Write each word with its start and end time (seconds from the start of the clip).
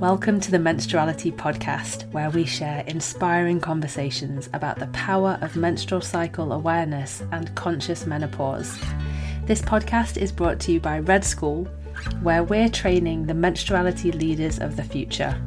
Welcome 0.00 0.40
to 0.40 0.50
the 0.50 0.58
Menstruality 0.58 1.32
Podcast, 1.32 2.10
where 2.12 2.30
we 2.30 2.44
share 2.44 2.84
inspiring 2.86 3.60
conversations 3.60 4.48
about 4.52 4.78
the 4.78 4.86
power 4.88 5.38
of 5.40 5.56
menstrual 5.56 6.00
cycle 6.00 6.52
awareness 6.52 7.22
and 7.32 7.54
conscious 7.54 8.06
menopause. 8.06 8.78
This 9.44 9.60
podcast 9.60 10.16
is 10.16 10.30
brought 10.30 10.60
to 10.60 10.72
you 10.72 10.80
by 10.80 11.00
Red 11.00 11.24
School, 11.24 11.64
where 12.22 12.44
we're 12.44 12.68
training 12.68 13.26
the 13.26 13.32
menstruality 13.32 14.14
leaders 14.14 14.58
of 14.58 14.76
the 14.76 14.84
future. 14.84 15.40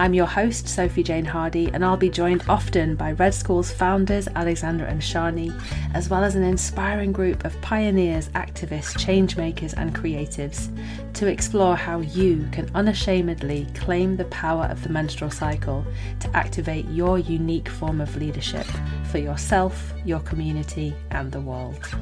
I'm 0.00 0.14
your 0.14 0.24
host, 0.24 0.66
Sophie 0.66 1.02
Jane 1.02 1.26
Hardy, 1.26 1.68
and 1.74 1.84
I'll 1.84 1.94
be 1.94 2.08
joined 2.08 2.42
often 2.48 2.96
by 2.96 3.12
Red 3.12 3.34
School's 3.34 3.70
founders, 3.70 4.28
Alexandra 4.28 4.88
and 4.88 5.02
Shani, 5.02 5.52
as 5.92 6.08
well 6.08 6.24
as 6.24 6.36
an 6.36 6.42
inspiring 6.42 7.12
group 7.12 7.44
of 7.44 7.60
pioneers, 7.60 8.30
activists, 8.30 8.96
changemakers, 8.96 9.74
and 9.76 9.94
creatives 9.94 10.74
to 11.12 11.26
explore 11.26 11.76
how 11.76 12.00
you 12.00 12.48
can 12.50 12.70
unashamedly 12.74 13.66
claim 13.74 14.16
the 14.16 14.24
power 14.24 14.64
of 14.70 14.82
the 14.82 14.88
menstrual 14.88 15.30
cycle 15.30 15.84
to 16.20 16.34
activate 16.34 16.88
your 16.88 17.18
unique 17.18 17.68
form 17.68 18.00
of 18.00 18.16
leadership 18.16 18.66
for 19.10 19.18
yourself, 19.18 19.92
your 20.06 20.20
community, 20.20 20.94
and 21.10 21.30
the 21.30 21.42
world. 21.42 21.94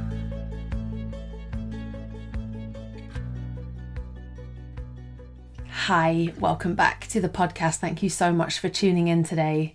Hi, 5.89 6.35
welcome 6.39 6.75
back 6.75 7.07
to 7.07 7.19
the 7.19 7.31
podcast. 7.31 7.77
Thank 7.77 8.03
you 8.03 8.11
so 8.11 8.31
much 8.31 8.59
for 8.59 8.69
tuning 8.69 9.09
in 9.09 9.25
today. 9.25 9.75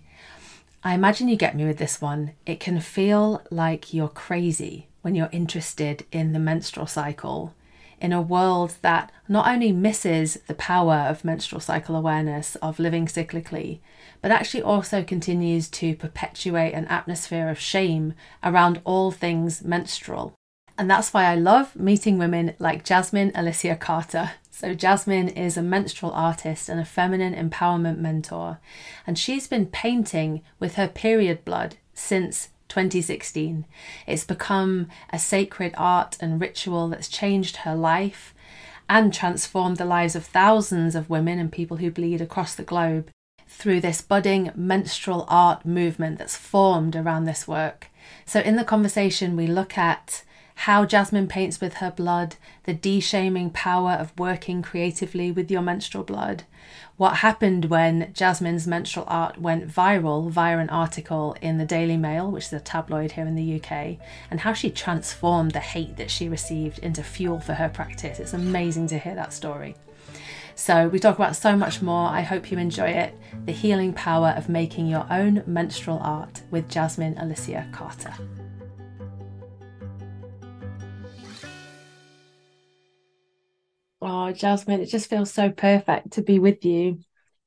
I 0.84 0.94
imagine 0.94 1.26
you 1.26 1.34
get 1.34 1.56
me 1.56 1.64
with 1.64 1.78
this 1.78 2.00
one. 2.00 2.34
It 2.46 2.60
can 2.60 2.78
feel 2.78 3.42
like 3.50 3.92
you're 3.92 4.06
crazy 4.06 4.86
when 5.02 5.16
you're 5.16 5.28
interested 5.32 6.06
in 6.12 6.32
the 6.32 6.38
menstrual 6.38 6.86
cycle 6.86 7.52
in 8.00 8.12
a 8.12 8.22
world 8.22 8.76
that 8.82 9.10
not 9.28 9.48
only 9.48 9.72
misses 9.72 10.38
the 10.46 10.54
power 10.54 11.04
of 11.08 11.24
menstrual 11.24 11.60
cycle 11.60 11.96
awareness, 11.96 12.54
of 12.62 12.78
living 12.78 13.06
cyclically, 13.06 13.80
but 14.22 14.30
actually 14.30 14.62
also 14.62 15.02
continues 15.02 15.68
to 15.70 15.96
perpetuate 15.96 16.74
an 16.74 16.84
atmosphere 16.84 17.48
of 17.48 17.58
shame 17.58 18.14
around 18.44 18.80
all 18.84 19.10
things 19.10 19.64
menstrual. 19.64 20.32
And 20.78 20.88
that's 20.88 21.12
why 21.12 21.24
I 21.24 21.34
love 21.34 21.74
meeting 21.74 22.18
women 22.18 22.54
like 22.60 22.84
Jasmine 22.84 23.32
Alicia 23.34 23.74
Carter. 23.74 24.30
So, 24.56 24.72
Jasmine 24.72 25.30
is 25.30 25.56
a 25.56 25.62
menstrual 25.62 26.12
artist 26.12 26.68
and 26.68 26.78
a 26.78 26.84
feminine 26.84 27.34
empowerment 27.34 27.98
mentor, 27.98 28.60
and 29.04 29.18
she's 29.18 29.48
been 29.48 29.66
painting 29.66 30.42
with 30.60 30.76
her 30.76 30.86
period 30.86 31.44
blood 31.44 31.74
since 31.92 32.50
2016. 32.68 33.66
It's 34.06 34.22
become 34.22 34.86
a 35.10 35.18
sacred 35.18 35.74
art 35.76 36.16
and 36.20 36.40
ritual 36.40 36.86
that's 36.86 37.08
changed 37.08 37.56
her 37.56 37.74
life 37.74 38.32
and 38.88 39.12
transformed 39.12 39.76
the 39.76 39.84
lives 39.84 40.14
of 40.14 40.24
thousands 40.24 40.94
of 40.94 41.10
women 41.10 41.40
and 41.40 41.50
people 41.50 41.78
who 41.78 41.90
bleed 41.90 42.20
across 42.20 42.54
the 42.54 42.62
globe 42.62 43.10
through 43.48 43.80
this 43.80 44.02
budding 44.02 44.52
menstrual 44.54 45.26
art 45.26 45.66
movement 45.66 46.16
that's 46.16 46.36
formed 46.36 46.94
around 46.94 47.24
this 47.24 47.48
work. 47.48 47.88
So, 48.24 48.38
in 48.38 48.54
the 48.54 48.62
conversation, 48.62 49.34
we 49.34 49.48
look 49.48 49.76
at 49.76 50.22
how 50.54 50.84
Jasmine 50.84 51.28
paints 51.28 51.60
with 51.60 51.74
her 51.74 51.90
blood, 51.90 52.36
the 52.64 52.74
de-shaming 52.74 53.50
power 53.50 53.92
of 53.92 54.18
working 54.18 54.62
creatively 54.62 55.30
with 55.30 55.50
your 55.50 55.62
menstrual 55.62 56.04
blood, 56.04 56.44
what 56.96 57.16
happened 57.16 57.66
when 57.66 58.12
Jasmine's 58.12 58.66
menstrual 58.66 59.06
art 59.08 59.38
went 59.40 59.68
viral 59.68 60.30
via 60.30 60.58
an 60.58 60.70
article 60.70 61.36
in 61.42 61.58
the 61.58 61.64
Daily 61.64 61.96
Mail, 61.96 62.30
which 62.30 62.46
is 62.46 62.52
a 62.52 62.60
tabloid 62.60 63.12
here 63.12 63.26
in 63.26 63.34
the 63.34 63.60
UK, 63.60 63.98
and 64.30 64.40
how 64.40 64.52
she 64.52 64.70
transformed 64.70 65.50
the 65.50 65.60
hate 65.60 65.96
that 65.96 66.10
she 66.10 66.28
received 66.28 66.78
into 66.78 67.02
fuel 67.02 67.40
for 67.40 67.54
her 67.54 67.68
practice. 67.68 68.20
It's 68.20 68.32
amazing 68.32 68.86
to 68.88 68.98
hear 68.98 69.16
that 69.16 69.32
story. 69.32 69.74
So, 70.54 70.86
we 70.86 71.00
talk 71.00 71.16
about 71.16 71.34
so 71.34 71.56
much 71.56 71.82
more. 71.82 72.08
I 72.08 72.20
hope 72.20 72.52
you 72.52 72.58
enjoy 72.58 72.90
it. 72.90 73.18
The 73.44 73.50
healing 73.50 73.92
power 73.92 74.32
of 74.36 74.48
making 74.48 74.86
your 74.86 75.04
own 75.10 75.42
menstrual 75.48 75.98
art 76.00 76.42
with 76.52 76.68
Jasmine 76.68 77.18
Alicia 77.18 77.66
Carter. 77.72 78.14
Oh, 84.06 84.32
Jasmine, 84.32 84.82
it 84.82 84.90
just 84.90 85.08
feels 85.08 85.32
so 85.32 85.50
perfect 85.50 86.12
to 86.12 86.22
be 86.22 86.38
with 86.38 86.66
you 86.66 86.98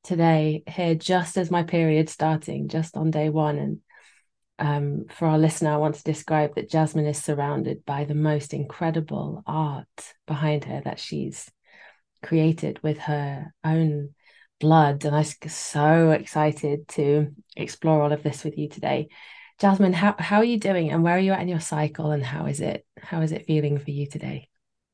today 0.04 0.64
here, 0.66 0.96
just 0.96 1.38
as 1.38 1.52
my 1.52 1.62
period 1.62 2.10
starting, 2.10 2.68
just 2.68 2.98
on 2.98 3.12
day 3.12 3.30
one. 3.30 3.60
And 3.60 3.80
um, 4.58 5.06
for 5.08 5.28
our 5.28 5.38
listener, 5.38 5.72
I 5.72 5.78
want 5.78 5.96
to 5.96 6.04
describe 6.04 6.56
that 6.56 6.72
Jasmine 6.72 7.06
is 7.06 7.24
surrounded 7.24 7.86
by 7.86 8.06
the 8.06 8.16
most 8.16 8.56
incredible 8.56 9.44
art 9.46 10.16
behind 10.26 10.64
her 10.64 10.82
that 10.84 11.00
she's 11.00 11.48
created 12.24 12.82
with 12.82 12.98
her 12.98 13.54
own 13.64 14.16
blood. 14.60 15.06
And 15.06 15.16
I'm 15.16 15.26
so 15.26 16.10
excited 16.10 16.88
to 16.88 17.36
explore 17.56 18.02
all 18.02 18.12
of 18.12 18.24
this 18.24 18.44
with 18.44 18.58
you 18.58 18.68
today. 18.68 19.10
Jasmine, 19.60 19.94
how, 19.94 20.16
how 20.18 20.38
are 20.38 20.44
you 20.44 20.58
doing 20.58 20.90
and 20.90 21.04
where 21.04 21.18
are 21.18 21.20
you 21.20 21.34
at 21.34 21.42
in 21.42 21.50
your 21.50 21.60
cycle 21.60 22.10
and 22.10 22.26
how 22.26 22.48
is 22.48 22.62
it 22.62 22.84
how 23.00 23.22
is 23.22 23.32
it 23.32 23.46
feeling 23.46 23.78
for 23.78 23.92
you 23.92 24.08
today? 24.08 24.50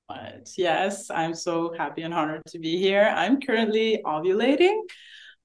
But 0.08 0.50
yes, 0.58 1.10
I'm 1.10 1.34
so 1.34 1.74
happy 1.78 2.02
and 2.02 2.14
honored 2.14 2.44
to 2.50 2.60
be 2.60 2.78
here. 2.78 3.04
I'm 3.16 3.40
currently 3.40 4.02
ovulating, 4.06 4.78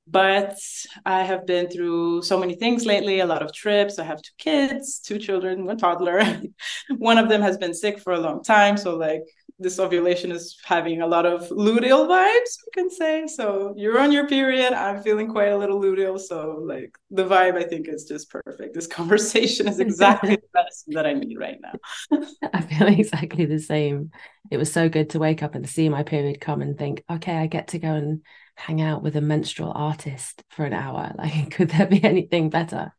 but 0.06 0.58
I 1.04 1.22
have 1.22 1.46
been 1.46 1.68
through 1.68 2.22
so 2.22 2.38
many 2.38 2.54
things 2.56 2.84
lately, 2.84 3.20
a 3.20 3.26
lot 3.26 3.42
of 3.42 3.52
trips. 3.52 3.98
I 3.98 4.04
have 4.04 4.20
two 4.20 4.32
kids, 4.38 4.98
two 5.00 5.18
children, 5.18 5.64
one 5.64 5.78
toddler. 5.78 6.22
one 6.98 7.18
of 7.18 7.28
them 7.28 7.40
has 7.42 7.56
been 7.56 7.74
sick 7.74 8.00
for 8.00 8.12
a 8.12 8.20
long 8.20 8.42
time. 8.42 8.76
So, 8.76 8.96
like, 8.96 9.22
this 9.58 9.80
ovulation 9.80 10.30
is 10.30 10.56
having 10.64 11.02
a 11.02 11.06
lot 11.06 11.26
of 11.26 11.48
luteal 11.48 12.06
vibes, 12.06 12.58
you 12.64 12.70
can 12.72 12.90
say. 12.90 13.26
So 13.26 13.74
you're 13.76 13.98
on 13.98 14.12
your 14.12 14.28
period. 14.28 14.72
I'm 14.72 15.02
feeling 15.02 15.28
quite 15.28 15.48
a 15.48 15.56
little 15.56 15.80
luteal. 15.80 16.20
So 16.20 16.62
like 16.64 16.96
the 17.10 17.24
vibe, 17.24 17.56
I 17.56 17.64
think 17.64 17.88
is 17.88 18.04
just 18.04 18.30
perfect. 18.30 18.74
This 18.74 18.86
conversation 18.98 19.66
is 19.66 19.80
exactly 19.80 20.36
the 20.36 20.48
best 20.54 20.84
that 20.88 21.06
I 21.06 21.14
need 21.14 21.38
right 21.38 21.58
now. 21.60 22.20
I 22.52 22.60
feel 22.60 22.86
exactly 22.86 23.46
the 23.46 23.58
same. 23.58 24.12
It 24.50 24.58
was 24.58 24.72
so 24.72 24.88
good 24.88 25.10
to 25.10 25.18
wake 25.18 25.42
up 25.42 25.54
and 25.54 25.68
see 25.68 25.88
my 25.88 26.04
period 26.04 26.40
come 26.40 26.62
and 26.62 26.78
think, 26.78 27.02
okay, 27.10 27.36
I 27.36 27.48
get 27.48 27.68
to 27.68 27.78
go 27.78 27.92
and 27.92 28.22
hang 28.54 28.80
out 28.80 29.02
with 29.02 29.16
a 29.16 29.20
menstrual 29.20 29.72
artist 29.74 30.42
for 30.50 30.64
an 30.64 30.72
hour. 30.72 31.12
Like, 31.16 31.50
could 31.52 31.70
there 31.70 31.86
be 31.86 32.02
anything 32.02 32.50
better? 32.50 32.92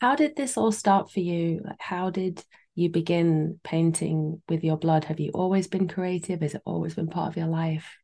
How 0.00 0.16
did 0.16 0.36
this 0.36 0.56
all 0.56 0.72
start 0.72 1.10
for 1.10 1.20
you? 1.20 1.60
Like, 1.64 1.80
how 1.80 2.10
did 2.10 2.42
you 2.74 2.88
begin 2.88 3.60
painting 3.62 4.42
with 4.48 4.64
your 4.64 4.76
blood. 4.76 5.04
Have 5.04 5.20
you 5.20 5.30
always 5.34 5.66
been 5.66 5.88
creative? 5.88 6.40
Has 6.40 6.54
it 6.54 6.62
always 6.64 6.94
been 6.94 7.08
part 7.08 7.28
of 7.28 7.36
your 7.36 7.46
life? 7.46 7.96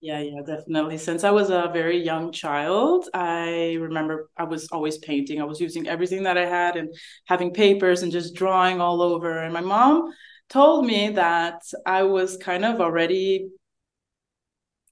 Yeah 0.00 0.20
yeah 0.20 0.40
definitely. 0.44 0.98
Since 0.98 1.22
i 1.24 1.30
was 1.30 1.50
a 1.50 1.70
very 1.72 2.02
young 2.02 2.32
child 2.32 3.08
i 3.14 3.74
remember 3.74 4.30
i 4.36 4.44
was 4.44 4.68
always 4.72 4.98
painting. 4.98 5.40
I 5.40 5.44
was 5.44 5.60
using 5.60 5.86
everything 5.88 6.24
that 6.24 6.36
i 6.36 6.46
had 6.46 6.76
and 6.76 6.92
having 7.26 7.52
papers 7.52 8.02
and 8.02 8.10
just 8.10 8.34
drawing 8.34 8.80
all 8.80 9.02
over. 9.02 9.38
And 9.38 9.54
my 9.54 9.60
mom 9.60 10.12
told 10.48 10.86
me 10.86 11.10
that 11.10 11.62
i 11.86 12.02
was 12.02 12.36
kind 12.36 12.64
of 12.64 12.80
already 12.80 13.48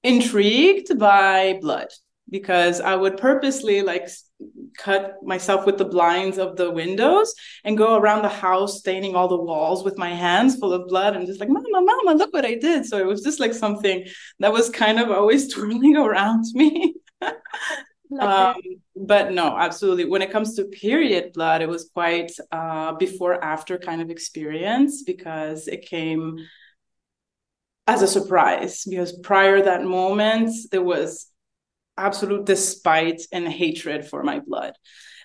intrigued 0.03 0.97
by 0.97 1.59
blood 1.61 1.89
because 2.29 2.79
I 2.81 2.95
would 2.95 3.17
purposely 3.17 3.81
like 3.81 4.07
cut 4.77 5.15
myself 5.23 5.65
with 5.65 5.77
the 5.77 5.85
blinds 5.85 6.37
of 6.37 6.55
the 6.55 6.71
windows 6.71 7.33
and 7.63 7.77
go 7.77 7.95
around 7.95 8.21
the 8.21 8.29
house 8.29 8.79
staining 8.79 9.15
all 9.15 9.27
the 9.27 9.37
walls 9.37 9.83
with 9.83 9.97
my 9.97 10.09
hands 10.09 10.57
full 10.57 10.73
of 10.73 10.87
blood 10.87 11.15
and 11.15 11.27
just 11.27 11.39
like 11.39 11.49
mama 11.49 11.67
mama 11.71 12.13
look 12.17 12.33
what 12.33 12.45
I 12.45 12.55
did. 12.55 12.85
So 12.85 12.97
it 12.97 13.05
was 13.05 13.21
just 13.21 13.39
like 13.39 13.53
something 13.53 14.05
that 14.39 14.53
was 14.53 14.69
kind 14.69 14.99
of 14.99 15.11
always 15.11 15.53
twirling 15.53 15.97
around 15.97 16.45
me. 16.53 16.95
Um, 18.19 18.55
but 18.95 19.31
no 19.31 19.57
absolutely. 19.57 20.05
When 20.05 20.21
it 20.21 20.31
comes 20.31 20.55
to 20.55 20.65
period 20.65 21.33
blood 21.33 21.61
it 21.61 21.69
was 21.69 21.89
quite 21.93 22.31
uh, 22.51 22.93
before 22.93 23.43
after 23.43 23.77
kind 23.77 24.01
of 24.01 24.09
experience 24.09 25.03
because 25.03 25.67
it 25.67 25.85
came 25.85 26.37
as 27.87 28.01
a 28.01 28.07
surprise 28.07 28.83
because 28.85 29.17
prior 29.19 29.61
that 29.61 29.83
moment 29.83 30.51
there 30.71 30.83
was 30.83 31.30
absolute 32.05 32.45
despite 32.45 33.21
and 33.31 33.47
hatred 33.47 34.05
for 34.05 34.23
my 34.23 34.39
blood. 34.39 34.73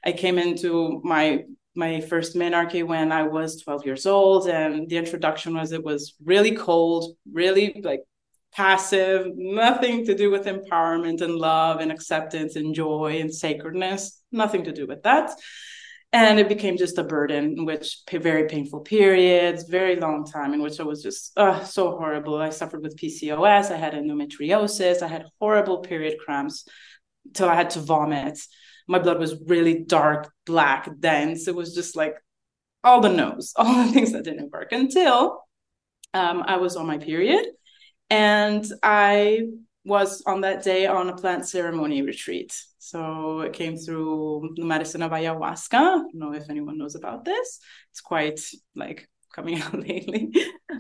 I 0.05 0.12
came 0.12 0.38
into 0.38 1.00
my 1.05 1.44
my 1.75 2.00
first 2.00 2.34
menarche 2.34 2.87
when 2.87 3.12
I 3.12 3.25
was 3.25 3.61
12 3.62 3.84
years 3.84 4.06
old, 4.06 4.49
and 4.49 4.88
the 4.88 4.96
introduction 4.96 5.55
was 5.55 5.73
it 5.73 5.84
was 5.84 6.14
really 6.25 6.55
cold, 6.56 7.17
really 7.31 7.81
like 7.84 8.00
passive, 8.52 9.26
nothing 9.37 10.06
to 10.06 10.14
do 10.14 10.31
with 10.31 10.46
empowerment 10.46 11.20
and 11.20 11.34
love 11.34 11.81
and 11.81 11.93
acceptance 11.93 12.56
and 12.56 12.75
joy 12.75 13.19
and 13.20 13.34
sacredness, 13.34 14.22
nothing 14.32 14.64
to 14.64 14.72
do 14.72 14.87
with 14.87 15.02
that 15.02 15.31
and 16.16 16.38
it 16.38 16.48
became 16.48 16.78
just 16.78 16.96
a 16.96 17.04
burden 17.04 17.66
which 17.66 17.98
very 18.10 18.48
painful 18.48 18.80
periods 18.80 19.64
very 19.64 19.96
long 19.96 20.24
time 20.24 20.54
in 20.54 20.62
which 20.62 20.80
i 20.80 20.82
was 20.82 21.02
just 21.02 21.32
uh, 21.36 21.62
so 21.64 21.90
horrible. 21.98 22.36
I 22.36 22.50
suffered 22.50 22.82
with 22.82 22.96
pcos 22.96 23.70
i 23.70 23.76
had 23.76 23.94
endometriosis 23.94 25.02
i 25.02 25.08
had 25.08 25.26
horrible 25.40 25.78
period 25.78 26.18
cramps 26.18 26.66
till 27.34 27.48
i 27.48 27.54
had 27.54 27.70
to 27.70 27.80
vomit. 27.80 28.38
My 28.88 29.00
blood 29.00 29.18
was 29.18 29.34
really 29.46 29.80
dark 29.82 30.32
black 30.44 30.88
dense. 31.00 31.48
It 31.48 31.56
was 31.56 31.74
just 31.74 31.96
like 31.96 32.14
all 32.84 33.00
the 33.00 33.08
no's 33.08 33.52
all 33.56 33.84
the 33.84 33.92
things 33.92 34.12
that 34.12 34.24
didn't 34.24 34.52
work 34.52 34.72
until 34.72 35.42
um, 36.14 36.42
i 36.46 36.56
was 36.56 36.76
on 36.76 36.86
my 36.86 36.98
period. 36.98 37.44
And 38.08 38.64
i 38.82 39.42
was 39.86 40.22
on 40.26 40.40
that 40.42 40.64
day 40.64 40.86
on 40.86 41.08
a 41.08 41.16
plant 41.16 41.48
ceremony 41.48 42.02
retreat. 42.02 42.52
So 42.78 43.40
it 43.40 43.52
came 43.52 43.76
through 43.76 44.54
the 44.56 44.64
medicine 44.64 45.02
of 45.02 45.12
ayahuasca. 45.12 45.74
I 45.74 45.78
don't 45.78 46.14
know 46.14 46.34
if 46.34 46.50
anyone 46.50 46.76
knows 46.76 46.96
about 46.96 47.24
this. 47.24 47.60
It's 47.92 48.00
quite 48.00 48.40
like 48.74 49.08
coming 49.32 49.60
out 49.62 49.74
lately. 49.74 50.32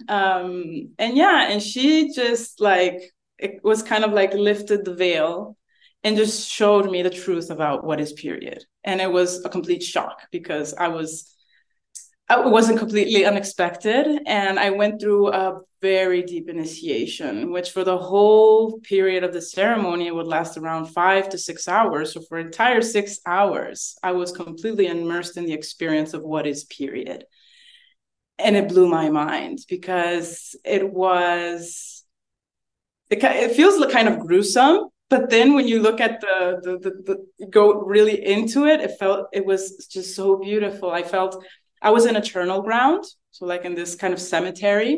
Um, 0.08 0.90
and 0.98 1.16
yeah, 1.16 1.48
and 1.50 1.62
she 1.62 2.12
just 2.12 2.60
like 2.60 3.12
it 3.38 3.60
was 3.62 3.82
kind 3.82 4.04
of 4.04 4.12
like 4.12 4.34
lifted 4.34 4.84
the 4.84 4.94
veil 4.94 5.56
and 6.02 6.16
just 6.16 6.50
showed 6.50 6.90
me 6.90 7.02
the 7.02 7.10
truth 7.10 7.50
about 7.50 7.84
what 7.84 8.00
is 8.00 8.12
period. 8.12 8.64
And 8.84 9.00
it 9.00 9.10
was 9.10 9.44
a 9.44 9.48
complete 9.48 9.82
shock 9.82 10.22
because 10.32 10.74
I 10.74 10.88
was 10.88 11.32
it 12.30 12.50
wasn't 12.50 12.78
completely 12.78 13.24
unexpected 13.24 14.20
and 14.26 14.58
i 14.58 14.70
went 14.70 15.00
through 15.00 15.28
a 15.28 15.60
very 15.92 16.22
deep 16.32 16.46
initiation 16.48 17.52
which 17.56 17.70
for 17.74 17.84
the 17.84 18.00
whole 18.08 18.80
period 18.92 19.22
of 19.24 19.32
the 19.32 19.44
ceremony 19.58 20.10
would 20.10 20.26
last 20.36 20.56
around 20.56 20.84
five 20.86 21.28
to 21.28 21.38
six 21.38 21.68
hours. 21.68 22.06
So 22.12 22.20
for 22.28 22.38
entire 22.38 22.82
six 22.82 23.06
hours 23.36 23.78
i 24.02 24.12
was 24.20 24.40
completely 24.44 24.86
immersed 24.86 25.36
in 25.36 25.46
the 25.46 25.58
experience 25.60 26.12
of 26.14 26.22
what 26.32 26.46
is 26.46 26.64
period. 26.64 27.20
And 28.38 28.54
it 28.60 28.68
blew 28.68 28.88
my 29.00 29.08
mind 29.24 29.58
because 29.74 30.30
it 30.76 30.84
was 31.02 32.04
it, 33.14 33.22
it 33.22 33.52
feels 33.58 33.76
kind 33.92 34.08
of 34.08 34.20
gruesome 34.26 34.78
but 35.08 35.30
then 35.30 35.54
when 35.54 35.68
you 35.68 35.78
look 35.86 36.00
at 36.06 36.14
the, 36.24 36.36
the 36.64 36.72
the, 36.84 36.92
the 37.08 37.46
go 37.56 37.64
really 37.94 38.16
into 38.34 38.60
it 38.72 38.78
it 38.86 38.92
felt 39.00 39.20
it 39.38 39.44
was 39.50 39.62
just 39.96 40.10
so 40.18 40.26
beautiful. 40.48 40.88
I 41.00 41.04
felt 41.14 41.32
I 41.82 41.90
was 41.90 42.06
in 42.06 42.16
eternal 42.16 42.62
ground, 42.62 43.04
so 43.30 43.46
like 43.46 43.64
in 43.64 43.74
this 43.74 43.94
kind 43.94 44.12
of 44.14 44.20
cemetery. 44.20 44.94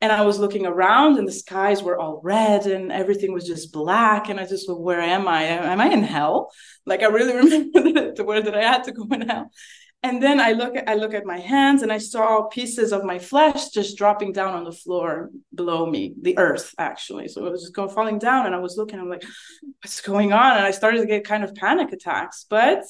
And 0.00 0.12
I 0.12 0.22
was 0.22 0.38
looking 0.38 0.64
around, 0.64 1.18
and 1.18 1.26
the 1.26 1.32
skies 1.32 1.82
were 1.82 1.98
all 1.98 2.20
red, 2.22 2.66
and 2.66 2.92
everything 2.92 3.32
was 3.32 3.46
just 3.46 3.72
black. 3.72 4.28
And 4.28 4.38
I 4.38 4.46
just, 4.46 4.68
well, 4.68 4.80
where 4.80 5.00
am 5.00 5.26
I? 5.26 5.42
Am 5.42 5.80
I 5.80 5.88
in 5.88 6.04
hell? 6.04 6.52
Like 6.86 7.02
I 7.02 7.06
really 7.06 7.34
remember 7.72 8.14
the 8.14 8.24
word 8.24 8.44
that 8.44 8.54
I 8.54 8.62
had 8.62 8.84
to 8.84 8.92
go 8.92 9.06
in 9.10 9.28
hell. 9.28 9.50
And 10.04 10.22
then 10.22 10.38
I 10.38 10.52
look 10.52 10.76
at 10.76 10.88
I 10.88 10.94
look 10.94 11.12
at 11.12 11.26
my 11.26 11.40
hands, 11.40 11.82
and 11.82 11.92
I 11.92 11.98
saw 11.98 12.46
pieces 12.46 12.92
of 12.92 13.04
my 13.04 13.18
flesh 13.18 13.70
just 13.70 13.98
dropping 13.98 14.32
down 14.32 14.54
on 14.54 14.62
the 14.62 14.72
floor 14.72 15.30
below 15.52 15.86
me, 15.86 16.14
the 16.20 16.38
earth 16.38 16.72
actually. 16.78 17.26
So 17.26 17.44
it 17.46 17.50
was 17.50 17.62
just 17.62 17.74
going 17.74 17.90
falling 17.90 18.20
down, 18.20 18.46
and 18.46 18.54
I 18.54 18.58
was 18.58 18.76
looking. 18.76 19.00
I'm 19.00 19.10
like, 19.10 19.24
what's 19.82 20.00
going 20.00 20.32
on? 20.32 20.56
And 20.56 20.64
I 20.64 20.70
started 20.70 21.00
to 21.00 21.06
get 21.06 21.24
kind 21.24 21.42
of 21.42 21.54
panic 21.56 21.92
attacks. 21.92 22.46
But 22.48 22.84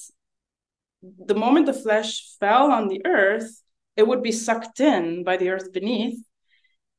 the 1.03 1.35
moment 1.35 1.65
the 1.65 1.73
flesh 1.73 2.37
fell 2.41 2.71
on 2.71 2.89
the 2.89 3.01
earth, 3.07 3.63
it 3.97 4.07
would 4.07 4.23
be 4.23 4.33
sucked 4.33 4.81
in 4.81 5.25
by 5.25 5.39
the 5.39 5.49
earth 5.49 5.73
beneath. 5.73 6.23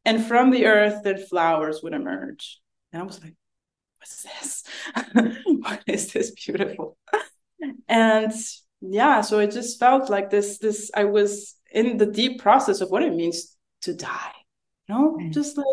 And 0.10 0.26
from 0.26 0.50
the 0.50 0.66
earth, 0.66 1.04
that 1.04 1.30
flowers 1.30 1.82
would 1.84 1.94
emerge. 1.94 2.60
And 2.92 3.02
I 3.04 3.06
was 3.06 3.22
like, 3.24 3.36
what's 4.00 4.24
this? 4.24 4.64
what 5.46 5.84
is 5.86 6.12
this 6.12 6.32
beautiful? 6.32 6.98
and 7.88 8.34
yeah, 8.82 9.22
so 9.22 9.38
it 9.38 9.52
just 9.52 9.80
felt 9.80 10.10
like 10.10 10.32
this, 10.32 10.58
this, 10.58 10.90
I 10.96 11.04
was 11.04 11.56
in 11.72 11.98
the 11.98 12.08
deep 12.08 12.42
process 12.42 12.82
of 12.82 12.90
what 12.90 13.04
it 13.04 13.14
means 13.14 13.56
to 13.82 13.94
die. 13.94 14.34
You 14.88 14.96
know, 14.96 15.18
mm. 15.22 15.32
just 15.32 15.58
like 15.58 15.68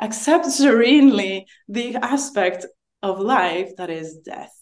accept 0.00 0.44
serenely 0.44 1.46
the 1.66 1.96
aspect 1.96 2.66
of 3.02 3.20
life 3.20 3.70
that 3.78 3.88
is 3.88 4.16
death 4.16 4.52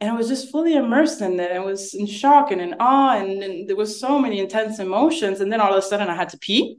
and 0.00 0.10
I 0.10 0.14
was 0.14 0.28
just 0.28 0.50
fully 0.50 0.74
immersed 0.74 1.22
in 1.22 1.40
it. 1.40 1.52
I 1.52 1.58
was 1.58 1.94
in 1.94 2.06
shock 2.06 2.50
and 2.50 2.60
in 2.60 2.74
awe, 2.78 3.16
and, 3.18 3.42
and, 3.42 3.68
there 3.68 3.76
was 3.76 3.98
so 3.98 4.18
many 4.18 4.40
intense 4.40 4.78
emotions. 4.78 5.40
And 5.40 5.50
then 5.50 5.60
all 5.60 5.72
of 5.72 5.78
a 5.78 5.82
sudden, 5.82 6.08
I 6.08 6.14
had 6.14 6.28
to 6.30 6.38
pee. 6.38 6.78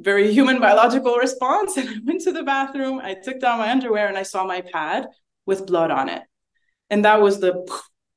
Very 0.00 0.32
human 0.32 0.60
biological 0.60 1.16
response. 1.16 1.76
And 1.76 1.88
I 1.88 1.94
went 2.04 2.22
to 2.22 2.32
the 2.32 2.42
bathroom. 2.42 3.00
I 3.02 3.14
took 3.14 3.40
down 3.40 3.58
my 3.58 3.70
underwear, 3.70 4.08
and 4.08 4.16
I 4.16 4.22
saw 4.22 4.44
my 4.44 4.60
pad 4.60 5.06
with 5.46 5.66
blood 5.66 5.90
on 5.90 6.08
it. 6.08 6.22
And 6.90 7.04
that 7.04 7.20
was 7.20 7.40
the, 7.40 7.52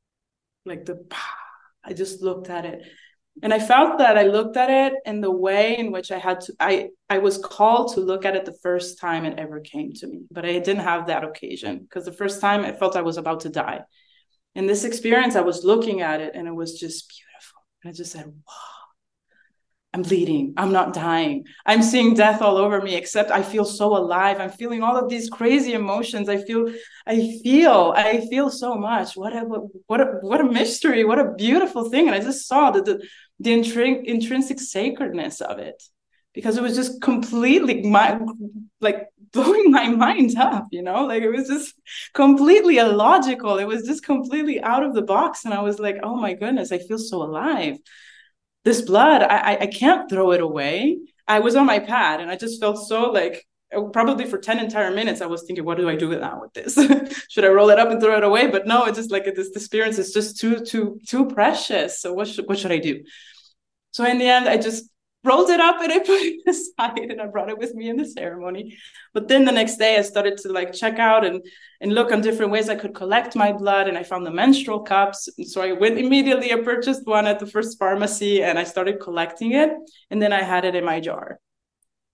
like 0.66 0.86
the, 0.86 1.06
I 1.84 1.94
just 1.94 2.22
looked 2.22 2.50
at 2.50 2.66
it, 2.66 2.82
and 3.44 3.54
I 3.54 3.60
felt 3.60 4.00
that 4.00 4.18
I 4.18 4.24
looked 4.24 4.58
at 4.58 4.70
it 4.70 4.94
in 5.06 5.22
the 5.22 5.30
way 5.30 5.78
in 5.78 5.92
which 5.92 6.12
I 6.12 6.18
had 6.18 6.42
to. 6.42 6.54
I 6.60 6.90
I 7.10 7.20
was 7.20 7.38
called 7.38 7.94
to 7.94 8.00
look 8.00 8.26
at 8.26 8.36
it 8.36 8.46
the 8.46 8.58
first 8.64 9.00
time 9.00 9.26
it 9.26 9.38
ever 9.38 9.60
came 9.60 9.92
to 9.94 10.08
me, 10.08 10.24
but 10.32 10.46
I 10.46 10.54
didn't 10.60 10.80
have 10.80 11.08
that 11.08 11.24
occasion 11.24 11.80
because 11.80 12.06
the 12.06 12.12
first 12.12 12.42
time 12.42 12.66
I 12.66 12.72
felt 12.72 12.96
I 12.96 13.02
was 13.02 13.18
about 13.18 13.42
to 13.42 13.50
die 13.50 13.82
in 14.56 14.68
this 14.68 14.86
experience, 14.86 15.36
I 15.36 15.42
was 15.42 15.66
looking 15.66 16.02
at 16.02 16.22
it 16.22 16.34
and 16.34 16.48
it 16.48 16.56
was 16.56 16.80
just 16.80 17.10
beautiful. 17.10 17.62
And 17.84 17.90
I 17.90 17.94
just 17.94 18.12
said, 18.12 18.26
wow, 18.26 18.75
I'm 19.96 20.02
bleeding. 20.02 20.54
I'm 20.58 20.74
not 20.74 20.94
dying. 20.94 21.46
I'm 21.66 21.82
seeing 21.82 22.16
death 22.16 22.42
all 22.42 22.58
over 22.58 22.82
me, 22.82 22.96
except 22.96 23.32
I 23.32 23.42
feel 23.42 23.64
so 23.64 23.96
alive. 23.96 24.42
I'm 24.42 24.50
feeling 24.50 24.84
all 24.84 24.98
of 24.98 25.08
these 25.10 25.30
crazy 25.30 25.72
emotions. 25.72 26.28
I 26.28 26.44
feel, 26.44 26.68
I 27.08 27.40
feel, 27.42 27.94
I 27.96 28.28
feel 28.30 28.50
so 28.50 28.76
much. 28.76 29.16
What 29.16 29.34
a, 29.34 29.46
what 29.88 30.02
a, 30.02 30.06
what 30.20 30.42
a 30.42 30.52
mystery. 30.52 31.06
What 31.06 31.20
a 31.20 31.32
beautiful 31.36 31.90
thing. 31.90 32.08
And 32.08 32.16
I 32.16 32.20
just 32.20 32.46
saw 32.46 32.72
the, 32.72 32.82
the, 32.82 33.08
the 33.40 33.52
intri- 33.52 34.04
intrinsic 34.04 34.60
sacredness 34.60 35.40
of 35.40 35.60
it 35.60 35.82
because 36.34 36.58
it 36.58 36.62
was 36.62 36.76
just 36.76 37.02
completely 37.02 37.84
my, 37.84 38.20
like 38.82 39.08
blowing 39.32 39.72
my 39.72 39.88
mind 39.88 40.38
up, 40.38 40.68
you 40.72 40.84
know, 40.84 41.06
like 41.06 41.24
it 41.24 41.30
was 41.30 41.48
just 41.48 41.74
completely 42.14 42.80
illogical. 42.80 43.60
It 43.60 43.66
was 43.66 43.84
just 43.84 44.04
completely 44.04 44.62
out 44.62 44.84
of 44.84 44.94
the 44.94 45.04
box. 45.04 45.46
And 45.46 45.54
I 45.54 45.62
was 45.62 45.80
like, 45.80 46.00
oh 46.04 46.18
my 46.18 46.34
goodness, 46.34 46.74
I 46.74 46.80
feel 46.80 46.98
so 46.98 47.24
alive. 47.24 47.78
This 48.66 48.82
blood, 48.82 49.22
I, 49.22 49.58
I 49.62 49.68
can't 49.68 50.10
throw 50.10 50.32
it 50.32 50.42
away. 50.42 50.98
I 51.28 51.40
was 51.40 51.56
on 51.56 51.66
my 51.66 51.80
pad 51.80 52.20
and 52.20 52.30
I 52.30 52.36
just 52.36 52.60
felt 52.60 52.88
so 52.88 53.12
like 53.12 53.46
uh, 53.76 53.84
probably 53.84 54.26
for 54.26 54.38
10 54.38 54.60
entire 54.60 54.92
minutes 54.92 55.22
i 55.22 55.26
was 55.26 55.42
thinking 55.44 55.66
what 55.66 55.76
do 55.76 55.90
i 55.90 55.96
do 55.96 56.10
now 56.20 56.40
with 56.40 56.54
this? 56.54 56.76
Should 57.30 57.46
i 57.46 57.48
roll 57.48 57.70
it 57.72 57.80
up 57.80 57.90
and 57.90 58.00
throw 58.00 58.18
it 58.18 58.24
away? 58.24 58.48
But 58.48 58.68
no 58.68 58.86
it's 58.86 58.98
just 58.98 59.12
like 59.12 59.26
this 59.26 59.56
experience 59.56 59.98
is 59.98 60.14
just 60.14 60.38
too 60.38 60.60
too 60.60 61.00
too 61.08 61.28
precious. 61.28 62.00
So 62.00 62.14
what 62.14 62.28
should 62.28 62.48
what 62.48 62.60
should 62.60 62.72
i 62.72 62.78
do? 62.78 63.04
So 63.92 64.06
in 64.06 64.18
the 64.20 64.26
end 64.26 64.48
i 64.48 64.58
just 64.58 64.90
rolled 65.26 65.50
it 65.50 65.60
up 65.60 65.82
and 65.82 65.92
I 65.92 66.00
put 66.12 66.22
it 66.22 66.42
aside 66.48 67.12
and 67.12 67.22
I 67.22 67.28
brought 67.28 67.50
it 67.50 67.58
with 67.58 67.74
me 67.74 67.90
in 67.90 67.98
the 67.98 68.06
ceremony. 68.06 68.78
But 69.14 69.28
then 69.28 69.46
the 69.46 69.52
next 69.52 69.78
day 69.78 69.98
I 69.98 70.02
started 70.02 70.38
to 70.40 70.52
like 70.52 70.74
check 70.74 71.00
out 71.00 71.26
and 71.26 71.44
and 71.82 71.94
look 71.94 72.12
on 72.12 72.22
different 72.22 72.52
ways 72.52 72.70
I 72.70 72.76
could 72.76 72.96
collect 72.96 73.36
my 73.36 73.52
blood 73.52 73.88
and 73.88 73.98
I 73.98 74.04
found 74.04 74.26
the 74.26 74.32
menstrual 74.32 74.82
cups. 74.82 75.28
And 75.38 75.48
so 75.48 75.62
I 75.62 75.74
went 75.74 75.98
immediately, 75.98 76.54
I 76.54 76.62
purchased 76.62 77.06
one 77.06 77.28
at 77.28 77.40
the 77.40 77.48
first 77.48 77.78
pharmacy 77.78 78.44
and 78.44 78.58
I 78.58 78.64
started 78.64 79.00
collecting 79.00 79.54
it. 79.54 79.72
And 80.10 80.22
then 80.22 80.32
I 80.32 80.42
had 80.44 80.66
it 80.66 80.76
in 80.76 80.86
my 80.86 81.00
jar. 81.00 81.40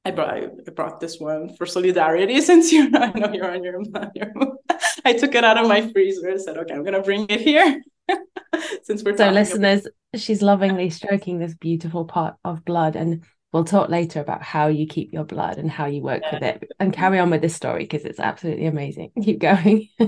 I 0.03 0.11
brought 0.11 0.35
I 0.35 0.71
brought 0.75 0.99
this 0.99 1.19
one 1.19 1.55
for 1.55 1.65
solidarity 1.65 2.41
since 2.49 2.71
you 2.71 2.89
I 2.93 3.11
know 3.11 3.31
you're 3.33 3.51
on 3.51 3.63
your, 3.63 3.81
your 4.15 4.33
I 5.05 5.13
took 5.13 5.35
it 5.35 5.43
out 5.43 5.57
of 5.57 5.67
my 5.67 5.91
freezer 5.91 6.29
and 6.29 6.41
said, 6.41 6.57
okay, 6.57 6.73
I'm 6.73 6.83
gonna 6.83 7.01
bring 7.01 7.27
it 7.29 7.41
here. 7.41 7.81
since 8.83 9.03
we're 9.03 9.17
so 9.17 9.29
listeners 9.29 9.81
about- 9.85 10.21
she's 10.21 10.41
lovingly 10.41 10.89
stroking 10.89 11.39
this 11.39 11.53
beautiful 11.55 12.05
pot 12.05 12.37
of 12.43 12.65
blood 12.65 12.95
and 12.95 13.23
we'll 13.53 13.63
talk 13.65 13.89
later 13.89 14.21
about 14.21 14.41
how 14.41 14.67
you 14.67 14.87
keep 14.87 15.11
your 15.11 15.25
blood 15.25 15.57
and 15.57 15.69
how 15.69 15.85
you 15.85 16.01
work 16.01 16.21
yeah. 16.23 16.33
with 16.33 16.43
it. 16.43 16.71
And 16.79 16.93
carry 16.93 17.19
on 17.19 17.29
with 17.29 17.41
this 17.41 17.55
story 17.55 17.83
because 17.83 18.05
it's 18.05 18.19
absolutely 18.19 18.65
amazing. 18.65 19.11
Keep 19.23 19.39
going. 19.39 19.89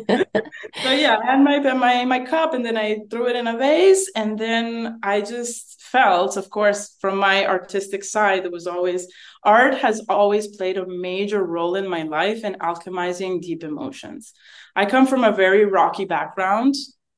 So 0.82 0.92
yeah 0.92 1.18
i 1.22 1.32
had 1.32 1.44
my 1.44 1.60
my 1.74 2.06
my 2.06 2.20
cup 2.26 2.54
and 2.54 2.66
then 2.66 2.78
i 2.78 3.00
threw 3.10 3.28
it 3.28 3.36
in 3.36 3.48
a 3.48 3.58
vase 3.58 4.10
and 4.16 4.38
then 4.40 5.00
i 5.04 5.22
just 5.22 5.82
felt 5.82 6.38
of 6.38 6.50
course 6.50 6.96
from 7.00 7.18
my 7.18 7.46
artistic 7.46 8.04
side 8.04 8.44
there 8.44 8.52
was 8.52 8.66
always 8.66 9.08
art 9.44 9.76
has 9.76 10.02
always 10.10 10.48
played 10.56 10.78
a 10.78 10.88
major 10.88 11.44
role 11.44 11.76
in 11.76 11.88
my 11.88 12.04
life 12.04 12.44
in 12.44 12.56
alchemizing 12.56 13.42
deep 13.42 13.64
emotions. 13.64 14.34
I 14.76 14.86
come 14.86 15.06
from 15.06 15.24
a 15.24 15.32
very 15.32 15.66
rocky 15.66 16.06
background 16.06 16.76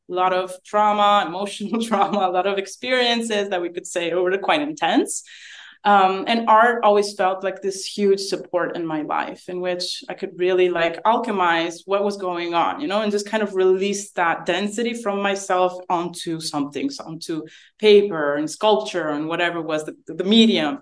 a 0.09 0.13
lot 0.13 0.33
of 0.33 0.51
trauma, 0.63 1.25
emotional 1.27 1.81
trauma, 1.85 2.27
a 2.27 2.31
lot 2.31 2.47
of 2.47 2.57
experiences 2.57 3.49
that 3.49 3.61
we 3.61 3.69
could 3.69 3.87
say 3.87 4.13
were 4.13 4.37
quite 4.37 4.61
intense. 4.61 5.23
Um, 5.85 6.23
and 6.25 6.49
art 6.49 6.83
always 6.83 7.13
felt 7.13 7.43
like 7.43 7.61
this 7.61 7.85
huge 7.85 8.19
support 8.19 8.75
in 8.75 8.87
my 8.87 9.03
life 9.03 9.47
in 9.47 9.61
which 9.61 10.03
I 10.09 10.15
could 10.15 10.31
really 10.39 10.67
like 10.67 11.03
alchemize 11.03 11.81
what 11.85 12.03
was 12.03 12.17
going 12.17 12.55
on, 12.55 12.81
you 12.81 12.87
know, 12.87 13.03
and 13.03 13.11
just 13.11 13.29
kind 13.29 13.43
of 13.43 13.53
release 13.53 14.09
that 14.13 14.47
density 14.47 14.95
from 14.95 15.21
myself 15.21 15.73
onto 15.87 16.39
something, 16.39 16.89
so 16.89 17.03
onto 17.03 17.43
paper 17.77 18.33
and 18.33 18.49
sculpture 18.49 19.09
and 19.09 19.27
whatever 19.27 19.61
was 19.61 19.85
the, 19.85 19.95
the 20.07 20.23
medium. 20.23 20.79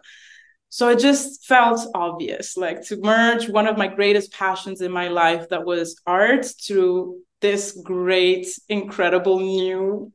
So 0.70 0.88
it 0.88 1.00
just 1.00 1.46
felt 1.46 1.82
obvious, 1.94 2.56
like 2.56 2.84
to 2.86 2.98
merge 3.02 3.50
one 3.50 3.68
of 3.68 3.78
my 3.78 3.88
greatest 3.88 4.32
passions 4.32 4.80
in 4.80 4.92
my 4.92 5.10
life 5.10 5.50
that 5.50 5.66
was 5.66 6.02
art 6.08 6.48
to 6.68 7.20
this 7.44 7.78
great, 7.84 8.48
incredible 8.70 9.40
new 9.40 10.12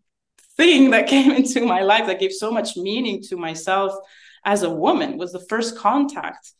thing 0.57 0.91
that 0.91 1.07
came 1.07 1.31
into 1.41 1.65
my 1.65 1.83
life 1.83 2.07
that 2.07 2.19
gave 2.19 2.33
so 2.33 2.51
much 2.51 2.77
meaning 2.77 3.23
to 3.23 3.37
myself 3.37 3.93
as 4.45 4.63
a 4.63 4.71
woman 4.71 5.19
was 5.19 5.31
the 5.33 5.47
first 5.49 5.77
contact 5.77 6.53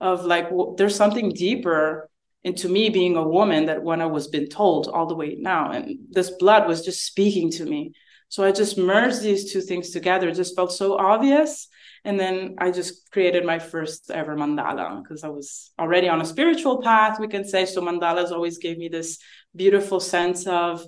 of 0.00 0.24
like 0.24 0.50
well, 0.50 0.74
there's 0.74 0.96
something 0.96 1.28
deeper 1.28 2.08
into 2.42 2.68
me 2.68 2.88
being 2.88 3.16
a 3.16 3.28
woman 3.28 3.66
that 3.66 3.82
when 3.82 4.00
I 4.00 4.06
was 4.06 4.28
been 4.28 4.48
told 4.48 4.88
all 4.88 5.06
the 5.06 5.14
way 5.14 5.36
now 5.38 5.70
and 5.70 5.98
this 6.10 6.30
blood 6.30 6.66
was 6.66 6.84
just 6.84 7.04
speaking 7.04 7.50
to 7.52 7.64
me. 7.64 7.92
So 8.28 8.44
I 8.44 8.52
just 8.52 8.76
merged 8.76 9.20
these 9.22 9.52
two 9.52 9.60
things 9.60 9.90
together. 9.90 10.28
It 10.28 10.34
just 10.34 10.56
felt 10.56 10.72
so 10.72 10.98
obvious. 10.98 11.68
And 12.04 12.20
then 12.20 12.56
I 12.58 12.70
just 12.70 13.10
created 13.10 13.44
my 13.46 13.58
first 13.58 14.10
ever 14.10 14.36
mandala 14.36 15.02
because 15.02 15.24
I 15.24 15.28
was 15.28 15.70
already 15.78 16.08
on 16.08 16.20
a 16.20 16.26
spiritual 16.26 16.82
path, 16.82 17.18
we 17.18 17.28
can 17.28 17.44
say. 17.46 17.64
So 17.64 17.80
mandalas 17.80 18.30
always 18.30 18.58
gave 18.58 18.76
me 18.76 18.88
this 18.88 19.18
beautiful 19.54 20.00
sense 20.00 20.46
of 20.46 20.84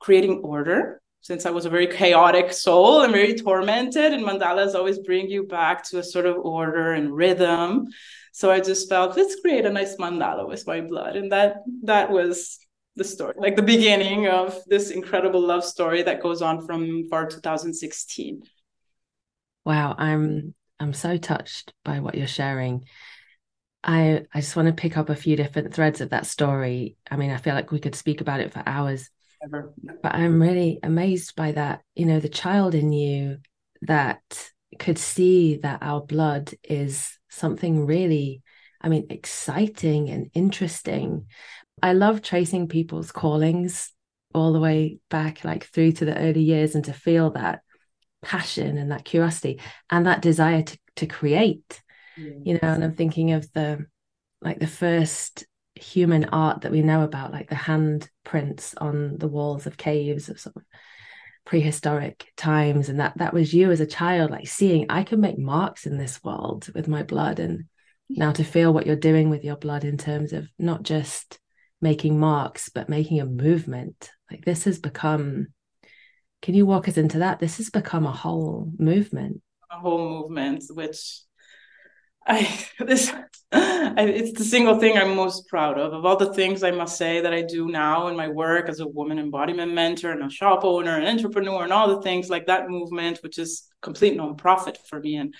creating 0.00 0.40
order 0.42 1.00
since 1.22 1.44
I 1.44 1.50
was 1.50 1.66
a 1.66 1.70
very 1.70 1.86
chaotic 1.86 2.52
soul 2.52 3.02
and 3.02 3.12
very 3.12 3.34
mm-hmm. 3.34 3.44
tormented, 3.44 4.12
and 4.12 4.24
mandalas 4.24 4.74
always 4.74 4.98
bring 4.98 5.28
you 5.28 5.46
back 5.46 5.84
to 5.90 5.98
a 5.98 6.02
sort 6.02 6.26
of 6.26 6.36
order 6.38 6.92
and 6.92 7.14
rhythm. 7.14 7.88
So 8.32 8.50
I 8.50 8.60
just 8.60 8.88
felt 8.88 9.16
let's 9.16 9.40
create 9.40 9.66
a 9.66 9.70
nice 9.70 9.96
mandala 9.96 10.48
with 10.48 10.66
my 10.66 10.80
blood, 10.80 11.16
and 11.16 11.30
that 11.32 11.56
that 11.82 12.10
was 12.10 12.58
the 12.96 13.04
story, 13.04 13.34
like 13.36 13.56
the 13.56 13.62
beginning 13.62 14.28
of 14.28 14.58
this 14.66 14.90
incredible 14.90 15.40
love 15.40 15.64
story 15.64 16.02
that 16.02 16.22
goes 16.22 16.42
on 16.42 16.66
from 16.66 17.08
far 17.08 17.26
2016. 17.26 18.42
Wow, 19.64 19.94
I'm 19.98 20.54
I'm 20.78 20.94
so 20.94 21.18
touched 21.18 21.74
by 21.84 22.00
what 22.00 22.14
you're 22.14 22.26
sharing. 22.26 22.84
I 23.82 24.26
I 24.32 24.40
just 24.40 24.56
want 24.56 24.68
to 24.68 24.74
pick 24.74 24.96
up 24.96 25.08
a 25.08 25.16
few 25.16 25.36
different 25.36 25.74
threads 25.74 26.00
of 26.00 26.10
that 26.10 26.26
story. 26.26 26.96
I 27.10 27.16
mean, 27.16 27.30
I 27.30 27.38
feel 27.38 27.54
like 27.54 27.72
we 27.72 27.80
could 27.80 27.94
speak 27.94 28.20
about 28.20 28.40
it 28.40 28.52
for 28.52 28.62
hours. 28.66 29.10
Ever. 29.42 29.72
But 30.02 30.14
I'm 30.14 30.40
really 30.40 30.78
amazed 30.82 31.34
by 31.34 31.52
that. 31.52 31.82
You 31.94 32.06
know, 32.06 32.20
the 32.20 32.28
child 32.28 32.74
in 32.74 32.92
you 32.92 33.38
that 33.82 34.50
could 34.78 34.98
see 34.98 35.56
that 35.56 35.82
our 35.82 36.00
blood 36.00 36.52
is 36.62 37.18
something 37.30 37.86
really, 37.86 38.42
I 38.80 38.88
mean, 38.88 39.06
exciting 39.08 40.10
and 40.10 40.30
interesting. 40.34 41.26
I 41.82 41.94
love 41.94 42.20
tracing 42.20 42.68
people's 42.68 43.12
callings 43.12 43.92
all 44.34 44.52
the 44.52 44.60
way 44.60 44.98
back, 45.08 45.44
like 45.44 45.64
through 45.64 45.92
to 45.92 46.04
the 46.04 46.18
early 46.18 46.42
years, 46.42 46.74
and 46.74 46.84
to 46.84 46.92
feel 46.92 47.30
that 47.30 47.60
passion 48.22 48.76
and 48.76 48.90
that 48.92 49.04
curiosity 49.04 49.60
and 49.88 50.06
that 50.06 50.22
desire 50.22 50.62
to, 50.62 50.78
to 50.96 51.06
create. 51.06 51.80
Yes. 52.20 52.34
You 52.44 52.54
know, 52.54 52.74
and 52.74 52.84
I'm 52.84 52.94
thinking 52.94 53.32
of 53.32 53.50
the 53.52 53.86
like 54.42 54.58
the 54.58 54.66
first 54.66 55.46
human 55.74 56.24
art 56.26 56.62
that 56.62 56.72
we 56.72 56.82
know 56.82 57.02
about, 57.02 57.32
like 57.32 57.48
the 57.48 57.54
handprints 57.54 58.74
on 58.78 59.18
the 59.18 59.28
walls 59.28 59.66
of 59.66 59.76
caves 59.76 60.28
of 60.28 60.40
sort 60.40 60.56
of 60.56 60.62
prehistoric 61.44 62.32
times. 62.36 62.88
And 62.88 63.00
that 63.00 63.18
that 63.18 63.34
was 63.34 63.54
you 63.54 63.70
as 63.70 63.80
a 63.80 63.86
child, 63.86 64.30
like 64.30 64.48
seeing 64.48 64.86
I 64.88 65.02
can 65.02 65.20
make 65.20 65.38
marks 65.38 65.86
in 65.86 65.98
this 65.98 66.22
world 66.22 66.68
with 66.74 66.88
my 66.88 67.02
blood. 67.02 67.38
And 67.38 67.64
now 68.08 68.32
to 68.32 68.44
feel 68.44 68.72
what 68.72 68.86
you're 68.86 68.96
doing 68.96 69.30
with 69.30 69.44
your 69.44 69.56
blood 69.56 69.84
in 69.84 69.96
terms 69.96 70.32
of 70.32 70.48
not 70.58 70.82
just 70.82 71.38
making 71.80 72.18
marks, 72.18 72.68
but 72.68 72.88
making 72.88 73.20
a 73.20 73.26
movement. 73.26 74.10
Like 74.30 74.44
this 74.44 74.64
has 74.64 74.78
become 74.78 75.48
can 76.42 76.54
you 76.54 76.64
walk 76.64 76.88
us 76.88 76.96
into 76.96 77.18
that? 77.18 77.38
This 77.38 77.58
has 77.58 77.68
become 77.68 78.06
a 78.06 78.12
whole 78.12 78.72
movement. 78.78 79.42
A 79.70 79.78
whole 79.78 80.22
movement, 80.22 80.64
which 80.70 81.20
I 82.26 82.66
this 82.78 83.12
I, 83.52 84.04
it's 84.04 84.38
the 84.38 84.44
single 84.44 84.78
thing 84.78 84.96
I'm 84.96 85.16
most 85.16 85.48
proud 85.48 85.78
of. 85.78 85.92
Of 85.92 86.04
all 86.04 86.16
the 86.16 86.32
things 86.32 86.62
I 86.62 86.70
must 86.70 86.96
say 86.96 87.20
that 87.20 87.34
I 87.34 87.42
do 87.42 87.68
now 87.68 88.06
in 88.06 88.16
my 88.16 88.28
work 88.28 88.68
as 88.68 88.78
a 88.78 88.86
woman 88.86 89.18
embodiment 89.18 89.72
mentor 89.72 90.12
and 90.12 90.22
a 90.22 90.30
shop 90.30 90.64
owner 90.64 90.96
and 90.96 91.08
entrepreneur 91.08 91.64
and 91.64 91.72
all 91.72 91.88
the 91.88 92.02
things 92.02 92.30
like 92.30 92.46
that 92.46 92.68
movement, 92.68 93.18
which 93.22 93.38
is 93.38 93.64
complete 93.82 94.16
nonprofit 94.16 94.76
for 94.88 95.00
me, 95.00 95.16
and 95.16 95.34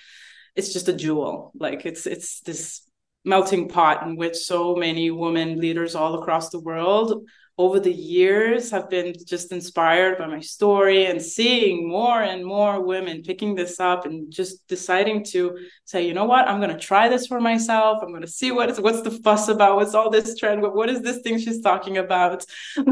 it's 0.55 0.73
just 0.73 0.89
a 0.89 0.93
jewel. 0.93 1.51
Like 1.55 1.85
it's 1.85 2.05
it's 2.05 2.41
this 2.41 2.81
melting 3.23 3.69
pot 3.69 4.03
in 4.03 4.15
which 4.15 4.35
so 4.35 4.75
many 4.75 5.11
women 5.11 5.59
leaders 5.59 5.95
all 5.95 6.21
across 6.21 6.49
the 6.49 6.59
world 6.59 7.25
over 7.57 7.79
the 7.79 7.93
years 7.93 8.71
have 8.71 8.89
been 8.89 9.13
just 9.25 9.51
inspired 9.51 10.17
by 10.17 10.25
my 10.25 10.39
story 10.39 11.05
and 11.05 11.21
seeing 11.21 11.87
more 11.87 12.21
and 12.21 12.45
more 12.45 12.81
women 12.81 13.21
picking 13.21 13.55
this 13.55 13.79
up 13.79 14.05
and 14.05 14.31
just 14.31 14.65
deciding 14.67 15.23
to 15.23 15.57
say 15.85 16.07
you 16.07 16.13
know 16.13 16.25
what? 16.25 16.47
I'm 16.47 16.59
going 16.59 16.73
to 16.73 16.79
try 16.79 17.09
this 17.09 17.27
for 17.27 17.39
myself. 17.39 17.99
I'm 18.01 18.09
going 18.09 18.21
to 18.21 18.27
see 18.27 18.51
what 18.51 18.69
is 18.69 18.79
what's 18.79 19.01
the 19.01 19.11
fuss 19.11 19.47
about? 19.47 19.75
What's 19.75 19.93
all 19.93 20.09
this 20.09 20.35
trend? 20.37 20.61
What, 20.61 20.75
what 20.75 20.89
is 20.89 21.01
this 21.01 21.21
thing 21.21 21.37
she's 21.39 21.61
talking 21.61 21.97
about? 21.97 22.45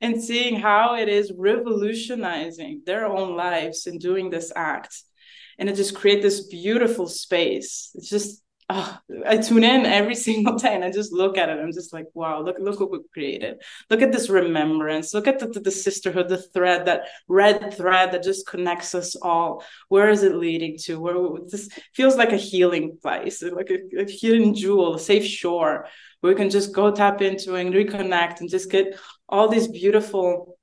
And 0.00 0.20
seeing 0.20 0.58
how 0.58 0.96
it 0.96 1.08
is 1.08 1.32
revolutionizing 1.36 2.82
their 2.86 3.06
own 3.06 3.36
lives 3.36 3.86
in 3.86 3.98
doing 3.98 4.30
this 4.30 4.50
act. 4.56 5.02
And 5.58 5.68
it 5.68 5.76
just 5.76 5.94
create 5.94 6.22
this 6.22 6.46
beautiful 6.48 7.06
space. 7.06 7.90
It's 7.94 8.08
just 8.08 8.42
oh, 8.70 8.98
I 9.26 9.36
tune 9.38 9.64
in 9.64 9.84
every 9.84 10.14
single 10.26 10.56
day 10.56 10.74
and 10.74 10.84
I 10.84 10.90
just 10.90 11.12
look 11.12 11.36
at 11.36 11.48
it. 11.48 11.58
I'm 11.58 11.72
just 11.72 11.92
like, 11.92 12.06
wow, 12.14 12.40
look, 12.42 12.56
look 12.58 12.80
what 12.80 12.90
we 12.90 13.00
created. 13.12 13.62
Look 13.90 14.02
at 14.02 14.12
this 14.12 14.30
remembrance. 14.30 15.12
Look 15.12 15.26
at 15.26 15.38
the, 15.38 15.48
the, 15.48 15.60
the, 15.60 15.70
sisterhood, 15.70 16.28
the 16.28 16.38
thread, 16.38 16.86
that 16.86 17.02
red 17.28 17.74
thread 17.74 18.12
that 18.12 18.22
just 18.22 18.46
connects 18.46 18.94
us 18.94 19.16
all. 19.16 19.64
Where 19.88 20.08
is 20.08 20.22
it 20.22 20.36
leading 20.36 20.78
to? 20.84 21.00
Where 21.00 21.16
this 21.46 21.68
feels 21.94 22.16
like 22.16 22.32
a 22.32 22.36
healing 22.36 22.98
place, 23.02 23.42
like 23.42 23.70
a, 23.70 24.02
a 24.02 24.10
hidden 24.10 24.54
jewel, 24.54 24.94
a 24.94 24.98
safe 24.98 25.26
shore 25.26 25.86
where 26.20 26.32
we 26.32 26.36
can 26.36 26.50
just 26.50 26.74
go 26.74 26.90
tap 26.90 27.22
into 27.22 27.54
and 27.54 27.74
reconnect 27.74 28.40
and 28.40 28.48
just 28.48 28.70
get 28.70 28.98
all 29.28 29.48
these 29.48 29.68
beautiful 29.68 30.58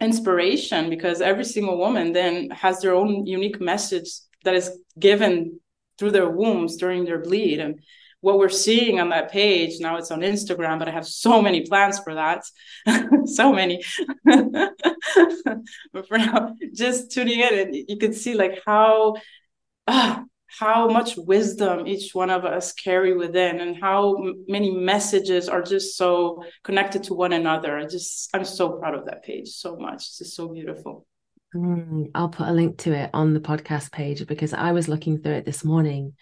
inspiration 0.00 0.88
because 0.88 1.20
every 1.20 1.44
single 1.44 1.76
woman 1.76 2.12
then 2.12 2.48
has 2.50 2.80
their 2.80 2.94
own 2.94 3.26
unique 3.26 3.60
message 3.60 4.08
that 4.44 4.54
is 4.54 4.70
given 4.98 5.60
through 6.00 6.10
their 6.10 6.28
wombs 6.28 6.76
during 6.76 7.04
their 7.04 7.20
bleed. 7.20 7.60
And 7.60 7.80
what 8.20 8.38
we're 8.38 8.48
seeing 8.48 9.00
on 9.00 9.10
that 9.10 9.30
page 9.30 9.80
now 9.80 9.96
it's 9.96 10.10
on 10.10 10.20
instagram 10.20 10.78
but 10.78 10.88
i 10.88 10.90
have 10.90 11.06
so 11.06 11.40
many 11.40 11.62
plans 11.66 11.98
for 12.00 12.14
that. 12.14 12.42
So 13.26 13.52
many. 13.52 13.82
But 15.92 16.08
for 16.08 16.18
now 16.18 16.54
just 16.74 17.10
tuning 17.12 17.40
in 17.40 17.58
and 17.58 17.76
you 17.88 17.96
can 17.98 18.12
see 18.12 18.34
like 18.34 18.60
how 18.66 19.16
uh, 19.86 20.22
how 20.46 20.88
much 20.88 21.16
wisdom 21.16 21.86
each 21.86 22.14
one 22.14 22.30
of 22.30 22.44
us 22.44 22.72
carry 22.72 23.14
within 23.16 23.60
and 23.60 23.76
how 23.80 24.16
many 24.48 24.70
messages 24.70 25.48
are 25.48 25.62
just 25.62 25.96
so 25.96 26.42
connected 26.64 27.04
to 27.04 27.14
one 27.14 27.32
another. 27.32 27.78
I 27.78 27.86
just 27.86 28.30
i'm 28.34 28.44
so 28.44 28.70
proud 28.78 28.94
of 28.94 29.06
that 29.06 29.22
page 29.22 29.48
so 29.48 29.76
much. 29.76 30.00
It's 30.06 30.18
just 30.18 30.36
so 30.36 30.48
beautiful 30.48 31.06
Mm, 31.54 32.10
I'll 32.14 32.28
put 32.28 32.48
a 32.48 32.52
link 32.52 32.78
to 32.78 32.92
it 32.92 33.10
on 33.12 33.34
the 33.34 33.40
podcast 33.40 33.90
page 33.92 34.26
because 34.26 34.52
I 34.54 34.72
was 34.72 34.88
looking 34.88 35.18
through 35.20 35.34
it 35.34 35.44
this 35.44 35.64
morning 35.64 36.14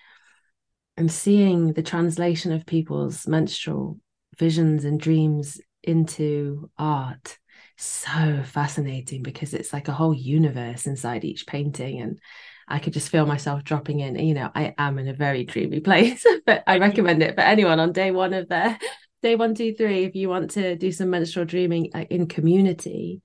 and 0.97 1.13
seeing 1.13 1.73
the 1.73 1.83
translation 1.83 2.53
of 2.53 2.67
people's 2.67 3.27
menstrual 3.27 3.99
visions 4.39 4.85
and 4.85 4.99
dreams 4.99 5.61
into 5.83 6.71
art. 6.79 7.39
So 7.77 8.43
fascinating 8.45 9.23
because 9.23 9.55
it's 9.55 9.73
like 9.73 9.89
a 9.89 9.93
whole 9.93 10.15
universe 10.15 10.87
inside 10.87 11.25
each 11.25 11.47
painting. 11.47 12.01
And 12.01 12.19
I 12.67 12.79
could 12.79 12.93
just 12.93 13.11
feel 13.11 13.27
myself 13.27 13.63
dropping 13.63 14.01
in. 14.01 14.17
You 14.17 14.35
know, 14.35 14.51
I 14.55 14.75
am 14.79 14.99
in 14.99 15.09
a 15.09 15.15
very 15.15 15.45
dreamy 15.45 15.81
place, 15.89 16.27
but 16.47 16.65
I 16.67 16.79
recommend 16.79 17.23
it 17.23 17.35
for 17.35 17.43
anyone 17.43 17.79
on 17.79 17.93
day 17.93 18.11
one 18.11 18.33
of 18.33 18.49
their 18.49 18.79
day 19.23 19.37
one, 19.37 19.55
two, 19.55 19.75
three. 19.75 20.05
If 20.05 20.15
you 20.15 20.29
want 20.29 20.53
to 20.53 20.75
do 20.77 20.91
some 20.91 21.11
menstrual 21.11 21.45
dreaming 21.45 21.91
uh, 21.95 22.05
in 22.11 22.27
community, 22.27 23.21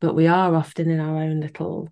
but 0.00 0.14
we 0.14 0.26
are 0.26 0.54
often 0.54 0.90
in 0.90 1.00
our 1.00 1.16
own 1.22 1.40
little 1.40 1.88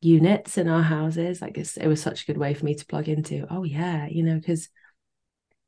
units 0.00 0.56
in 0.56 0.68
our 0.68 0.82
houses. 0.82 1.42
Like 1.42 1.58
it 1.58 1.86
was 1.86 2.02
such 2.02 2.22
a 2.22 2.26
good 2.26 2.38
way 2.38 2.54
for 2.54 2.64
me 2.64 2.74
to 2.74 2.86
plug 2.86 3.08
into 3.08 3.46
oh 3.50 3.64
yeah 3.64 4.06
you 4.06 4.22
know 4.22 4.36
because 4.36 4.68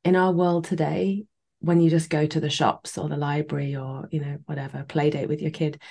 in 0.03 0.15
our 0.15 0.31
world 0.31 0.65
today 0.65 1.25
when 1.59 1.79
you 1.79 1.89
just 1.89 2.09
go 2.09 2.25
to 2.25 2.39
the 2.39 2.49
shops 2.49 2.97
or 2.97 3.07
the 3.07 3.17
library 3.17 3.75
or 3.75 4.07
you 4.11 4.19
know 4.19 4.37
whatever 4.45 4.83
play 4.83 5.09
date 5.09 5.29
with 5.29 5.41
your 5.41 5.51
kid 5.51 5.81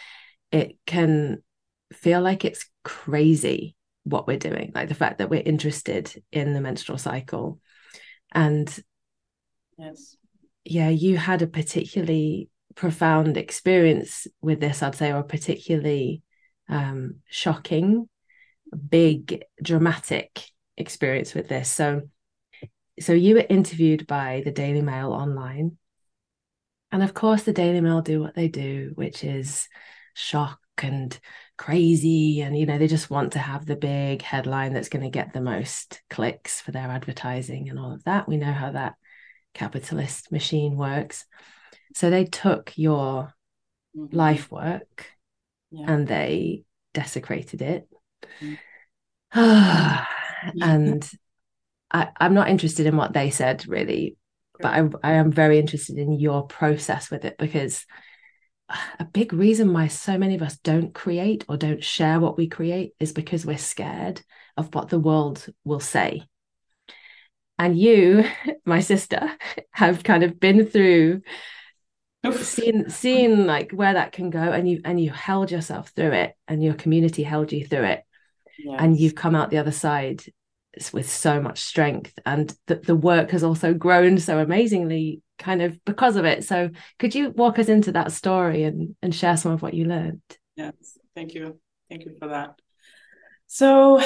it 0.51 0.77
can 0.87 1.43
feel 1.93 2.21
like 2.21 2.45
it's 2.45 2.69
crazy 2.85 3.75
what 4.05 4.27
we're 4.27 4.39
doing 4.39 4.73
like 4.75 4.89
the 4.89 4.95
fact 4.95 5.19
that 5.19 5.31
we're 5.31 5.43
interested 5.45 6.23
in 6.33 6.53
the 6.53 6.61
menstrual 6.61 6.99
cycle. 6.99 7.61
And 8.33 8.69
yes. 9.79 10.17
yeah 10.65 10.89
you 10.89 11.17
had 11.17 11.43
a 11.43 11.47
particularly 11.47 12.49
profound 12.75 13.37
experience 13.37 14.27
with 14.41 14.61
this, 14.61 14.83
I'd 14.83 14.95
say, 14.95 15.13
or 15.13 15.23
particularly 15.23 16.23
um, 16.69 17.17
shocking, 17.29 18.09
big, 18.89 19.45
dramatic 19.63 20.45
experience 20.77 21.35
with 21.35 21.49
this. 21.49 21.71
So, 21.71 22.03
so 23.01 23.13
you 23.13 23.35
were 23.35 23.47
interviewed 23.49 24.07
by 24.07 24.43
the 24.45 24.53
Daily 24.53 24.83
Mail 24.83 25.13
online, 25.13 25.79
and 26.91 27.03
of 27.03 27.15
course, 27.15 27.43
the 27.45 27.53
Daily 27.53 27.81
Mail 27.81 28.03
do 28.03 28.21
what 28.21 28.35
they 28.35 28.49
do, 28.49 28.93
which 28.95 29.25
is 29.25 29.69
shock 30.15 30.61
and 30.83 31.19
crazy, 31.57 32.41
and 32.41 32.57
you 32.57 32.67
know 32.67 32.79
they 32.79 32.87
just 32.87 33.11
want 33.11 33.33
to 33.33 33.39
have 33.39 33.65
the 33.65 33.77
big 33.77 34.23
headline 34.23 34.75
that's 34.75 34.89
going 34.89 35.03
to 35.03 35.11
get 35.11 35.33
the 35.33 35.41
most 35.41 36.03
clicks 36.11 36.61
for 36.61 36.71
their 36.71 36.89
advertising 36.89 37.69
and 37.69 37.79
all 37.79 37.93
of 37.93 38.05
that. 38.05 38.29
We 38.29 38.37
know 38.37 38.53
how 38.53 38.73
that 38.73 38.95
capitalist 39.55 40.33
machine 40.33 40.77
works. 40.77 41.25
So 41.95 42.11
they 42.11 42.25
took 42.25 42.77
your 42.77 43.35
mm-hmm. 43.97 44.17
life 44.17 44.51
work 44.51 45.07
yeah. 45.71 45.87
and 45.89 46.07
they 46.07 46.65
desecrated 46.95 47.63
it. 47.63 47.89
Mm-hmm. 48.41 48.55
and 50.63 51.11
I, 51.91 52.09
I'm 52.19 52.35
not 52.35 52.49
interested 52.49 52.87
in 52.87 52.97
what 52.97 53.13
they 53.13 53.31
said 53.31 53.67
really, 53.69 54.17
but 54.59 54.73
I, 54.73 54.89
I 55.03 55.13
am 55.15 55.31
very 55.31 55.59
interested 55.59 55.99
in 55.99 56.13
your 56.13 56.47
process 56.47 57.11
with 57.11 57.25
it 57.25 57.37
because 57.39 57.85
a 58.99 59.05
big 59.05 59.33
reason 59.33 59.73
why 59.73 59.89
so 59.89 60.17
many 60.17 60.35
of 60.35 60.43
us 60.43 60.57
don't 60.59 60.95
create 60.95 61.45
or 61.49 61.57
don't 61.57 61.85
share 61.85 62.21
what 62.21 62.37
we 62.37 62.49
create 62.49 62.93
is 62.99 63.13
because 63.13 63.45
we're 63.45 63.59
scared 63.59 64.23
of 64.57 64.75
what 64.75 64.89
the 64.89 64.99
world 64.99 65.47
will 65.65 65.81
say. 65.81 66.23
And 67.59 67.79
you, 67.79 68.25
my 68.65 68.81
sister, 68.81 69.31
have 69.73 70.03
kind 70.03 70.23
of 70.23 70.41
been 70.41 70.67
through 70.67 71.23
seeing 72.31 72.89
seeing 72.89 73.47
like 73.47 73.73
where 73.73 73.95
that 73.95 74.13
can 74.13 74.31
go 74.31 74.39
and 74.39 74.69
you 74.69 74.81
and 74.85 75.01
you 75.01 75.11
held 75.11 75.51
yourself 75.51 75.89
through 75.91 76.13
it 76.13 76.35
and 76.47 76.63
your 76.63 76.75
community 76.75 77.23
held 77.23 77.53
you 77.53 77.67
through 77.67 77.85
it 77.85 78.05
yes. 78.59 78.77
and 78.79 78.99
you've 78.99 79.15
come 79.15 79.35
out 79.35 79.51
the 79.51 79.59
other 79.59 79.73
side 79.73 80.23
with 80.93 81.11
so 81.11 81.41
much 81.41 81.59
strength 81.61 82.19
and 82.25 82.57
the, 82.67 82.77
the 82.77 82.95
work 82.95 83.31
has 83.31 83.43
also 83.43 83.75
grown 83.75 84.19
so 84.19 84.39
amazingly 84.39 85.21
kind 85.39 85.61
of 85.61 85.85
because 85.85 86.17
of 86.17 86.25
it. 86.25 86.45
So 86.45 86.71
could 86.99 87.15
you 87.15 87.31
walk 87.31 87.59
us 87.59 87.69
into 87.69 87.93
that 87.93 88.13
story 88.13 88.63
and 88.63 88.95
and 89.03 89.15
share 89.15 89.37
some 89.37 89.53
of 89.53 89.61
what 89.61 89.75
you 89.75 89.85
learned? 89.85 90.23
Yes. 90.57 90.99
Thank 91.15 91.35
you. 91.35 91.59
Thank 91.91 92.05
you 92.05 92.17
for 92.19 92.29
that 92.29 92.55
so 93.53 94.01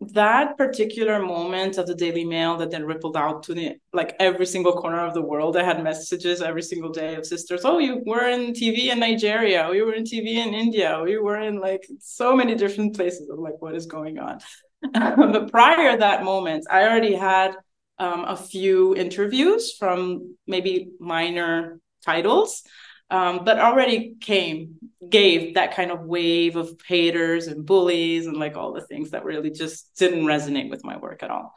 that 0.00 0.58
particular 0.58 1.22
moment 1.22 1.78
of 1.78 1.86
the 1.86 1.94
Daily 1.94 2.24
Mail 2.24 2.56
that 2.56 2.72
then 2.72 2.84
rippled 2.84 3.16
out 3.16 3.44
to 3.44 3.54
the 3.54 3.76
like 3.92 4.16
every 4.18 4.44
single 4.46 4.72
corner 4.72 5.06
of 5.06 5.14
the 5.14 5.22
world. 5.22 5.56
I 5.56 5.62
had 5.62 5.80
messages 5.84 6.42
every 6.42 6.62
single 6.62 6.90
day 6.90 7.14
of 7.14 7.24
sisters. 7.24 7.60
Oh, 7.64 7.78
you 7.78 8.02
were 8.04 8.26
in 8.26 8.52
TV 8.52 8.88
in 8.90 8.98
Nigeria. 8.98 9.68
We 9.70 9.82
were 9.82 9.92
in 9.92 10.02
TV 10.02 10.44
in 10.44 10.54
India. 10.54 11.00
We 11.04 11.18
were 11.18 11.38
in 11.40 11.60
like 11.60 11.86
so 12.00 12.34
many 12.34 12.56
different 12.56 12.96
places. 12.96 13.28
I'm 13.28 13.38
like, 13.40 13.62
what 13.62 13.76
is 13.76 13.86
going 13.86 14.18
on? 14.18 14.40
but 14.92 15.52
prior 15.52 15.96
that 15.96 16.24
moment, 16.24 16.64
I 16.68 16.82
already 16.82 17.14
had 17.14 17.54
um, 18.00 18.24
a 18.24 18.36
few 18.36 18.96
interviews 18.96 19.72
from 19.78 20.34
maybe 20.48 20.90
minor 20.98 21.78
titles 22.04 22.64
um, 23.10 23.44
but 23.44 23.58
already 23.58 24.16
came 24.20 24.76
gave 25.08 25.54
that 25.54 25.74
kind 25.74 25.90
of 25.90 26.00
wave 26.02 26.56
of 26.56 26.70
haters 26.86 27.46
and 27.46 27.66
bullies 27.66 28.26
and 28.26 28.36
like 28.36 28.56
all 28.56 28.72
the 28.72 28.86
things 28.86 29.10
that 29.10 29.24
really 29.24 29.50
just 29.50 29.96
didn't 29.96 30.24
resonate 30.24 30.70
with 30.70 30.84
my 30.84 30.96
work 30.96 31.22
at 31.22 31.30
all 31.30 31.54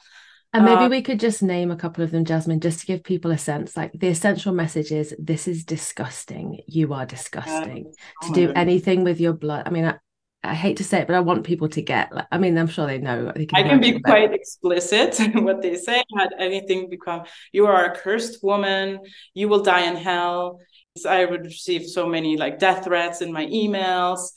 and 0.54 0.66
maybe 0.66 0.84
uh, 0.84 0.90
we 0.90 1.02
could 1.02 1.20
just 1.20 1.42
name 1.42 1.72
a 1.72 1.76
couple 1.76 2.04
of 2.04 2.12
them, 2.12 2.26
Jasmine, 2.26 2.60
just 2.60 2.82
to 2.82 2.86
give 2.86 3.04
people 3.04 3.32
a 3.32 3.38
sense. 3.40 3.76
Like 3.76 3.92
the 3.94 4.08
essential 4.08 4.54
message 4.54 4.92
is 4.92 5.16
this 5.18 5.48
is 5.48 5.66
disgusting. 5.66 6.60
You 6.68 6.94
are 6.94 7.08
disgusting. 7.08 7.92
to 8.22 8.34
do 8.34 8.54
anything 8.56 9.04
with 9.04 9.20
your 9.20 9.34
blood. 9.34 9.64
I 9.66 9.72
mean, 9.72 9.86
I, 9.86 9.96
I, 10.44 10.54
hate 10.54 10.78
to 10.78 10.84
say 10.84 11.00
it, 11.00 11.08
but 11.08 11.16
I 11.16 11.22
want 11.22 11.44
people 11.44 11.70
to 11.70 11.82
get. 11.82 12.14
Like, 12.14 12.28
I 12.32 12.38
mean, 12.38 12.56
I'm 12.56 12.68
sure 12.68 12.86
they 12.86 13.00
know. 13.00 13.32
They 13.36 13.48
can 13.48 13.66
I 13.66 13.68
can 13.68 13.82
be 13.82 14.00
quite 14.00 14.32
explicit 14.32 15.20
in 15.20 15.44
what 15.44 15.64
they 15.64 15.76
say. 15.76 16.04
Had 16.16 16.36
anything 16.38 16.88
become, 16.88 17.24
you 17.52 17.66
are 17.66 17.86
a 17.86 17.96
cursed 17.96 18.44
woman. 18.44 19.00
You 19.34 19.48
will 19.50 19.64
die 19.64 19.90
in 19.90 19.96
hell. 19.96 20.60
I 21.08 21.26
would 21.26 21.46
receive 21.46 21.88
so 21.88 22.08
many 22.08 22.38
like 22.38 22.60
death 22.60 22.86
threats 22.86 23.22
in 23.22 23.34
my 23.34 23.46
emails. 23.48 24.30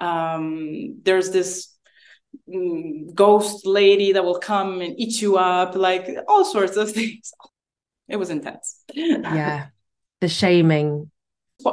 Um, 0.00 1.00
there's 1.02 1.30
this 1.30 1.74
mm, 2.48 3.14
ghost 3.14 3.64
lady 3.64 4.12
that 4.12 4.24
will 4.24 4.38
come 4.38 4.80
and 4.80 4.98
eat 4.98 5.22
you 5.22 5.36
up, 5.36 5.76
like 5.76 6.08
all 6.28 6.44
sorts 6.44 6.76
of 6.76 6.90
things. 6.92 7.32
It 8.08 8.16
was 8.16 8.30
intense. 8.30 8.82
Yeah. 8.92 9.66
The 10.20 10.28
shaming. 10.28 11.10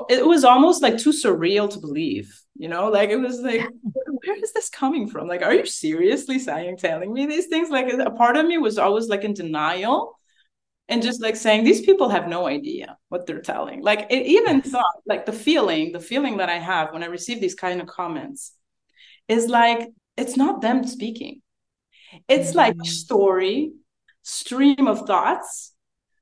It 0.09 0.25
was 0.25 0.43
almost 0.43 0.81
like 0.81 0.97
too 0.97 1.11
surreal 1.11 1.69
to 1.71 1.79
believe, 1.79 2.41
you 2.55 2.67
know, 2.67 2.89
like 2.89 3.09
it 3.09 3.15
was 3.15 3.39
like, 3.39 3.65
where 3.81 4.35
is 4.43 4.51
this 4.51 4.69
coming 4.69 5.09
from? 5.09 5.27
Like, 5.27 5.41
are 5.41 5.53
you 5.53 5.65
seriously 5.65 6.39
saying, 6.39 6.77
telling 6.77 7.13
me 7.13 7.25
these 7.25 7.47
things? 7.47 7.69
Like, 7.69 7.91
a 7.93 8.11
part 8.11 8.35
of 8.35 8.45
me 8.45 8.57
was 8.57 8.77
always 8.77 9.07
like 9.07 9.23
in 9.23 9.33
denial 9.33 10.16
and 10.89 11.03
just 11.03 11.21
like 11.21 11.35
saying 11.35 11.63
these 11.63 11.81
people 11.81 12.09
have 12.09 12.27
no 12.27 12.47
idea 12.47 12.97
what 13.09 13.25
they're 13.25 13.41
telling 13.41 13.81
like 13.81 14.07
it 14.09 14.25
even 14.25 14.61
thought 14.61 15.01
like 15.05 15.25
the 15.25 15.33
feeling 15.33 15.91
the 15.91 15.99
feeling 15.99 16.37
that 16.37 16.49
i 16.49 16.57
have 16.57 16.93
when 16.93 17.03
i 17.03 17.07
receive 17.07 17.41
these 17.41 17.55
kind 17.55 17.81
of 17.81 17.87
comments 17.87 18.53
is 19.27 19.47
like 19.47 19.89
it's 20.15 20.37
not 20.37 20.61
them 20.61 20.85
speaking 20.85 21.41
it's 22.27 22.49
mm-hmm. 22.49 22.57
like 22.57 22.75
a 22.81 22.85
story 22.85 23.71
stream 24.23 24.87
of 24.87 25.05
thoughts 25.05 25.73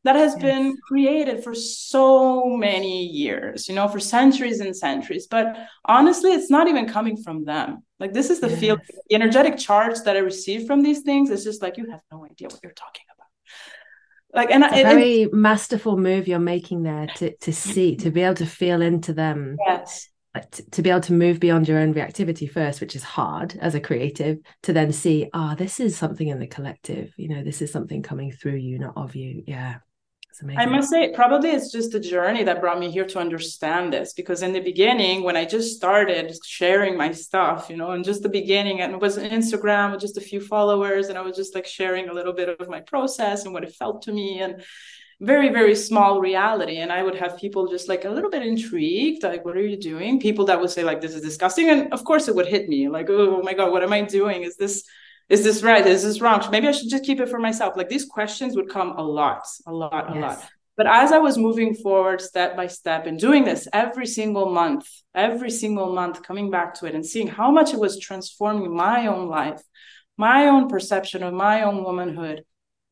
that 0.04 0.16
has 0.16 0.34
yes. 0.34 0.42
been 0.42 0.78
created 0.88 1.44
for 1.44 1.56
so 1.56 2.46
many 2.46 3.06
years 3.06 3.68
you 3.68 3.76
know 3.76 3.88
for 3.88 4.00
centuries 4.00 4.60
and 4.60 4.76
centuries 4.76 5.28
but 5.28 5.58
honestly 5.86 6.32
it's 6.32 6.50
not 6.50 6.68
even 6.68 6.88
coming 6.88 7.18
from 7.18 7.44
them 7.46 7.84
like 8.00 8.14
this 8.14 8.30
is 8.30 8.40
the 8.40 8.50
yes. 8.50 8.60
feel 8.60 8.76
the 8.78 9.16
energetic 9.16 9.58
charge 9.58 10.00
that 10.06 10.16
i 10.16 10.20
receive 10.20 10.68
from 10.68 10.82
these 10.82 11.02
things 11.02 11.30
it's 11.30 11.44
just 11.44 11.62
like 11.62 11.78
you 11.78 11.90
have 11.90 12.02
no 12.12 12.24
idea 12.26 12.48
what 12.48 12.60
you're 12.62 12.74
talking 12.74 13.04
about 13.10 13.15
like 14.36 14.52
and 14.52 14.64
it's 14.64 14.74
a 14.74 14.84
very 14.84 15.22
it, 15.24 15.34
masterful 15.34 15.98
move 15.98 16.28
you're 16.28 16.40
making 16.40 16.84
there 16.84 17.08
to 17.16 17.36
to 17.38 17.54
see 17.54 17.96
to 17.98 18.12
be 18.12 18.22
able 18.22 18.36
to 18.36 18.46
feel 18.46 18.82
into 18.82 19.14
them. 19.14 19.58
Yes. 19.66 20.10
To, 20.52 20.70
to 20.72 20.82
be 20.82 20.90
able 20.90 21.00
to 21.02 21.14
move 21.14 21.40
beyond 21.40 21.66
your 21.66 21.80
own 21.80 21.94
reactivity 21.94 22.52
first 22.52 22.82
which 22.82 22.94
is 22.94 23.04
hard 23.04 23.58
as 23.62 23.74
a 23.74 23.80
creative 23.80 24.40
to 24.64 24.74
then 24.74 24.92
see 24.92 25.30
ah 25.34 25.54
oh, 25.54 25.56
this 25.56 25.80
is 25.80 25.98
something 25.98 26.28
in 26.28 26.40
the 26.40 26.48
collective. 26.48 27.14
You 27.18 27.30
know 27.30 27.44
this 27.44 27.62
is 27.62 27.72
something 27.72 28.04
coming 28.04 28.32
through 28.32 28.58
you 28.58 28.78
not 28.78 28.98
of 28.98 29.16
you. 29.16 29.44
Yeah 29.48 29.78
I 30.58 30.66
must 30.66 30.90
say, 30.90 31.12
probably 31.14 31.52
it's 31.52 31.72
just 31.72 31.92
the 31.92 32.00
journey 32.00 32.44
that 32.44 32.60
brought 32.60 32.80
me 32.80 32.92
here 32.92 33.06
to 33.06 33.20
understand 33.20 33.94
this. 33.94 34.14
Because 34.14 34.44
in 34.44 34.54
the 34.54 34.60
beginning, 34.60 35.24
when 35.24 35.38
I 35.38 35.46
just 35.46 35.76
started 35.76 36.36
sharing 36.44 36.98
my 36.98 37.12
stuff, 37.12 37.70
you 37.70 37.78
know, 37.78 37.92
and 37.92 38.04
just 38.04 38.24
the 38.24 38.30
beginning, 38.30 38.82
and 38.82 38.94
it 38.94 39.02
was 39.02 39.18
Instagram 39.18 39.92
with 39.92 40.02
just 40.02 40.18
a 40.18 40.22
few 40.22 40.42
followers, 40.42 41.08
and 41.08 41.18
I 41.18 41.22
was 41.22 41.36
just 41.36 41.56
like 41.56 41.66
sharing 41.66 42.10
a 42.10 42.14
little 42.14 42.34
bit 42.34 42.50
of 42.50 42.68
my 42.70 42.82
process 42.82 43.46
and 43.46 43.54
what 43.54 43.64
it 43.64 43.74
felt 43.74 44.02
to 44.04 44.12
me, 44.12 44.42
and 44.42 44.64
very 45.22 45.50
very 45.50 45.76
small 45.76 46.20
reality. 46.20 46.78
And 46.78 46.92
i 46.92 47.02
would 47.02 47.16
have 47.16 47.38
people 47.38 47.68
just 47.68 47.88
like 47.88 48.04
a 48.06 48.10
little 48.10 48.30
bit 48.30 48.46
intrigued 48.46 49.24
like 49.24 49.46
what 49.46 49.56
are 49.56 49.66
you 49.66 49.78
doing? 49.78 50.20
People 50.20 50.46
that 50.46 50.60
would 50.60 50.70
say 50.70 50.84
like 50.84 51.02
this 51.02 51.16
is 51.16 51.22
disgusting 51.22 51.70
and 51.70 51.94
of 51.94 52.04
course 52.04 52.28
it 52.28 52.36
would 52.36 52.48
hit 52.48 52.68
me 52.68 52.90
like 52.90 53.10
oh, 53.10 53.38
oh 53.38 53.42
my 53.42 53.54
god 53.54 53.72
what 53.72 53.84
am 53.84 53.94
i 53.94 54.02
doing? 54.02 54.44
Is 54.44 54.58
this 54.58 54.84
is 55.30 55.44
this 55.44 55.64
right? 55.64 55.86
Is 55.86 56.04
this 56.04 56.22
wrong? 56.22 56.46
Maybe 56.52 56.68
i 56.68 56.72
should 56.72 56.90
just 56.90 57.04
keep 57.04 57.20
it 57.20 57.30
for 57.30 57.40
myself. 57.40 57.76
Like 57.76 57.90
these 57.90 58.06
questions 58.06 58.56
would 58.56 58.70
come 58.70 58.92
a 58.98 59.04
lot 59.04 59.46
a 59.66 59.74
lot 59.74 60.12
a 60.12 60.20
yes. 60.20 60.22
lot. 60.22 60.50
But 60.78 60.88
as 60.88 61.12
i 61.12 61.18
was 61.18 61.38
moving 61.38 61.74
forward 61.74 62.22
step 62.22 62.56
by 62.56 62.68
step 62.68 63.06
and 63.08 63.18
doing 63.18 63.44
this 63.46 63.68
every 63.72 64.06
single 64.06 64.52
month 64.52 64.88
every 65.14 65.50
single 65.50 65.94
month 65.94 66.22
coming 66.22 66.52
back 66.52 66.74
to 66.76 66.86
it 66.86 66.96
and 66.96 67.06
seeing 67.06 67.28
how 67.28 67.50
much 67.50 67.74
it 67.74 67.80
was 67.80 67.98
transforming 67.98 68.76
my 68.76 69.08
own 69.08 69.30
life 69.30 69.62
my 70.18 70.48
own 70.48 70.68
perception 70.68 71.24
of 71.24 71.34
my 71.34 71.64
own 71.64 71.84
womanhood 71.84 72.44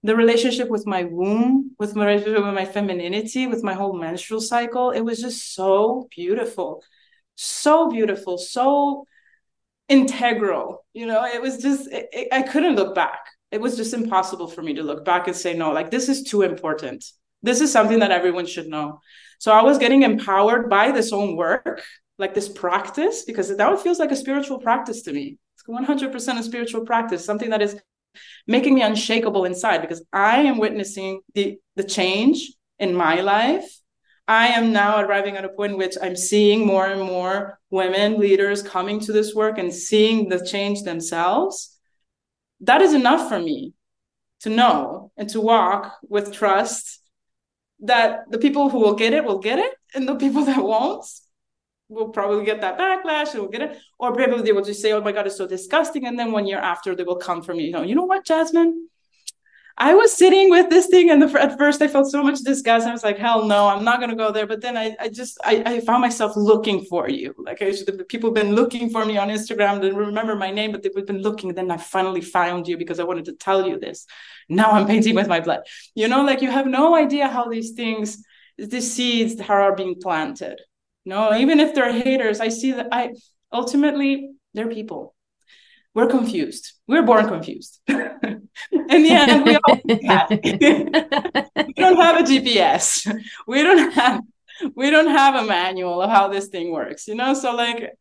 the 0.03 0.15
relationship 0.15 0.69
with 0.69 0.85
my 0.85 1.03
womb 1.03 1.71
with 1.77 1.95
my 1.95 2.05
relationship 2.05 2.45
with 2.45 2.53
my 2.53 2.65
femininity 2.65 3.47
with 3.47 3.63
my 3.63 3.73
whole 3.73 3.97
menstrual 3.97 4.41
cycle 4.41 4.91
it 4.91 5.01
was 5.01 5.19
just 5.19 5.53
so 5.53 6.07
beautiful. 6.15 6.83
So 7.35 7.89
beautiful 7.89 8.37
so 8.37 9.05
integral 9.93 10.83
you 10.93 11.05
know? 11.07 11.25
It 11.25 11.41
was 11.41 11.57
just 11.57 11.91
it, 11.91 12.07
it, 12.11 12.27
i 12.31 12.41
couldn't 12.41 12.75
look 12.75 12.93
back. 12.95 13.21
It 13.51 13.61
was 13.61 13.75
just 13.77 13.93
impossible 13.93 14.47
for 14.47 14.63
me 14.63 14.73
to 14.75 14.83
look 14.83 15.05
back 15.05 15.27
and 15.27 15.35
say 15.35 15.53
no 15.53 15.71
like 15.71 15.91
this 15.91 16.09
is 16.09 16.23
too 16.23 16.41
important. 16.41 17.03
This 17.41 17.59
is 17.61 17.71
something 17.71 17.99
that 17.99 18.11
everyone 18.11 18.45
should 18.45 18.67
know. 18.67 18.99
So 19.39 19.51
i 19.51 19.61
was 19.69 19.77
getting 19.77 20.03
empowered 20.03 20.69
by 20.69 20.91
this 20.91 21.11
own 21.13 21.35
work 21.35 21.81
like 22.17 22.33
this 22.33 22.49
practice 22.49 23.23
because 23.29 23.55
that 23.55 23.81
feels 23.81 23.99
like 23.99 24.11
a 24.11 24.23
spiritual 24.25 24.59
practice 24.59 25.01
to 25.03 25.13
me. 25.13 25.37
It's 25.55 25.65
100% 25.67 26.39
a 26.39 26.43
spiritual 26.43 26.85
practice 26.85 27.25
something 27.25 27.51
that 27.51 27.61
is 27.61 27.79
making 28.47 28.75
me 28.75 28.81
unshakable 28.81 29.45
inside 29.45 29.81
because 29.81 30.03
i 30.13 30.37
am 30.49 30.59
witnessing 30.59 31.21
the 31.33 31.57
the 31.75 31.83
change 31.83 32.53
in 32.79 32.93
my 32.93 33.21
life 33.21 33.79
I 34.27 34.47
am 34.47 34.71
now 34.71 35.01
arriving 35.01 35.35
at 35.35 35.45
a 35.45 35.49
point 35.49 35.73
in 35.73 35.77
which 35.77 35.97
I'm 36.01 36.15
seeing 36.15 36.65
more 36.65 36.87
and 36.87 37.01
more 37.01 37.59
women 37.69 38.19
leaders 38.19 38.61
coming 38.61 38.99
to 39.01 39.11
this 39.11 39.35
work 39.35 39.57
and 39.57 39.73
seeing 39.73 40.29
the 40.29 40.45
change 40.45 40.83
themselves. 40.83 41.77
That 42.61 42.81
is 42.81 42.93
enough 42.93 43.27
for 43.27 43.39
me 43.39 43.73
to 44.41 44.49
know 44.49 45.11
and 45.17 45.29
to 45.29 45.41
walk 45.41 45.97
with 46.07 46.33
trust 46.33 47.01
that 47.81 48.31
the 48.31 48.37
people 48.37 48.69
who 48.69 48.79
will 48.79 48.95
get 48.95 49.13
it 49.13 49.25
will 49.25 49.39
get 49.39 49.59
it, 49.59 49.73
and 49.93 50.07
the 50.07 50.15
people 50.15 50.45
that 50.45 50.63
won't 50.63 51.05
will 51.89 52.09
probably 52.09 52.45
get 52.45 52.61
that 52.61 52.77
backlash 52.77 53.33
and 53.33 53.41
will 53.41 53.49
get 53.49 53.61
it. 53.61 53.77
Or 53.99 54.15
maybe 54.15 54.41
they 54.41 54.53
will 54.53 54.63
just 54.63 54.81
say, 54.81 54.93
Oh 54.93 55.01
my 55.01 55.11
God, 55.11 55.27
it's 55.27 55.37
so 55.37 55.47
disgusting. 55.47 56.07
And 56.07 56.17
then 56.17 56.31
one 56.31 56.47
year 56.47 56.59
after, 56.59 56.95
they 56.95 57.03
will 57.03 57.17
come 57.17 57.43
for 57.43 57.53
me, 57.53 57.65
you 57.65 57.71
know, 57.71 57.83
you 57.83 57.93
know 57.93 58.05
what, 58.05 58.25
Jasmine? 58.25 58.87
I 59.77 59.95
was 59.95 60.13
sitting 60.13 60.51
with 60.51 60.69
this 60.69 60.85
thing, 60.87 61.09
and 61.09 61.21
the, 61.21 61.41
at 61.41 61.57
first 61.57 61.81
I 61.81 61.87
felt 61.87 62.11
so 62.11 62.21
much 62.21 62.39
disgust. 62.39 62.85
I 62.85 62.91
was 62.91 63.03
like, 63.03 63.17
"Hell 63.17 63.45
no, 63.45 63.67
I'm 63.67 63.83
not 63.83 63.99
gonna 63.99 64.15
go 64.15 64.31
there." 64.31 64.45
But 64.45 64.61
then 64.61 64.77
I, 64.77 64.95
I 64.99 65.09
just, 65.09 65.39
I, 65.43 65.63
I 65.65 65.79
found 65.79 66.01
myself 66.01 66.35
looking 66.35 66.85
for 66.85 67.09
you. 67.09 67.33
Like 67.39 67.61
I 67.61 67.71
should, 67.71 68.07
people 68.07 68.29
have 68.29 68.35
been 68.35 68.53
looking 68.53 68.91
for 68.91 69.03
me 69.03 69.17
on 69.17 69.29
Instagram. 69.29 69.81
didn't 69.81 69.97
remember 69.97 70.35
my 70.35 70.51
name, 70.51 70.71
but 70.71 70.83
they've 70.83 71.05
been 71.05 71.23
looking. 71.23 71.53
Then 71.53 71.71
I 71.71 71.77
finally 71.77 72.21
found 72.21 72.67
you 72.67 72.77
because 72.77 72.99
I 72.99 73.03
wanted 73.03 73.25
to 73.25 73.33
tell 73.33 73.67
you 73.67 73.79
this. 73.79 74.05
Now 74.47 74.71
I'm 74.71 74.85
painting 74.85 75.15
with 75.15 75.27
my 75.27 75.39
blood. 75.39 75.61
You 75.95 76.07
know, 76.07 76.23
like 76.23 76.41
you 76.41 76.51
have 76.51 76.67
no 76.67 76.95
idea 76.95 77.27
how 77.27 77.49
these 77.49 77.71
things, 77.71 78.23
these 78.57 78.93
seeds 78.93 79.41
are 79.41 79.75
being 79.75 79.95
planted. 79.99 80.61
No, 81.05 81.35
even 81.35 81.59
if 81.59 81.73
they're 81.73 81.91
haters, 81.91 82.39
I 82.39 82.49
see 82.49 82.73
that 82.73 82.89
I 82.91 83.13
ultimately 83.51 84.33
they're 84.53 84.69
people 84.69 85.15
we're 85.95 86.07
confused. 86.07 86.73
We're 86.87 87.03
born 87.03 87.27
confused. 87.27 87.79
and 87.87 88.49
yeah, 88.71 89.43
we 89.43 89.55
all 89.55 89.79
we 89.85 89.99
don't 91.77 91.97
have 91.97 92.19
a 92.19 92.23
GPS. 92.23 93.07
We 93.47 93.61
don't 93.63 93.91
have 93.93 94.21
we 94.75 94.89
don't 94.89 95.07
have 95.07 95.35
a 95.35 95.45
manual 95.45 96.01
of 96.01 96.09
how 96.09 96.27
this 96.27 96.47
thing 96.47 96.71
works, 96.71 97.07
you 97.07 97.15
know? 97.15 97.33
So 97.33 97.55
like 97.55 97.91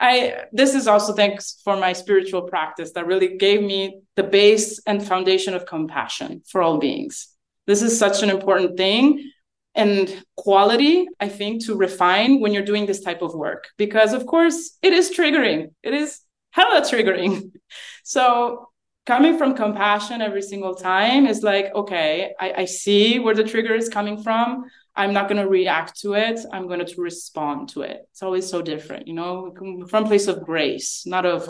I 0.00 0.44
this 0.52 0.74
is 0.74 0.86
also 0.86 1.12
thanks 1.12 1.60
for 1.64 1.76
my 1.76 1.92
spiritual 1.92 2.42
practice 2.42 2.92
that 2.92 3.06
really 3.06 3.36
gave 3.36 3.62
me 3.62 4.00
the 4.14 4.22
base 4.22 4.80
and 4.86 5.06
foundation 5.06 5.54
of 5.54 5.66
compassion 5.66 6.42
for 6.46 6.62
all 6.62 6.78
beings. 6.78 7.28
This 7.66 7.82
is 7.82 7.98
such 7.98 8.22
an 8.22 8.30
important 8.30 8.76
thing 8.76 9.30
and 9.74 10.24
quality, 10.36 11.06
I 11.20 11.28
think, 11.28 11.66
to 11.66 11.76
refine 11.76 12.40
when 12.40 12.54
you're 12.54 12.64
doing 12.64 12.86
this 12.86 13.00
type 13.00 13.20
of 13.20 13.34
work. 13.34 13.68
Because 13.76 14.14
of 14.14 14.26
course 14.26 14.78
it 14.82 14.92
is 14.92 15.10
triggering. 15.10 15.72
It 15.82 15.92
is 15.92 16.20
hella 16.56 16.80
triggering. 16.80 17.52
So 18.08 18.68
coming 19.04 19.36
from 19.36 19.56
compassion 19.56 20.22
every 20.22 20.42
single 20.42 20.76
time 20.76 21.26
is 21.26 21.42
like, 21.42 21.74
okay, 21.74 22.34
I, 22.38 22.52
I 22.58 22.64
see 22.66 23.18
where 23.18 23.34
the 23.34 23.42
trigger 23.42 23.74
is 23.74 23.88
coming 23.88 24.22
from. 24.22 24.64
I'm 24.94 25.12
not 25.12 25.28
going 25.28 25.42
to 25.42 25.48
react 25.48 26.00
to 26.02 26.14
it. 26.14 26.38
I'm 26.52 26.68
going 26.68 26.86
to 26.86 27.00
respond 27.02 27.70
to 27.70 27.82
it. 27.82 27.98
It's 28.12 28.22
always 28.22 28.48
so 28.48 28.62
different, 28.62 29.08
you 29.08 29.14
know, 29.14 29.52
from 29.88 30.04
place 30.04 30.28
of 30.28 30.44
grace, 30.44 31.04
not 31.04 31.26
of, 31.26 31.46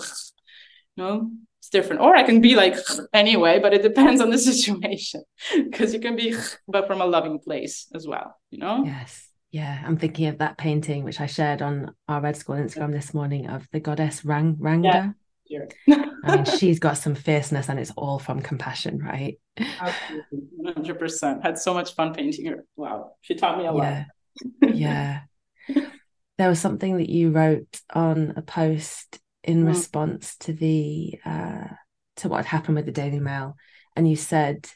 you 0.97 1.05
know, 1.05 1.31
it's 1.59 1.69
different. 1.69 2.01
Or 2.01 2.17
I 2.17 2.23
can 2.23 2.41
be 2.41 2.57
like 2.57 2.79
anyway, 3.13 3.59
but 3.61 3.75
it 3.75 3.83
depends 3.83 4.23
on 4.23 4.31
the 4.31 4.39
situation 4.51 5.25
because 5.55 5.93
you 5.93 6.01
can 6.01 6.17
be, 6.17 6.35
but 6.67 6.87
from 6.87 7.03
a 7.03 7.07
loving 7.07 7.39
place 7.39 7.87
as 7.95 8.07
well, 8.07 8.35
you 8.51 8.59
know? 8.59 8.83
Yes. 8.83 9.29
Yeah, 9.57 9.83
I'm 9.87 9.97
thinking 9.97 10.27
of 10.27 10.37
that 10.37 10.59
painting 10.59 11.03
which 11.03 11.19
I 11.19 11.25
shared 11.25 11.63
on 11.63 11.95
our 12.09 12.21
Red 12.21 12.37
School 12.37 12.57
Instagram 12.57 12.93
this 12.93 13.15
morning 13.15 13.49
of 13.49 13.67
the 13.73 13.81
goddess 13.81 14.23
Rang 14.23 14.57
Ranga. 14.59 15.15
Yeah. 15.47 15.65
I 15.89 16.37
mean, 16.37 16.45
she's 16.59 16.79
got 16.79 16.99
some 16.99 17.15
fierceness, 17.15 17.71
and 17.71 17.81
it's 17.81 17.91
all 17.97 18.19
from 18.19 18.43
compassion, 18.43 18.99
right? 18.99 19.41
Absolutely, 19.57 20.73
hundred 20.75 20.99
percent. 20.99 21.43
Had 21.43 21.57
so 21.57 21.73
much 21.73 21.95
fun 21.95 22.13
painting 22.13 22.45
her. 22.45 22.67
Wow, 22.77 23.13
she 23.23 23.35
taught 23.35 23.57
me 23.57 23.65
a 23.65 23.73
yeah. 23.73 24.05
lot. 24.61 24.75
yeah. 24.75 25.21
There 26.37 26.51
was 26.51 26.61
something 26.61 26.99
that 26.99 27.09
you 27.09 27.31
wrote 27.31 27.81
on 27.95 28.35
a 28.37 28.43
post 28.43 29.19
in 29.43 29.65
mm. 29.65 29.69
response 29.69 30.37
to 30.41 30.53
the 30.53 31.19
uh, 31.25 31.69
to 32.17 32.29
what 32.29 32.45
happened 32.45 32.77
with 32.77 32.85
the 32.85 32.93
Daily 32.93 33.21
Mail, 33.21 33.57
and 33.97 34.07
you 34.07 34.17
said, 34.17 34.69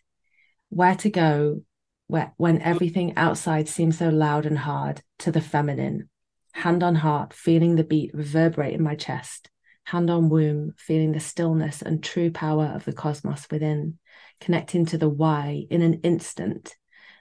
"Where 0.71 0.95
to 0.95 1.11
go 1.11 1.65
where, 2.11 2.33
when 2.37 2.61
everything 2.63 3.17
outside 3.17 3.69
seems 3.69 3.99
so 3.99 4.09
loud 4.09 4.47
and 4.47 4.59
hard 4.59 5.03
to 5.21 5.33
the 5.33 5.41
feminine. 5.41 6.09
Hand 6.53 6.83
on 6.83 6.97
heart, 6.97 7.33
feeling 7.33 7.77
the 7.77 7.85
beat 7.85 8.13
reverberate 8.13 8.75
in 8.75 8.83
my 8.83 8.95
chest 8.95 9.51
hand 9.91 10.09
on 10.09 10.29
womb, 10.29 10.73
feeling 10.77 11.11
the 11.13 11.21
stillness 11.21 11.83
and 11.83 12.03
true 12.03 12.31
power 12.31 12.67
of 12.67 12.85
the 12.85 12.93
cosmos 12.93 13.47
within, 13.51 13.99
connecting 14.41 14.87
to 14.87 14.97
the 14.97 15.09
why 15.09 15.67
in 15.69 15.83
an 15.83 15.95
instant, 16.05 16.77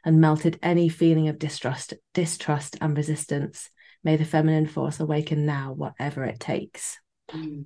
and 0.06 0.22
melted 0.22 0.60
any 0.62 0.88
feeling 0.88 1.28
of 1.28 1.40
distrust, 1.40 1.96
distrust 2.14 2.78
and 2.80 2.96
resistance. 2.96 3.72
May 4.04 4.18
the 4.18 4.26
feminine 4.26 4.68
force 4.68 5.00
awaken 5.00 5.48
now, 5.48 5.74
whatever 5.74 6.24
it 6.24 6.40
takes. 6.40 7.00
Mm-hmm. 7.32 7.64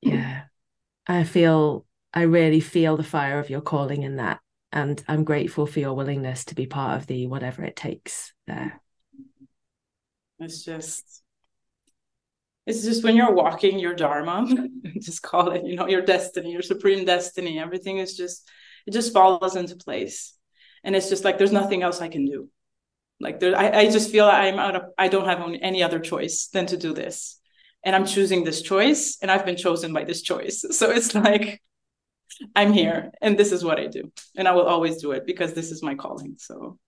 Yeah. 0.00 0.42
I 1.06 1.24
feel 1.24 1.84
I 2.12 2.22
really 2.22 2.60
feel 2.60 2.96
the 2.96 3.02
fire 3.02 3.38
of 3.38 3.50
your 3.50 3.60
calling 3.60 4.02
in 4.02 4.16
that. 4.16 4.40
And 4.72 5.02
I'm 5.08 5.24
grateful 5.24 5.66
for 5.66 5.80
your 5.80 5.94
willingness 5.94 6.44
to 6.46 6.54
be 6.54 6.66
part 6.66 7.00
of 7.00 7.06
the 7.06 7.26
whatever 7.26 7.64
it 7.64 7.76
takes 7.76 8.32
there. 8.46 8.80
It's 10.38 10.64
just 10.64 11.22
it's 12.68 12.84
just 12.84 13.02
when 13.02 13.16
you're 13.16 13.32
walking 13.32 13.78
your 13.78 13.94
dharma 13.94 14.46
just 15.00 15.22
call 15.22 15.50
it 15.52 15.64
you 15.64 15.74
know 15.74 15.88
your 15.88 16.02
destiny 16.02 16.52
your 16.52 16.62
supreme 16.62 17.04
destiny 17.04 17.58
everything 17.58 17.96
is 17.96 18.14
just 18.14 18.48
it 18.86 18.92
just 18.92 19.12
falls 19.12 19.56
into 19.56 19.74
place 19.74 20.34
and 20.84 20.94
it's 20.94 21.08
just 21.08 21.24
like 21.24 21.38
there's 21.38 21.50
nothing 21.50 21.82
else 21.82 22.02
i 22.02 22.08
can 22.08 22.26
do 22.26 22.48
like 23.20 23.40
there 23.40 23.56
i, 23.56 23.80
I 23.80 23.90
just 23.90 24.10
feel 24.10 24.26
i'm 24.26 24.58
out 24.58 24.76
of 24.76 24.82
i 24.98 25.08
don't 25.08 25.24
have 25.24 25.42
any 25.62 25.82
other 25.82 25.98
choice 25.98 26.48
than 26.48 26.66
to 26.66 26.76
do 26.76 26.92
this 26.92 27.40
and 27.82 27.96
i'm 27.96 28.06
choosing 28.06 28.44
this 28.44 28.60
choice 28.60 29.16
and 29.22 29.30
i've 29.30 29.46
been 29.46 29.56
chosen 29.56 29.94
by 29.94 30.04
this 30.04 30.20
choice 30.20 30.62
so 30.70 30.90
it's 30.90 31.14
like 31.14 31.62
i'm 32.54 32.72
here 32.72 33.10
and 33.20 33.38
this 33.38 33.52
is 33.52 33.64
what 33.64 33.78
i 33.78 33.86
do 33.86 34.10
and 34.36 34.46
i 34.48 34.52
will 34.52 34.66
always 34.66 35.00
do 35.00 35.12
it 35.12 35.26
because 35.26 35.54
this 35.54 35.70
is 35.70 35.82
my 35.82 35.94
calling 35.94 36.34
so 36.38 36.78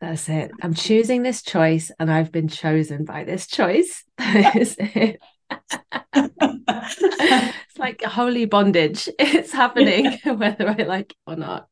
that's 0.00 0.28
it. 0.28 0.52
I'm 0.62 0.74
choosing 0.74 1.22
this 1.22 1.42
choice 1.42 1.90
and 1.98 2.10
I've 2.10 2.30
been 2.30 2.48
chosen 2.48 3.04
by 3.04 3.24
this 3.24 3.46
choice. 3.46 4.04
it. 4.18 5.20
it's 6.14 7.78
like 7.78 8.02
holy 8.02 8.44
bondage. 8.44 9.08
It's 9.18 9.52
happening 9.52 10.18
whether 10.24 10.68
I 10.68 10.82
like 10.84 11.12
it 11.12 11.16
or 11.26 11.36
not. 11.36 11.68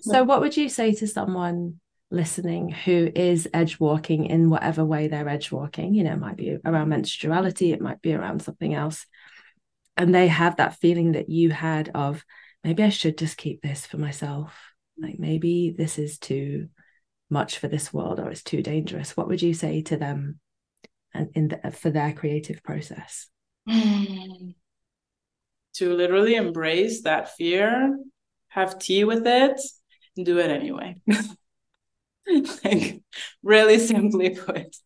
So, 0.00 0.24
what 0.24 0.40
would 0.40 0.56
you 0.56 0.68
say 0.68 0.92
to 0.94 1.06
someone 1.06 1.80
listening 2.10 2.70
who 2.70 3.10
is 3.14 3.48
edge 3.52 3.80
walking 3.80 4.26
in 4.26 4.50
whatever 4.50 4.84
way 4.84 5.08
they're 5.08 5.28
edge 5.28 5.50
walking? 5.50 5.94
You 5.94 6.04
know, 6.04 6.12
it 6.12 6.20
might 6.20 6.36
be 6.36 6.58
around 6.64 6.88
menstruality, 6.88 7.72
it 7.72 7.80
might 7.80 8.00
be 8.02 8.14
around 8.14 8.42
something 8.42 8.74
else. 8.74 9.06
And 9.96 10.14
they 10.14 10.28
have 10.28 10.56
that 10.56 10.76
feeling 10.76 11.12
that 11.12 11.28
you 11.28 11.50
had 11.50 11.90
of 11.94 12.24
maybe 12.62 12.82
I 12.82 12.88
should 12.88 13.18
just 13.18 13.36
keep 13.36 13.62
this 13.62 13.86
for 13.86 13.98
myself. 13.98 14.54
Like 14.98 15.18
maybe 15.18 15.74
this 15.76 15.98
is 15.98 16.18
too 16.18 16.68
much 17.30 17.58
for 17.58 17.68
this 17.68 17.92
world 17.92 18.20
or 18.20 18.30
it's 18.30 18.42
too 18.42 18.62
dangerous. 18.62 19.16
What 19.16 19.28
would 19.28 19.42
you 19.42 19.54
say 19.54 19.82
to 19.82 19.96
them 19.96 20.40
and 21.12 21.30
in 21.34 21.48
the, 21.48 21.70
for 21.70 21.90
their 21.90 22.12
creative 22.12 22.62
process? 22.62 23.28
To 25.78 25.92
literally 25.92 26.36
embrace 26.36 27.02
that 27.02 27.34
fear 27.34 27.98
have 28.46 28.78
tea 28.78 29.02
with 29.02 29.26
it 29.26 29.60
and 30.16 30.24
do 30.24 30.38
it 30.38 30.48
anyway. 30.48 31.00
Like 32.64 33.02
really 33.42 33.78
simply 33.86 34.30
put 34.30 34.76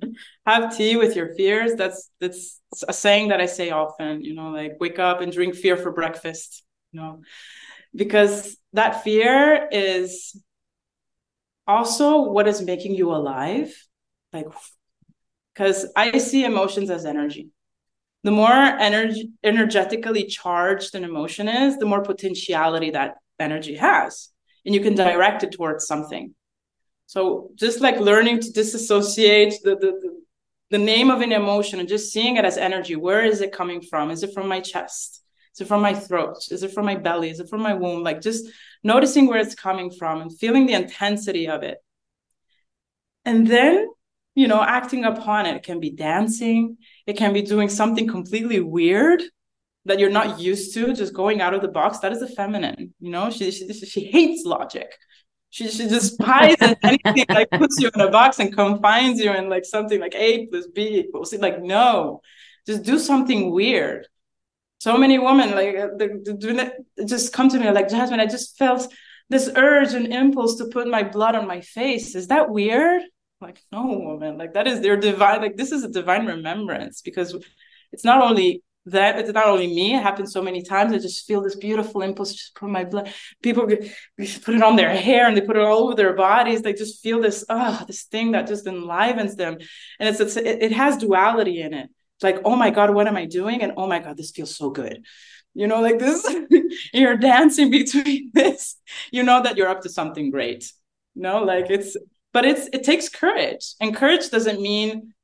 have 0.46 0.76
tea 0.76 0.96
with 0.96 1.16
your 1.16 1.34
fears. 1.34 1.74
That's 1.74 2.10
that's 2.20 2.60
a 2.86 2.92
saying 2.92 3.28
that 3.28 3.40
i 3.40 3.46
say 3.46 3.70
often 3.70 4.22
you 4.22 4.34
know 4.34 4.50
like 4.50 4.72
wake 4.78 4.98
up 4.98 5.20
and 5.20 5.32
drink 5.32 5.54
fear 5.54 5.76
for 5.76 5.92
breakfast 5.92 6.64
you 6.92 7.00
know. 7.00 7.20
Because 7.94 8.56
that 8.74 9.02
fear 9.02 9.68
is 9.72 10.40
also 11.66 12.22
what 12.22 12.46
is 12.46 12.62
making 12.62 12.94
you 12.94 13.12
alive. 13.12 13.74
Like 14.32 14.46
because 15.54 15.90
i 15.96 16.18
see 16.18 16.44
emotions 16.44 16.90
as 16.90 17.04
energy. 17.04 17.50
The 18.24 18.30
more 18.32 18.52
energy 18.52 19.30
energetically 19.44 20.24
charged 20.24 20.94
an 20.94 21.04
emotion 21.04 21.48
is 21.48 21.78
the 21.78 21.86
more 21.86 22.02
potentiality 22.02 22.90
that 22.90 23.16
energy 23.38 23.76
has. 23.76 24.30
And 24.66 24.74
you 24.74 24.80
can 24.80 24.94
direct 24.94 25.44
it 25.44 25.52
towards 25.52 25.86
something 25.86 26.34
so 27.08 27.50
just 27.56 27.80
like 27.80 27.98
learning 27.98 28.38
to 28.38 28.52
disassociate 28.52 29.54
the, 29.64 29.70
the, 29.70 29.90
the, 30.02 30.10
the 30.70 30.78
name 30.78 31.10
of 31.10 31.20
an 31.22 31.32
emotion 31.32 31.80
and 31.80 31.88
just 31.88 32.12
seeing 32.12 32.36
it 32.36 32.44
as 32.44 32.56
energy 32.56 32.94
where 32.96 33.24
is 33.24 33.40
it 33.40 33.50
coming 33.50 33.80
from 33.80 34.10
is 34.10 34.22
it 34.22 34.32
from 34.32 34.46
my 34.46 34.60
chest 34.60 35.22
is 35.58 35.62
it 35.62 35.68
from 35.68 35.82
my 35.82 35.92
throat? 35.92 36.36
Is 36.52 36.62
it 36.62 36.72
from 36.72 36.86
my 36.86 36.94
belly? 36.94 37.30
Is 37.30 37.40
it 37.40 37.48
from 37.48 37.62
my 37.62 37.74
womb? 37.74 38.04
Like 38.04 38.20
just 38.20 38.46
noticing 38.84 39.26
where 39.26 39.40
it's 39.40 39.56
coming 39.56 39.90
from 39.90 40.20
and 40.20 40.38
feeling 40.38 40.66
the 40.66 40.74
intensity 40.74 41.48
of 41.48 41.64
it. 41.64 41.78
And 43.24 43.44
then, 43.44 43.88
you 44.36 44.46
know, 44.46 44.62
acting 44.62 45.04
upon 45.04 45.46
it. 45.46 45.56
It 45.56 45.62
can 45.64 45.80
be 45.80 45.90
dancing, 45.90 46.76
it 47.08 47.16
can 47.16 47.32
be 47.32 47.42
doing 47.42 47.68
something 47.68 48.06
completely 48.06 48.60
weird 48.60 49.20
that 49.84 49.98
you're 49.98 50.10
not 50.10 50.38
used 50.38 50.74
to, 50.74 50.92
just 50.92 51.12
going 51.12 51.40
out 51.40 51.54
of 51.54 51.62
the 51.62 51.66
box. 51.66 51.98
That 51.98 52.12
is 52.12 52.22
a 52.22 52.28
feminine, 52.28 52.94
you 53.00 53.10
know, 53.10 53.28
she, 53.30 53.50
she, 53.50 53.72
she 53.72 54.04
hates 54.04 54.44
logic. 54.44 54.96
She, 55.50 55.68
she 55.68 55.88
despises 55.88 56.74
anything 56.82 57.24
like 57.30 57.50
puts 57.50 57.80
you 57.80 57.90
in 57.94 58.00
a 58.00 58.10
box 58.10 58.38
and 58.38 58.54
confines 58.54 59.18
you 59.20 59.32
in 59.32 59.48
like 59.48 59.64
something 59.64 60.00
like 60.00 60.14
A 60.14 60.46
plus 60.46 60.66
B 60.66 60.98
equals 60.98 61.30
C. 61.30 61.38
Like, 61.38 61.62
no, 61.62 62.20
just 62.66 62.82
do 62.82 62.98
something 62.98 63.50
weird 63.50 64.06
so 64.78 64.96
many 64.96 65.18
women 65.18 65.50
like 65.50 65.76
uh, 65.76 67.04
just 67.04 67.32
come 67.32 67.48
to 67.48 67.58
me 67.58 67.70
like 67.70 67.88
Jasmine, 67.88 68.20
I 68.20 68.26
just 68.26 68.56
felt 68.56 68.92
this 69.28 69.50
urge 69.54 69.92
and 69.92 70.12
impulse 70.12 70.56
to 70.56 70.66
put 70.66 70.88
my 70.88 71.02
blood 71.02 71.34
on 71.34 71.46
my 71.46 71.60
face. 71.60 72.14
Is 72.14 72.28
that 72.28 72.48
weird? 72.48 73.02
Like, 73.40 73.60
no, 73.70 73.84
woman, 73.84 74.38
like 74.38 74.54
that 74.54 74.66
is 74.66 74.80
their 74.80 74.96
divine, 74.96 75.42
like 75.42 75.56
this 75.56 75.70
is 75.70 75.84
a 75.84 75.88
divine 75.88 76.26
remembrance 76.26 77.02
because 77.02 77.36
it's 77.92 78.04
not 78.04 78.22
only 78.22 78.62
that 78.90 79.18
it's 79.18 79.32
not 79.32 79.46
only 79.46 79.66
me 79.66 79.94
it 79.94 80.02
happens 80.02 80.32
so 80.32 80.42
many 80.42 80.62
times 80.62 80.92
i 80.92 80.98
just 80.98 81.26
feel 81.26 81.40
this 81.40 81.56
beautiful 81.56 82.02
impulse 82.02 82.34
to 82.34 82.60
put 82.60 82.68
my 82.68 82.84
blood 82.84 83.12
people 83.42 83.66
put 83.66 84.54
it 84.54 84.62
on 84.62 84.76
their 84.76 84.94
hair 84.94 85.26
and 85.26 85.36
they 85.36 85.40
put 85.40 85.56
it 85.56 85.62
all 85.62 85.84
over 85.84 85.94
their 85.94 86.14
bodies 86.14 86.62
they 86.62 86.72
just 86.72 87.02
feel 87.02 87.20
this 87.20 87.44
oh, 87.48 87.84
this 87.86 88.04
thing 88.04 88.32
that 88.32 88.46
just 88.46 88.66
enlivens 88.66 89.36
them 89.36 89.56
and 89.98 90.08
it's, 90.08 90.20
it's 90.20 90.36
it, 90.36 90.72
has 90.72 90.96
duality 90.96 91.60
in 91.60 91.74
it 91.74 91.90
like, 92.22 92.40
oh 92.44 92.56
my 92.56 92.70
God, 92.70 92.94
what 92.94 93.06
am 93.06 93.16
I 93.16 93.26
doing? 93.26 93.62
And 93.62 93.72
oh 93.76 93.86
my 93.86 93.98
God, 93.98 94.16
this 94.16 94.30
feels 94.30 94.56
so 94.56 94.70
good. 94.70 95.04
You 95.54 95.66
know, 95.66 95.80
like 95.80 95.98
this, 95.98 96.26
you're 96.92 97.16
dancing 97.16 97.70
between 97.70 98.30
this, 98.34 98.76
you 99.10 99.22
know 99.22 99.42
that 99.42 99.56
you're 99.56 99.68
up 99.68 99.82
to 99.82 99.88
something 99.88 100.30
great. 100.30 100.70
Know, 101.14 101.42
like 101.42 101.70
it's, 101.70 101.96
but 102.32 102.44
it's, 102.44 102.68
it 102.72 102.84
takes 102.84 103.08
courage. 103.08 103.74
And 103.80 103.94
courage 103.94 104.30
doesn't 104.30 104.60
mean 104.60 105.14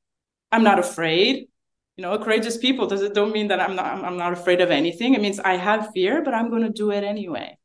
I'm 0.51 0.65
not 0.65 0.79
afraid. 0.79 1.49
You 1.97 2.03
know, 2.03 2.19
courageous 2.19 2.57
people 2.57 2.87
does 2.87 3.03
it 3.03 3.15
don't 3.15 3.33
mean 3.33 3.49
that 3.49 3.61
I'm 3.61 3.77
not 3.77 4.05
I'm 4.05 4.17
not 4.17 4.33
afraid 4.33 4.61
of 4.61 4.71
anything. 4.71 5.15
It 5.15 5.21
means 5.21 5.39
I 5.39 5.57
have 5.57 5.91
fear, 5.93 6.23
but 6.23 6.35
I'm 6.35 6.51
going 6.51 6.63
to 6.63 6.71
do 6.71 6.91
it 6.91 7.05
anyway. 7.05 7.57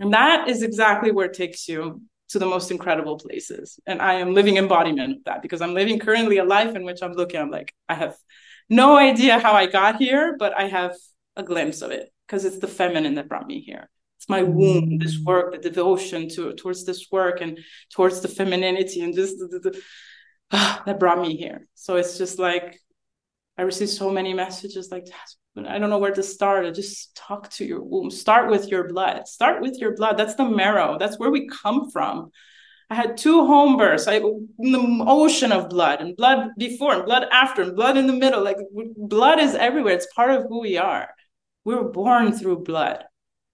And 0.00 0.12
that 0.12 0.48
is 0.48 0.62
exactly 0.62 1.10
where 1.10 1.26
it 1.26 1.34
takes 1.34 1.68
you 1.68 2.02
to 2.28 2.38
the 2.38 2.46
most 2.46 2.70
incredible 2.70 3.18
places. 3.18 3.80
And 3.86 4.00
I 4.00 4.14
am 4.14 4.34
living 4.34 4.56
embodiment 4.56 5.18
of 5.18 5.24
that 5.24 5.42
because 5.42 5.60
I'm 5.60 5.74
living 5.74 5.98
currently 5.98 6.38
a 6.38 6.44
life 6.44 6.76
in 6.76 6.84
which 6.84 7.02
I'm 7.02 7.12
looking, 7.12 7.40
I'm 7.40 7.50
like, 7.50 7.74
I 7.88 7.94
have 7.94 8.16
no 8.68 8.96
idea 8.96 9.38
how 9.38 9.52
I 9.52 9.66
got 9.66 9.96
here, 9.96 10.36
but 10.38 10.56
I 10.56 10.68
have 10.68 10.94
a 11.36 11.42
glimpse 11.42 11.82
of 11.82 11.90
it 11.90 12.12
because 12.26 12.44
it's 12.44 12.58
the 12.58 12.68
feminine 12.68 13.14
that 13.14 13.28
brought 13.28 13.46
me 13.46 13.60
here. 13.60 13.88
It's 14.18 14.28
my 14.28 14.42
womb, 14.42 14.98
this 14.98 15.18
work, 15.18 15.52
the 15.52 15.70
devotion 15.70 16.28
to 16.30 16.52
towards 16.54 16.84
this 16.84 17.06
work 17.10 17.40
and 17.40 17.58
towards 17.94 18.20
the 18.20 18.28
femininity 18.28 19.00
and 19.00 19.14
just 19.14 19.38
the, 19.38 19.46
the, 19.46 19.70
the, 19.70 19.82
that 20.86 20.98
brought 20.98 21.20
me 21.20 21.36
here. 21.36 21.66
So 21.74 21.96
it's 21.96 22.18
just 22.18 22.38
like 22.38 22.80
I 23.58 23.62
receive 23.62 23.90
so 23.90 24.10
many 24.10 24.34
messages 24.34 24.90
like 24.92 25.08
I 25.66 25.78
don't 25.78 25.90
know 25.90 25.98
where 25.98 26.14
to 26.14 26.22
start. 26.22 26.64
I 26.64 26.70
just 26.70 27.16
talk 27.16 27.50
to 27.54 27.64
your 27.64 27.82
womb. 27.82 28.12
Start 28.12 28.48
with 28.48 28.68
your 28.68 28.86
blood. 28.86 29.26
Start 29.26 29.60
with 29.60 29.76
your 29.78 29.96
blood. 29.96 30.16
That's 30.16 30.36
the 30.36 30.44
marrow. 30.44 30.96
That's 30.96 31.18
where 31.18 31.30
we 31.30 31.48
come 31.48 31.90
from. 31.90 32.30
I 32.88 32.94
had 32.94 33.16
two 33.16 33.44
home 33.44 33.76
births. 33.76 34.06
I 34.06 34.18
in 34.18 34.46
the 34.58 35.04
ocean 35.06 35.50
of 35.50 35.68
blood 35.68 36.00
and 36.00 36.16
blood 36.16 36.50
before 36.56 36.94
and 36.94 37.04
blood 37.04 37.26
after 37.32 37.62
and 37.62 37.74
blood 37.74 37.96
in 37.96 38.06
the 38.06 38.12
middle. 38.12 38.44
Like 38.44 38.58
blood 38.96 39.40
is 39.40 39.56
everywhere. 39.56 39.94
It's 39.94 40.06
part 40.14 40.30
of 40.30 40.44
who 40.48 40.60
we 40.60 40.78
are. 40.78 41.10
We 41.64 41.74
were 41.74 41.90
born 41.90 42.30
through 42.32 42.62
blood. 42.62 43.02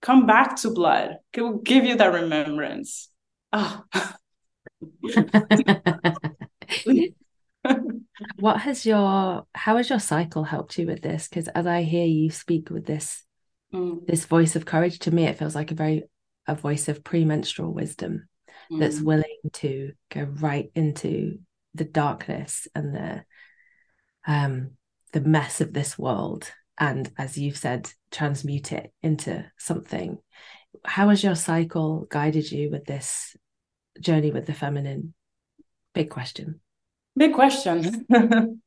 Come 0.03 0.27
back 0.27 0.57
to 0.57 0.71
blood. 0.71 1.17
It 1.33 1.41
will 1.41 1.57
give 1.59 1.87
you 1.87 1.97
that 1.97 2.13
remembrance. 2.13 3.09
Ah. 3.53 3.85
what 8.37 8.61
has 8.61 8.87
your 8.87 9.47
how 9.55 9.77
has 9.77 9.91
your 9.91 9.99
cycle 9.99 10.45
helped 10.45 10.79
you 10.79 10.87
with 10.87 11.03
this 11.03 11.29
because 11.29 11.49
as 11.49 11.67
i 11.67 11.83
hear 11.83 12.07
you 12.07 12.31
speak 12.31 12.71
with 12.71 12.87
this 12.87 13.25
mm. 13.73 14.07
this 14.07 14.25
voice 14.25 14.57
of 14.57 14.65
courage 14.65 14.99
to 15.01 15.11
me 15.11 15.25
it 15.25 15.39
feels 15.39 15.55
like 15.55 15.71
a 15.71 15.75
very 15.75 16.05
a 16.47 16.55
voice 16.55 16.89
of 16.89 17.03
premenstrual 17.03 17.73
wisdom 17.73 18.29
mm. 18.71 18.79
that's 18.79 19.01
willing 19.01 19.25
to 19.53 19.93
go 20.11 20.23
right 20.23 20.71
into 20.75 21.39
the 21.75 21.85
darkness 21.85 22.69
and 22.75 22.95
the 22.95 23.25
um 24.27 24.71
the 25.13 25.21
mess 25.21 25.61
of 25.61 25.73
this 25.73 25.99
world 25.99 26.51
and 26.79 27.11
as 27.19 27.37
you've 27.37 27.57
said 27.57 27.91
transmute 28.11 28.73
it 28.73 28.93
into 29.03 29.45
something 29.59 30.19
how 30.85 31.09
has 31.09 31.23
your 31.23 31.35
cycle 31.35 32.07
guided 32.11 32.51
you 32.51 32.71
with 32.71 32.85
this 32.85 33.37
journey 34.01 34.31
with 34.31 34.47
the 34.47 34.55
feminine 34.55 35.15
big 35.95 36.11
question 36.11 36.61
Big 37.17 37.33
question. 37.33 38.07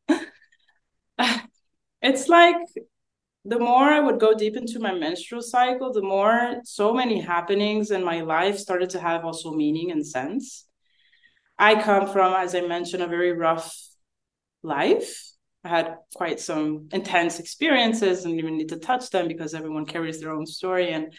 it's 2.02 2.30
like 2.30 2.56
the 3.44 3.60
more 3.60 3.84
I 3.84 4.00
would 4.00 4.20
go 4.20 4.34
deep 4.34 4.56
into 4.56 4.80
my 4.80 4.94
menstrual 4.94 5.42
cycle, 5.42 5.92
the 5.92 6.02
more 6.02 6.62
so 6.64 6.94
many 6.94 7.22
happenings 7.22 7.92
in 7.92 8.04
my 8.04 8.22
life 8.22 8.58
started 8.58 8.90
to 8.92 9.00
have 9.00 9.26
also 9.26 9.52
meaning 9.52 9.92
and 9.92 10.06
sense. 10.06 10.66
I 11.58 11.82
come 11.82 12.08
from, 12.08 12.34
as 12.34 12.56
I 12.56 12.62
mentioned, 12.62 13.04
a 13.04 13.08
very 13.08 13.32
rough 13.32 13.74
life. 14.64 15.32
I 15.64 15.70
had 15.70 15.96
quite 16.16 16.40
some 16.40 16.90
intense 16.92 17.40
experiences 17.40 18.26
and 18.26 18.38
even 18.38 18.58
need 18.58 18.70
to 18.70 18.80
touch 18.80 19.10
them 19.10 19.28
because 19.28 19.54
everyone 19.54 19.86
carries 19.86 20.22
their 20.22 20.32
own 20.32 20.46
story. 20.46 20.92
And 20.92 21.14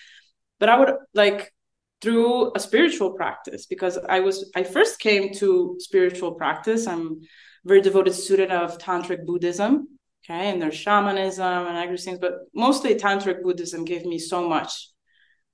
but 0.59 0.69
I 0.69 0.79
would 0.79 0.95
like 1.15 1.53
through 2.01 2.53
a 2.55 2.61
spiritual 2.61 3.13
practice 3.13 3.67
because 3.67 3.99
I 4.09 4.21
was 4.21 4.51
I 4.55 4.63
first 4.63 5.01
came 5.01 5.33
to 5.35 5.77
spiritual 5.81 6.33
practice. 6.33 6.87
I'm 6.87 7.21
a 7.65 7.69
very 7.69 7.81
devoted 7.81 8.15
student 8.15 8.53
of 8.53 8.79
tantric 8.79 9.27
Buddhism, 9.27 9.89
okay, 10.25 10.51
and 10.51 10.63
there's 10.63 10.77
shamanism 10.77 11.67
and 11.67 11.77
other 11.77 11.97
things, 11.97 12.19
but 12.19 12.35
mostly 12.55 12.95
tantric 12.95 13.43
Buddhism 13.43 13.85
gave 13.85 14.05
me 14.05 14.19
so 14.19 14.49
much 14.49 14.91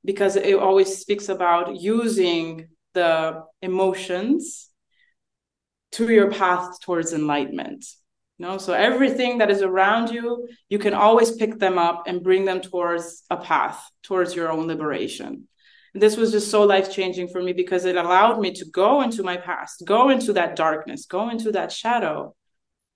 because 0.04 0.36
it 0.36 0.54
always 0.54 0.98
speaks 0.98 1.28
about 1.28 1.80
using 1.80 2.68
the 2.92 3.42
emotions 3.62 4.70
to 5.92 6.08
your 6.10 6.30
path 6.30 6.78
towards 6.80 7.12
enlightenment. 7.12 7.86
You 8.38 8.46
know, 8.46 8.58
so 8.58 8.72
everything 8.72 9.38
that 9.38 9.50
is 9.50 9.62
around 9.62 10.10
you, 10.10 10.48
you 10.68 10.78
can 10.78 10.92
always 10.92 11.30
pick 11.30 11.58
them 11.58 11.78
up 11.78 12.04
and 12.06 12.22
bring 12.22 12.44
them 12.44 12.60
towards 12.60 13.22
a 13.30 13.36
path, 13.36 13.88
towards 14.02 14.34
your 14.34 14.50
own 14.50 14.66
liberation 14.66 15.46
this 15.94 16.16
was 16.16 16.32
just 16.32 16.50
so 16.50 16.64
life 16.64 16.92
changing 16.92 17.28
for 17.28 17.40
me 17.40 17.52
because 17.52 17.84
it 17.84 17.96
allowed 17.96 18.40
me 18.40 18.52
to 18.52 18.64
go 18.66 19.02
into 19.02 19.22
my 19.22 19.36
past, 19.36 19.84
go 19.86 20.10
into 20.10 20.32
that 20.32 20.56
darkness, 20.56 21.06
go 21.06 21.28
into 21.30 21.52
that 21.52 21.70
shadow, 21.70 22.34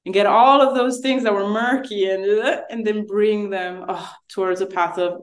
and 0.05 0.13
get 0.13 0.27
all 0.27 0.61
of 0.61 0.75
those 0.75 0.99
things 1.01 1.23
that 1.23 1.33
were 1.33 1.49
murky 1.49 2.11
and 2.11 2.25
uh, 2.25 2.63
and 2.71 2.85
then 2.85 3.07
bring 3.07 3.51
them 3.51 3.85
oh, 3.89 4.13
towards 4.29 4.61
a 4.61 4.67
path 4.67 4.99
of 4.99 5.23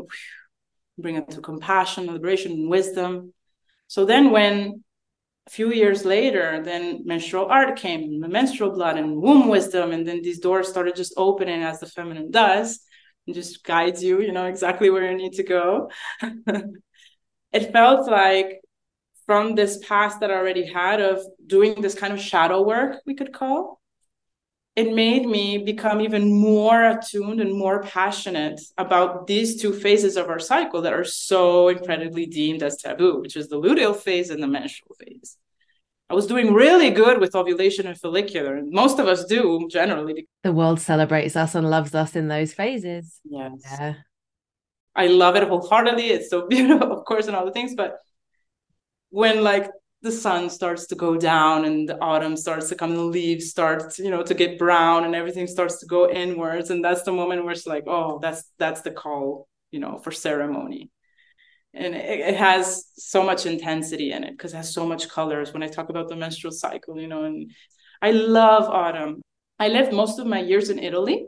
bring 0.97 1.15
them 1.15 1.25
to 1.25 1.41
compassion, 1.41 2.07
liberation, 2.07 2.53
and 2.53 2.69
wisdom. 2.69 3.33
So 3.87 4.05
then, 4.05 4.31
when 4.31 4.83
a 5.47 5.49
few 5.49 5.73
years 5.73 6.05
later, 6.05 6.63
then 6.63 7.01
menstrual 7.03 7.47
art 7.47 7.77
came, 7.77 8.21
the 8.21 8.29
menstrual 8.29 8.71
blood 8.71 8.97
and 8.97 9.17
womb 9.17 9.49
wisdom, 9.49 9.91
and 9.91 10.07
then 10.07 10.21
these 10.21 10.39
doors 10.39 10.69
started 10.69 10.95
just 10.95 11.13
opening 11.17 11.61
as 11.61 11.81
the 11.81 11.87
feminine 11.87 12.31
does, 12.31 12.79
and 13.27 13.35
just 13.35 13.65
guides 13.65 14.01
you, 14.01 14.21
you 14.21 14.31
know, 14.31 14.45
exactly 14.45 14.89
where 14.89 15.11
you 15.11 15.17
need 15.17 15.33
to 15.33 15.43
go. 15.43 15.89
it 17.55 17.71
felt 17.71 18.09
like 18.09 18.59
from 19.25 19.55
this 19.55 19.79
past 19.87 20.19
that 20.19 20.29
I 20.29 20.35
already 20.35 20.65
had 20.65 20.99
of 21.01 21.21
doing 21.47 21.81
this 21.81 21.95
kind 21.95 22.13
of 22.13 22.21
shadow 22.21 22.61
work, 22.61 23.01
we 23.05 23.15
could 23.15 23.33
call, 23.33 23.81
it 24.75 24.93
made 24.93 25.25
me 25.25 25.59
become 25.59 26.01
even 26.01 26.33
more 26.33 26.83
attuned 26.83 27.39
and 27.39 27.57
more 27.57 27.81
passionate 27.81 28.59
about 28.77 29.25
these 29.25 29.61
two 29.61 29.71
phases 29.71 30.17
of 30.17 30.29
our 30.29 30.37
cycle 30.37 30.81
that 30.81 30.91
are 30.93 31.05
so 31.05 31.69
incredibly 31.69 32.25
deemed 32.25 32.61
as 32.61 32.75
taboo, 32.77 33.21
which 33.21 33.37
is 33.37 33.47
the 33.47 33.59
luteal 33.59 33.95
phase 33.95 34.29
and 34.29 34.43
the 34.43 34.47
menstrual 34.47 34.95
phase. 34.99 35.37
I 36.09 36.13
was 36.13 36.27
doing 36.27 36.53
really 36.53 36.91
good 36.91 37.19
with 37.19 37.35
ovulation 37.35 37.87
and 37.87 37.97
follicular, 37.97 38.55
and 38.57 38.69
most 38.71 38.99
of 38.99 39.07
us 39.07 39.25
do 39.25 39.67
generally. 39.71 40.27
The 40.43 40.51
world 40.51 40.79
celebrates 40.81 41.35
us 41.35 41.55
and 41.55 41.67
loves 41.69 41.95
us 41.95 42.15
in 42.15 42.27
those 42.27 42.53
phases. 42.53 43.21
Yes. 43.23 43.53
Yeah. 43.63 43.93
I 44.95 45.07
love 45.07 45.35
it 45.35 45.47
wholeheartedly. 45.47 46.07
It's 46.07 46.29
so 46.29 46.47
beautiful, 46.53 46.91
of 46.91 47.05
course, 47.05 47.27
and 47.27 47.35
all 47.35 47.45
the 47.45 47.51
things. 47.51 47.75
But 47.75 47.97
when 49.09 49.43
like 49.43 49.69
the 50.01 50.11
sun 50.11 50.49
starts 50.49 50.87
to 50.87 50.95
go 50.95 51.17
down 51.17 51.65
and 51.65 51.89
the 51.89 51.99
autumn 51.99 52.37
starts 52.37 52.69
to 52.69 52.75
come, 52.75 52.93
the 52.95 53.01
leaves 53.01 53.49
start, 53.49 53.97
you 53.97 54.09
know, 54.09 54.23
to 54.23 54.33
get 54.33 54.59
brown 54.59 55.03
and 55.03 55.15
everything 55.15 55.47
starts 55.47 55.79
to 55.79 55.85
go 55.85 56.09
inwards, 56.09 56.69
and 56.69 56.83
that's 56.83 57.03
the 57.03 57.11
moment 57.11 57.43
where 57.43 57.53
it's 57.53 57.67
like, 57.67 57.83
oh, 57.87 58.19
that's 58.21 58.43
that's 58.57 58.81
the 58.81 58.91
call, 58.91 59.47
you 59.71 59.79
know, 59.79 59.97
for 59.97 60.11
ceremony. 60.11 60.91
And 61.73 61.93
it, 61.93 62.19
it 62.21 62.35
has 62.37 62.85
so 62.95 63.23
much 63.23 63.45
intensity 63.45 64.11
in 64.13 64.23
it 64.23 64.31
because 64.31 64.53
it 64.53 64.57
has 64.57 64.73
so 64.73 64.85
much 64.85 65.09
colors. 65.09 65.51
When 65.51 65.63
I 65.63 65.67
talk 65.67 65.89
about 65.89 66.07
the 66.07 66.15
menstrual 66.15 66.53
cycle, 66.53 66.97
you 66.99 67.07
know, 67.07 67.25
and 67.25 67.51
I 68.01 68.11
love 68.11 68.69
autumn. 68.69 69.21
I 69.59 69.69
lived 69.69 69.93
most 69.93 70.19
of 70.19 70.27
my 70.27 70.39
years 70.39 70.69
in 70.69 70.79
Italy 70.79 71.27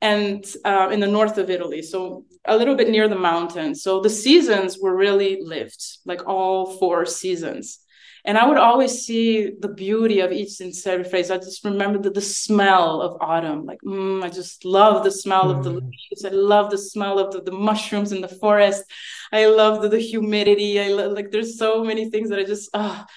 and 0.00 0.44
uh, 0.64 0.88
in 0.92 1.00
the 1.00 1.06
north 1.06 1.36
of 1.38 1.50
Italy, 1.50 1.82
so 1.82 2.24
a 2.44 2.56
little 2.56 2.74
bit 2.74 2.88
near 2.88 3.08
the 3.08 3.14
mountains. 3.16 3.82
So 3.82 4.00
the 4.00 4.10
seasons 4.10 4.78
were 4.78 4.96
really 4.96 5.40
lived, 5.42 5.82
like 6.06 6.26
all 6.26 6.78
four 6.78 7.04
seasons. 7.06 7.80
And 8.24 8.36
I 8.36 8.46
would 8.46 8.58
always 8.58 9.06
see 9.06 9.50
the 9.58 9.68
beauty 9.68 10.20
of 10.20 10.30
each 10.30 10.60
and 10.60 10.74
every 10.84 11.04
phase. 11.04 11.30
I 11.30 11.38
just 11.38 11.64
remember 11.64 11.98
the, 11.98 12.10
the 12.10 12.20
smell 12.20 13.00
of 13.00 13.16
autumn. 13.20 13.64
Like, 13.64 13.80
mm, 13.82 14.22
I 14.22 14.28
just 14.28 14.64
love 14.64 15.04
the 15.04 15.10
smell 15.10 15.46
mm. 15.46 15.56
of 15.56 15.64
the 15.64 15.72
mm. 15.72 15.90
leaves. 15.90 16.24
I 16.24 16.28
love 16.28 16.70
the 16.70 16.78
smell 16.78 17.18
of 17.18 17.32
the, 17.32 17.40
the 17.40 17.52
mushrooms 17.52 18.12
in 18.12 18.20
the 18.20 18.28
forest. 18.28 18.84
I 19.32 19.46
love 19.46 19.80
the, 19.80 19.88
the 19.88 19.98
humidity. 19.98 20.80
I 20.80 20.88
love, 20.88 21.12
like, 21.12 21.30
there's 21.30 21.56
so 21.56 21.82
many 21.82 22.10
things 22.10 22.28
that 22.28 22.38
I 22.38 22.44
just, 22.44 22.68
ah. 22.74 23.06
Oh, 23.08 23.12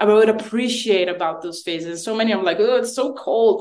I 0.00 0.04
would 0.06 0.30
appreciate 0.30 1.08
about 1.08 1.42
those 1.42 1.60
phases. 1.60 2.02
So 2.02 2.16
many 2.16 2.32
I'm 2.32 2.42
like, 2.42 2.56
oh, 2.58 2.76
it's 2.76 2.94
so 2.94 3.12
cold. 3.12 3.60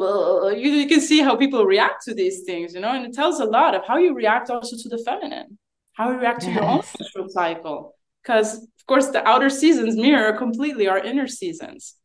You, 0.57 0.69
you 0.69 0.87
can 0.87 1.01
see 1.01 1.19
how 1.19 1.35
people 1.35 1.65
react 1.65 2.05
to 2.05 2.13
these 2.13 2.43
things, 2.43 2.73
you 2.73 2.79
know, 2.79 2.93
and 2.93 3.05
it 3.05 3.13
tells 3.13 3.41
a 3.41 3.45
lot 3.45 3.75
of 3.75 3.85
how 3.85 3.97
you 3.97 4.15
react 4.15 4.49
also 4.49 4.77
to 4.77 4.87
the 4.87 4.99
feminine, 4.99 5.57
how 5.93 6.11
you 6.11 6.17
react 6.17 6.41
to 6.43 6.51
your 6.51 6.63
own 6.63 6.81
menstrual 6.97 7.27
cycle. 7.27 7.93
Because 8.23 8.55
of 8.55 8.85
course 8.87 9.07
the 9.07 9.27
outer 9.27 9.49
seasons 9.49 9.97
mirror 9.97 10.31
completely 10.37 10.87
our 10.87 10.99
inner 10.99 11.27
seasons. 11.27 11.95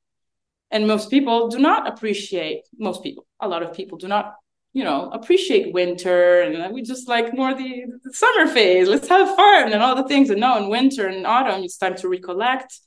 And 0.73 0.89
most 0.89 1.11
people 1.11 1.47
do 1.47 1.61
not 1.61 1.87
appreciate, 1.87 2.63
most 2.77 3.05
people, 3.05 3.27
a 3.39 3.47
lot 3.47 3.63
of 3.63 3.73
people 3.73 3.99
do 3.99 4.09
not, 4.09 4.35
you 4.73 4.83
know, 4.83 5.11
appreciate 5.13 5.73
winter. 5.73 6.41
And 6.41 6.75
we 6.75 6.83
just 6.83 7.09
like 7.09 7.33
more 7.35 7.55
the, 7.55 7.85
the 8.03 8.13
summer 8.13 8.49
phase. 8.49 8.89
Let's 8.89 9.07
have 9.07 9.37
fun 9.37 9.73
and 9.73 9.81
all 9.81 9.95
the 9.95 10.09
things. 10.09 10.31
And 10.31 10.41
now 10.41 10.59
in 10.59 10.69
winter 10.69 11.07
and 11.07 11.25
autumn, 11.25 11.63
it's 11.63 11.77
time 11.77 11.95
to 11.99 12.09
recollect 12.09 12.81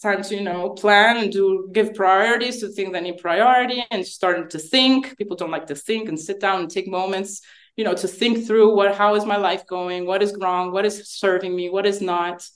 time 0.00 0.22
to 0.22 0.34
you 0.34 0.42
know 0.42 0.70
plan 0.70 1.16
and 1.18 1.32
do 1.32 1.68
give 1.72 1.94
priorities 1.94 2.60
to 2.60 2.68
things 2.68 2.92
that 2.92 3.02
need 3.02 3.18
priority 3.18 3.84
and 3.90 4.06
starting 4.06 4.48
to 4.48 4.58
think. 4.58 5.16
People 5.18 5.36
don't 5.36 5.50
like 5.50 5.66
to 5.66 5.74
think 5.74 6.08
and 6.08 6.18
sit 6.18 6.40
down 6.40 6.60
and 6.60 6.70
take 6.70 6.88
moments 6.88 7.42
you 7.76 7.84
know 7.84 7.94
to 7.94 8.08
think 8.08 8.46
through 8.46 8.74
what 8.74 8.94
how 8.94 9.14
is 9.14 9.24
my 9.24 9.36
life 9.36 9.66
going? 9.66 10.06
What 10.06 10.22
is 10.22 10.34
wrong? 10.40 10.72
What 10.72 10.84
is 10.84 11.08
serving 11.08 11.54
me? 11.54 11.70
What 11.70 11.86
is 11.86 12.00
not? 12.00 12.46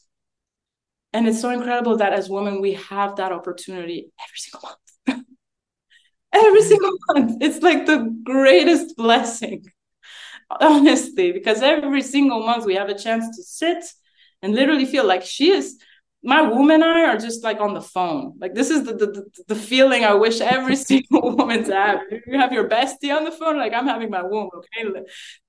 And 1.12 1.27
it's 1.27 1.40
so 1.40 1.51
incredible 1.51 1.96
that 1.99 2.12
as 2.12 2.29
women 2.29 2.61
we 2.61 2.75
have 2.75 3.16
that 3.16 3.33
opportunity 3.33 4.11
every 4.20 4.38
single 4.38 4.68
month. 4.68 5.27
Every 6.33 6.61
mm-hmm. 6.61 6.68
single 6.68 6.92
month. 7.09 7.38
It's 7.40 7.62
like 7.62 7.87
the 7.87 8.14
greatest 8.25 8.96
blessing 8.96 9.64
honestly 10.61 11.33
because 11.33 11.62
every 11.62 12.03
single 12.03 12.44
month 12.44 12.64
we 12.64 12.75
have 12.75 12.88
a 12.88 12.99
chance 12.99 13.37
to 13.37 13.42
sit 13.42 13.85
and 14.42 14.55
literally 14.55 14.85
feel 14.85 15.05
like 15.05 15.22
she 15.22 15.51
is 15.51 15.79
my 16.26 16.42
womb 16.42 16.72
and 16.72 16.82
I 16.82 17.06
are 17.06 17.16
just 17.16 17.44
like 17.44 17.60
on 17.60 17.72
the 17.72 17.80
phone. 17.80 18.34
Like 18.40 18.52
this 18.52 18.68
is 18.68 18.84
the 18.84 18.94
the, 18.94 19.44
the 19.46 19.54
feeling 19.54 20.04
I 20.04 20.14
wish 20.14 20.40
every 20.40 20.74
single 20.90 21.36
woman's 21.36 21.68
have. 21.68 22.00
You 22.26 22.38
have 22.38 22.52
your 22.52 22.68
bestie 22.68 23.16
on 23.16 23.24
the 23.24 23.30
phone, 23.30 23.56
like 23.56 23.72
I'm 23.72 23.86
having 23.86 24.10
my 24.10 24.22
womb. 24.22 24.50
Okay, 24.56 25.02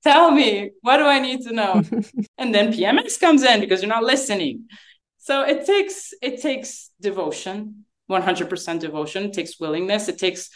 tell 0.03 0.29
me 0.29 0.71
what 0.81 0.97
do 0.97 1.05
I 1.05 1.19
need 1.19 1.41
to 1.47 1.53
know? 1.53 1.81
and 2.37 2.53
then 2.53 2.71
PMS 2.71 3.19
comes 3.19 3.41
in 3.43 3.59
because 3.59 3.81
you're 3.81 3.89
not 3.89 4.03
listening. 4.03 4.69
So 5.17 5.41
it 5.41 5.65
takes 5.65 6.13
it 6.21 6.41
takes 6.43 6.91
devotion, 7.01 7.85
100% 8.09 8.79
devotion. 8.79 9.23
It 9.25 9.33
takes 9.33 9.59
willingness. 9.59 10.07
It 10.07 10.19
takes 10.19 10.51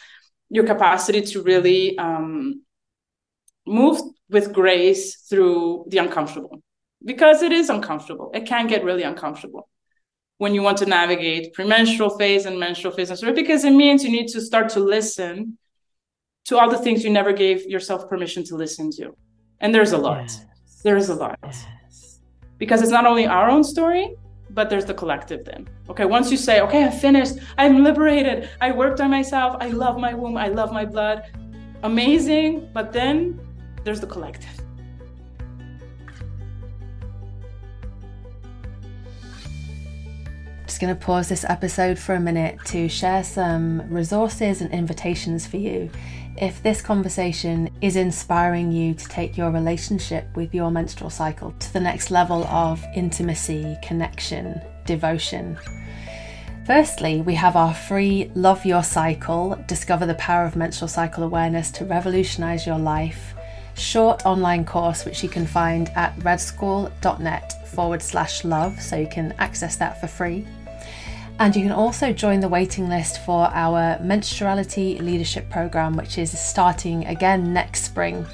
your 0.50 0.64
capacity 0.64 1.22
to 1.22 1.42
really 1.42 1.98
um, 1.98 2.62
move 3.66 4.00
with 4.30 4.52
grace 4.52 5.16
through 5.28 5.86
the 5.88 5.98
uncomfortable 5.98 6.62
because 7.04 7.42
it 7.42 7.50
is 7.50 7.70
uncomfortable. 7.70 8.30
It 8.32 8.46
can 8.46 8.68
get 8.68 8.84
really 8.84 9.02
uncomfortable 9.02 9.68
when 10.38 10.54
you 10.54 10.62
want 10.62 10.78
to 10.78 10.86
navigate 10.86 11.52
premenstrual 11.52 12.10
phase 12.18 12.46
and 12.46 12.58
menstrual 12.58 12.92
phase 12.92 13.10
and 13.10 13.18
so 13.18 13.32
because 13.32 13.64
it 13.64 13.70
means 13.70 14.02
you 14.04 14.10
need 14.10 14.28
to 14.28 14.40
start 14.40 14.68
to 14.68 14.80
listen 14.80 15.58
to 16.44 16.58
all 16.58 16.68
the 16.68 16.78
things 16.78 17.04
you 17.04 17.10
never 17.10 17.32
gave 17.32 17.64
yourself 17.66 18.08
permission 18.08 18.42
to 18.44 18.56
listen 18.56 18.90
to. 18.90 19.16
And 19.60 19.72
there's 19.72 19.92
a 19.92 19.98
lot. 19.98 20.22
Yes. 20.22 20.46
there 20.82 20.96
is 20.96 21.08
a 21.08 21.14
lot. 21.14 21.38
Yes. 21.44 22.20
because 22.58 22.82
it's 22.82 22.90
not 22.90 23.06
only 23.06 23.26
our 23.26 23.48
own 23.48 23.62
story 23.62 24.14
but 24.50 24.68
there's 24.68 24.84
the 24.84 24.94
collective 24.94 25.44
then. 25.44 25.68
Okay 25.88 26.04
once 26.04 26.30
you 26.30 26.36
say 26.36 26.60
okay 26.60 26.84
I'm 26.84 26.92
finished. 26.92 27.34
I'm 27.58 27.84
liberated. 27.84 28.50
I 28.60 28.72
worked 28.72 29.00
on 29.00 29.10
myself. 29.10 29.56
I 29.60 29.68
love 29.68 29.98
my 29.98 30.14
womb. 30.14 30.36
I 30.36 30.48
love 30.48 30.72
my 30.72 30.84
blood. 30.84 31.30
Amazing 31.82 32.68
but 32.72 32.92
then 32.92 33.40
there's 33.84 34.00
the 34.00 34.06
collective 34.06 34.61
going 40.82 40.98
to 40.98 41.06
pause 41.06 41.28
this 41.28 41.44
episode 41.44 41.96
for 41.96 42.16
a 42.16 42.20
minute 42.20 42.58
to 42.64 42.88
share 42.88 43.22
some 43.22 43.88
resources 43.88 44.60
and 44.60 44.72
invitations 44.72 45.46
for 45.46 45.56
you. 45.56 45.88
If 46.36 46.60
this 46.64 46.82
conversation 46.82 47.70
is 47.80 47.94
inspiring 47.94 48.72
you 48.72 48.92
to 48.94 49.08
take 49.08 49.36
your 49.36 49.52
relationship 49.52 50.26
with 50.34 50.52
your 50.52 50.72
menstrual 50.72 51.10
cycle 51.10 51.52
to 51.52 51.72
the 51.72 51.78
next 51.78 52.10
level 52.10 52.44
of 52.48 52.84
intimacy, 52.96 53.76
connection, 53.80 54.60
devotion. 54.84 55.56
Firstly, 56.66 57.20
we 57.20 57.36
have 57.36 57.54
our 57.54 57.74
free 57.74 58.32
Love 58.34 58.66
Your 58.66 58.82
Cycle 58.82 59.56
Discover 59.68 60.06
the 60.06 60.14
Power 60.14 60.46
of 60.46 60.56
Menstrual 60.56 60.88
Cycle 60.88 61.22
Awareness 61.22 61.70
to 61.72 61.84
Revolutionize 61.84 62.66
Your 62.66 62.78
Life 62.78 63.34
short 63.74 64.26
online 64.26 64.64
course, 64.64 65.04
which 65.04 65.22
you 65.22 65.28
can 65.28 65.46
find 65.46 65.90
at 65.90 66.16
redschool.net 66.18 67.68
forward 67.68 68.02
slash 68.02 68.44
love, 68.44 68.82
so 68.82 68.96
you 68.96 69.06
can 69.06 69.32
access 69.38 69.76
that 69.76 70.00
for 70.00 70.08
free. 70.08 70.44
And 71.38 71.56
you 71.56 71.62
can 71.62 71.72
also 71.72 72.12
join 72.12 72.40
the 72.40 72.48
waiting 72.48 72.88
list 72.88 73.24
for 73.24 73.48
our 73.52 73.98
Menstruality 73.98 75.00
Leadership 75.00 75.48
Program, 75.50 75.96
which 75.96 76.18
is 76.18 76.38
starting 76.38 77.06
again 77.06 77.52
next 77.52 77.84
spring. 77.84 78.24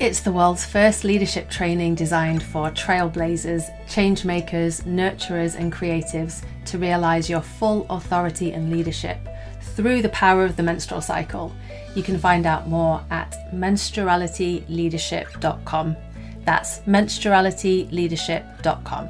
It's 0.00 0.20
the 0.20 0.32
world's 0.32 0.64
first 0.64 1.02
leadership 1.02 1.50
training 1.50 1.96
designed 1.96 2.40
for 2.42 2.70
trailblazers, 2.70 3.64
change 3.88 4.24
makers, 4.24 4.82
nurturers, 4.82 5.56
and 5.56 5.72
creatives 5.72 6.44
to 6.66 6.78
realize 6.78 7.28
your 7.28 7.40
full 7.40 7.84
authority 7.90 8.52
and 8.52 8.70
leadership 8.70 9.18
through 9.60 10.02
the 10.02 10.08
power 10.10 10.44
of 10.44 10.54
the 10.56 10.62
menstrual 10.62 11.00
cycle. 11.00 11.52
You 11.96 12.04
can 12.04 12.18
find 12.18 12.46
out 12.46 12.68
more 12.68 13.02
at 13.10 13.34
menstrualityleadership.com. 13.52 15.96
That's 16.44 16.78
menstrualityleadership.com. 16.80 19.08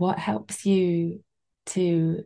what 0.00 0.18
helps 0.18 0.64
you 0.64 1.22
to 1.66 2.24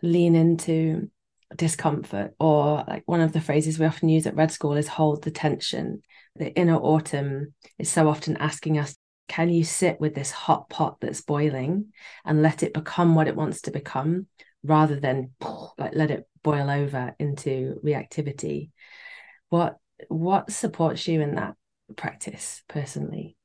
lean 0.00 0.36
into 0.36 1.10
discomfort? 1.56 2.34
Or 2.38 2.84
like 2.86 3.02
one 3.06 3.20
of 3.20 3.32
the 3.32 3.40
phrases 3.40 3.80
we 3.80 3.86
often 3.86 4.08
use 4.08 4.28
at 4.28 4.36
red 4.36 4.52
school 4.52 4.74
is 4.74 4.86
hold 4.86 5.24
the 5.24 5.32
tension. 5.32 6.02
The 6.36 6.54
inner 6.54 6.76
autumn 6.76 7.52
is 7.80 7.90
so 7.90 8.08
often 8.08 8.36
asking 8.36 8.78
us 8.78 8.96
can 9.26 9.50
you 9.50 9.64
sit 9.64 10.00
with 10.00 10.14
this 10.14 10.30
hot 10.30 10.70
pot 10.70 10.98
that's 11.00 11.20
boiling 11.20 11.86
and 12.24 12.42
let 12.42 12.62
it 12.62 12.72
become 12.72 13.16
what 13.16 13.26
it 13.26 13.36
wants 13.36 13.62
to 13.62 13.72
become 13.72 14.28
rather 14.62 14.98
than 15.00 15.32
like 15.76 15.94
let 15.96 16.12
it 16.12 16.28
boil 16.44 16.70
over 16.70 17.12
into 17.18 17.80
reactivity? 17.84 18.70
What 19.48 19.78
what 20.06 20.52
supports 20.52 21.08
you 21.08 21.22
in 21.22 21.34
that 21.34 21.56
practice 21.96 22.62
personally 22.68 23.36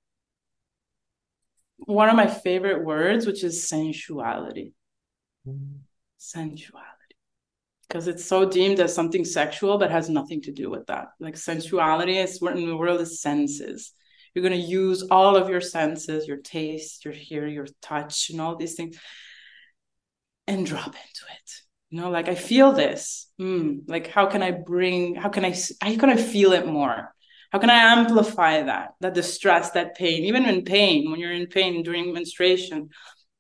one 1.85 2.09
of 2.09 2.15
my 2.15 2.27
favorite 2.27 2.83
words, 2.83 3.25
which 3.25 3.43
is 3.43 3.67
sensuality. 3.67 4.73
Mm. 5.47 5.79
Sensuality. 6.17 6.89
Because 7.87 8.07
it's 8.07 8.25
so 8.25 8.49
deemed 8.49 8.79
as 8.79 8.93
something 8.93 9.25
sexual, 9.25 9.77
but 9.77 9.91
has 9.91 10.09
nothing 10.09 10.41
to 10.43 10.51
do 10.51 10.69
with 10.69 10.87
that. 10.87 11.09
Like 11.19 11.37
sensuality 11.37 12.17
is 12.17 12.41
in 12.41 12.67
the 12.67 12.77
world 12.77 13.01
of 13.01 13.07
senses. 13.07 13.91
You're 14.33 14.47
going 14.47 14.59
to 14.59 14.67
use 14.67 15.03
all 15.11 15.35
of 15.35 15.49
your 15.49 15.61
senses, 15.61 16.27
your 16.27 16.37
taste, 16.37 17.05
your 17.05 17.13
hear, 17.13 17.45
your 17.45 17.67
touch, 17.81 18.31
and 18.31 18.41
all 18.41 18.55
these 18.55 18.73
things, 18.73 18.97
and 20.47 20.65
drop 20.65 20.87
into 20.87 20.97
it. 20.97 21.51
You 21.91 22.01
know, 22.01 22.09
like 22.09 22.27
I 22.27 22.35
feel 22.35 22.71
this. 22.71 23.29
Mm, 23.39 23.81
like 23.87 24.07
how 24.07 24.25
can 24.25 24.41
I 24.41 24.49
bring? 24.49 25.13
How 25.13 25.29
can 25.29 25.45
I? 25.45 25.55
How 25.81 25.95
can 25.95 26.09
I 26.09 26.17
feel 26.17 26.53
it 26.53 26.65
more? 26.65 27.12
How 27.53 27.59
can 27.59 27.69
i 27.69 27.93
amplify 27.93 28.63
that 28.63 28.95
that 28.99 29.13
distress 29.13 29.71
that 29.71 29.95
pain? 29.95 30.25
Even 30.25 30.45
in 30.45 30.63
pain 30.63 31.09
when 31.09 31.19
you're 31.19 31.31
in 31.31 31.47
pain 31.47 31.83
during 31.83 32.11
menstruation 32.11 32.89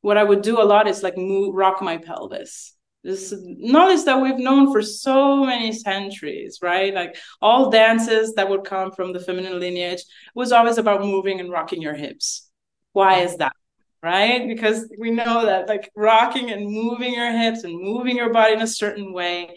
what 0.01 0.17
i 0.17 0.23
would 0.23 0.43
do 0.43 0.61
a 0.61 0.63
lot 0.63 0.87
is 0.87 1.03
like 1.03 1.17
move 1.17 1.53
rock 1.55 1.81
my 1.81 1.97
pelvis. 1.97 2.75
This 3.03 3.33
knowledge 3.37 4.05
that 4.05 4.21
we've 4.21 4.37
known 4.37 4.71
for 4.71 4.81
so 4.81 5.43
many 5.43 5.73
centuries 5.73 6.59
right? 6.61 6.93
Like 6.93 7.17
all 7.41 7.69
dances 7.69 8.35
that 8.35 8.49
would 8.49 8.63
come 8.63 8.91
from 8.91 9.11
the 9.11 9.19
feminine 9.19 9.59
lineage 9.59 10.03
was 10.35 10.53
always 10.53 10.77
about 10.77 11.01
moving 11.01 11.41
and 11.41 11.51
rocking 11.51 11.81
your 11.81 11.95
hips. 11.95 12.49
Why 12.93 13.21
is 13.21 13.37
that 13.37 13.55
right? 14.01 14.47
Because 14.47 14.89
we 14.99 15.11
know 15.11 15.45
that 15.45 15.67
like 15.67 15.91
rocking 15.95 16.51
and 16.51 16.65
moving 16.65 17.13
your 17.13 17.31
hips 17.31 17.63
and 17.63 17.73
moving 17.73 18.15
your 18.15 18.31
body 18.31 18.53
in 18.53 18.61
a 18.61 18.67
certain 18.67 19.11
way 19.11 19.49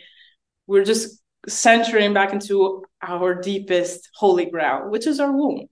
we're 0.66 0.84
just 0.84 1.20
centering 1.48 2.12
back 2.12 2.32
into 2.32 2.84
our 3.06 3.34
deepest 3.34 4.10
holy 4.14 4.46
ground, 4.46 4.90
which 4.90 5.06
is 5.06 5.20
our 5.20 5.32
womb. 5.32 5.66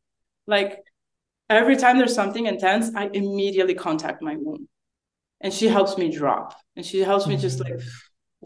Like 0.46 0.78
every 1.50 1.76
time 1.76 1.98
there's 1.98 2.14
something 2.14 2.46
intense, 2.46 2.90
I 2.94 3.10
immediately 3.12 3.74
contact 3.74 4.22
my 4.22 4.36
womb. 4.36 4.68
And 5.40 5.52
she 5.52 5.66
helps 5.66 5.98
me 5.98 6.10
drop. 6.10 6.54
And 6.76 6.84
she 6.84 7.00
helps 7.00 7.26
me 7.26 7.36
just 7.36 7.60
like 7.60 7.80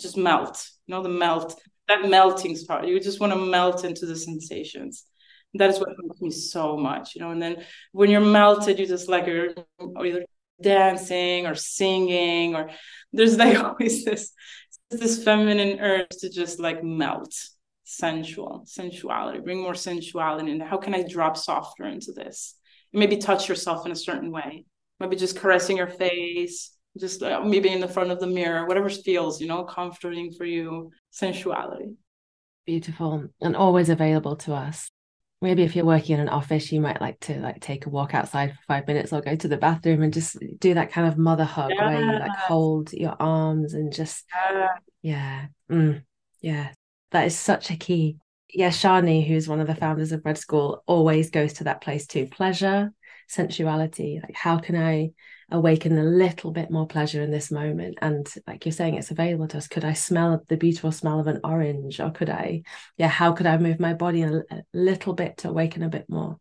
just 0.01 0.17
melt. 0.17 0.69
You 0.87 0.95
know, 0.95 1.03
the 1.03 1.09
melt, 1.09 1.61
that 1.89 2.09
melting 2.09 2.57
part. 2.67 2.87
You 2.87 2.99
just 3.01 3.21
want 3.21 3.33
to 3.33 3.39
melt 3.39 3.85
into 3.85 4.07
the 4.07 4.17
sensations. 4.17 5.05
That 5.55 5.71
is 5.71 5.79
what 5.79 5.89
helps 6.01 6.21
me 6.21 6.31
so 6.31 6.77
much, 6.77 7.15
you 7.15 7.21
know. 7.21 7.31
And 7.31 7.41
then 7.41 7.65
when 7.93 8.11
you're 8.11 8.21
melted, 8.21 8.79
you 8.79 8.87
just 8.87 9.09
like 9.09 9.27
you're 9.27 9.55
either 10.05 10.25
dancing 10.61 11.47
or 11.47 11.55
singing, 11.55 12.55
or 12.55 12.71
there's 13.13 13.39
like 13.39 13.59
always 13.65 14.05
this 14.05 14.33
this 14.91 15.23
feminine 15.23 15.81
urge 15.81 16.09
to 16.21 16.31
just 16.31 16.59
like 16.59 16.83
melt 16.83 17.35
sensual 17.91 18.63
sensuality 18.67 19.39
bring 19.39 19.63
more 19.63 19.73
sensuality 19.73 20.51
and 20.51 20.63
how 20.63 20.77
can 20.77 20.95
i 20.95 21.03
drop 21.03 21.39
softer 21.39 21.85
into 21.85 22.13
this? 22.13 22.55
Maybe 22.93 23.17
touch 23.17 23.49
yourself 23.49 23.87
in 23.87 23.93
a 23.93 23.97
certain 23.97 24.31
way. 24.31 24.67
Maybe 25.01 25.17
just 25.17 25.39
caressing 25.39 25.79
your 25.79 25.89
face 25.89 26.77
just 26.99 27.23
uh, 27.23 27.41
maybe 27.41 27.71
in 27.71 27.81
the 27.81 27.89
front 27.89 28.11
of 28.11 28.19
the 28.19 28.27
mirror 28.27 28.67
whatever 28.67 28.89
feels 28.89 29.41
you 29.41 29.47
know 29.47 29.65
comforting 29.65 30.33
for 30.33 30.45
you. 30.45 30.91
Sensuality. 31.11 31.95
Beautiful 32.67 33.29
and 33.41 33.57
always 33.57 33.89
available 33.89 34.37
to 34.37 34.53
us. 34.53 34.91
Maybe 35.41 35.63
if 35.63 35.75
you're 35.75 35.85
working 35.87 36.15
in 36.17 36.21
an 36.21 36.29
office 36.29 36.71
you 36.71 36.83
might 36.83 37.01
like 37.01 37.19
to 37.21 37.41
like 37.41 37.61
take 37.61 37.87
a 37.87 37.91
walk 37.91 38.15
outside 38.15 38.51
for 38.51 38.59
five 38.67 38.87
minutes 38.87 39.15
or 39.15 39.23
go 39.23 39.35
to 39.35 39.49
the 39.49 39.57
bathroom 39.57 40.03
and 40.03 40.13
just 40.13 40.37
do 40.59 40.75
that 40.75 40.93
kind 40.93 41.09
of 41.09 41.17
mother 41.17 41.45
hug 41.45 41.71
yeah. 41.75 41.87
where 41.87 42.01
you 42.01 42.19
like 42.19 42.37
hold 42.37 42.93
your 42.93 43.17
arms 43.19 43.73
and 43.73 43.95
just 43.95 44.27
yeah. 44.31 44.69
yeah, 45.01 45.47
mm, 45.71 46.03
yeah. 46.43 46.69
That 47.11 47.27
is 47.27 47.39
such 47.39 47.71
a 47.71 47.77
key. 47.77 48.17
Yeah 48.53 48.71
Sjanie 48.71 49.27
who's 49.27 49.49
one 49.49 49.61
of 49.61 49.67
the 49.67 49.75
founders 49.75 50.13
of 50.13 50.25
red 50.25 50.39
school 50.39 50.83
always 50.87 51.31
goes 51.31 51.55
to 51.55 51.65
that 51.65 51.81
place 51.81 52.07
too. 52.07 52.27
Pleasure 52.27 52.93
sensuality 53.29 54.21
like 54.23 54.35
how 54.35 54.57
can 54.57 54.75
i 54.75 55.11
awaken 55.51 55.99
a 55.99 56.03
little 56.03 56.51
bit 56.51 56.71
more 56.71 56.87
pleasure 56.87 57.23
in 57.23 57.31
this 57.31 57.51
moment? 57.51 57.99
And 58.03 58.27
like 58.47 58.65
you're 58.67 58.73
saying 58.73 58.95
it's 58.95 59.11
available 59.11 59.49
to 59.49 59.59
us. 59.59 59.69
Could 59.69 59.85
i 59.85 59.95
smell 59.95 60.43
the 60.49 60.57
beautiful 60.57 60.93
smell 60.93 61.21
of 61.21 61.27
an 61.27 61.41
orange? 61.45 62.01
Or 62.01 62.11
could 62.11 62.31
i 62.31 62.63
yeah 62.97 63.09
how 63.09 63.33
could 63.33 63.47
i 63.47 63.57
move 63.57 63.81
my 63.81 63.95
body 63.95 64.23
a, 64.23 64.43
a 64.51 64.63
little 64.75 65.15
bit 65.15 65.39
to 65.39 65.49
awaken 65.49 65.83
a 65.83 65.89
bit 65.89 66.07
more 66.09 66.39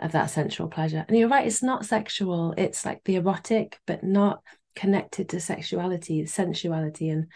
of 0.00 0.12
that 0.12 0.30
sensual 0.30 0.68
pleasure? 0.68 1.04
And 1.06 1.16
you're 1.16 1.28
right 1.28 1.46
it's 1.46 1.62
not 1.62 1.86
sexual. 1.86 2.54
It's 2.56 2.84
like 2.84 3.02
the 3.04 3.16
erotic 3.16 3.78
but 3.86 4.02
not 4.02 4.42
connected 4.74 5.28
to 5.28 5.40
sexuality 5.40 6.26
sensuality 6.26 7.10
and 7.10 7.26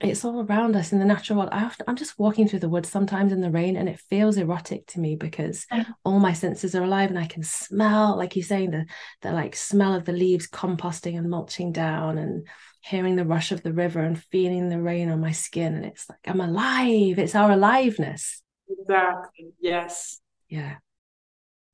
it's 0.00 0.24
all 0.24 0.44
around 0.44 0.76
us 0.76 0.92
in 0.92 1.00
the 1.00 1.04
natural 1.04 1.38
world. 1.38 1.50
I 1.52 1.70
I'm 1.86 1.96
just 1.96 2.18
walking 2.18 2.46
through 2.46 2.60
the 2.60 2.68
woods 2.68 2.88
sometimes 2.88 3.32
in 3.32 3.40
the 3.40 3.50
rain, 3.50 3.76
and 3.76 3.88
it 3.88 4.00
feels 4.08 4.36
erotic 4.36 4.86
to 4.88 5.00
me 5.00 5.16
because 5.16 5.66
all 6.04 6.20
my 6.20 6.32
senses 6.32 6.74
are 6.74 6.84
alive, 6.84 7.10
and 7.10 7.18
I 7.18 7.26
can 7.26 7.42
smell, 7.42 8.16
like 8.16 8.36
you're 8.36 8.44
saying, 8.44 8.70
the 8.70 8.86
the 9.22 9.32
like 9.32 9.56
smell 9.56 9.94
of 9.94 10.04
the 10.04 10.12
leaves 10.12 10.48
composting 10.48 11.18
and 11.18 11.28
mulching 11.28 11.72
down, 11.72 12.18
and 12.18 12.46
hearing 12.80 13.16
the 13.16 13.24
rush 13.24 13.50
of 13.50 13.62
the 13.62 13.72
river 13.72 14.00
and 14.00 14.22
feeling 14.24 14.68
the 14.68 14.80
rain 14.80 15.10
on 15.10 15.20
my 15.20 15.32
skin, 15.32 15.74
and 15.74 15.84
it's 15.84 16.08
like 16.08 16.20
I'm 16.26 16.40
alive. 16.40 17.18
It's 17.18 17.34
our 17.34 17.50
aliveness. 17.50 18.42
Exactly. 18.68 19.50
Yes. 19.60 20.20
Yeah. 20.48 20.76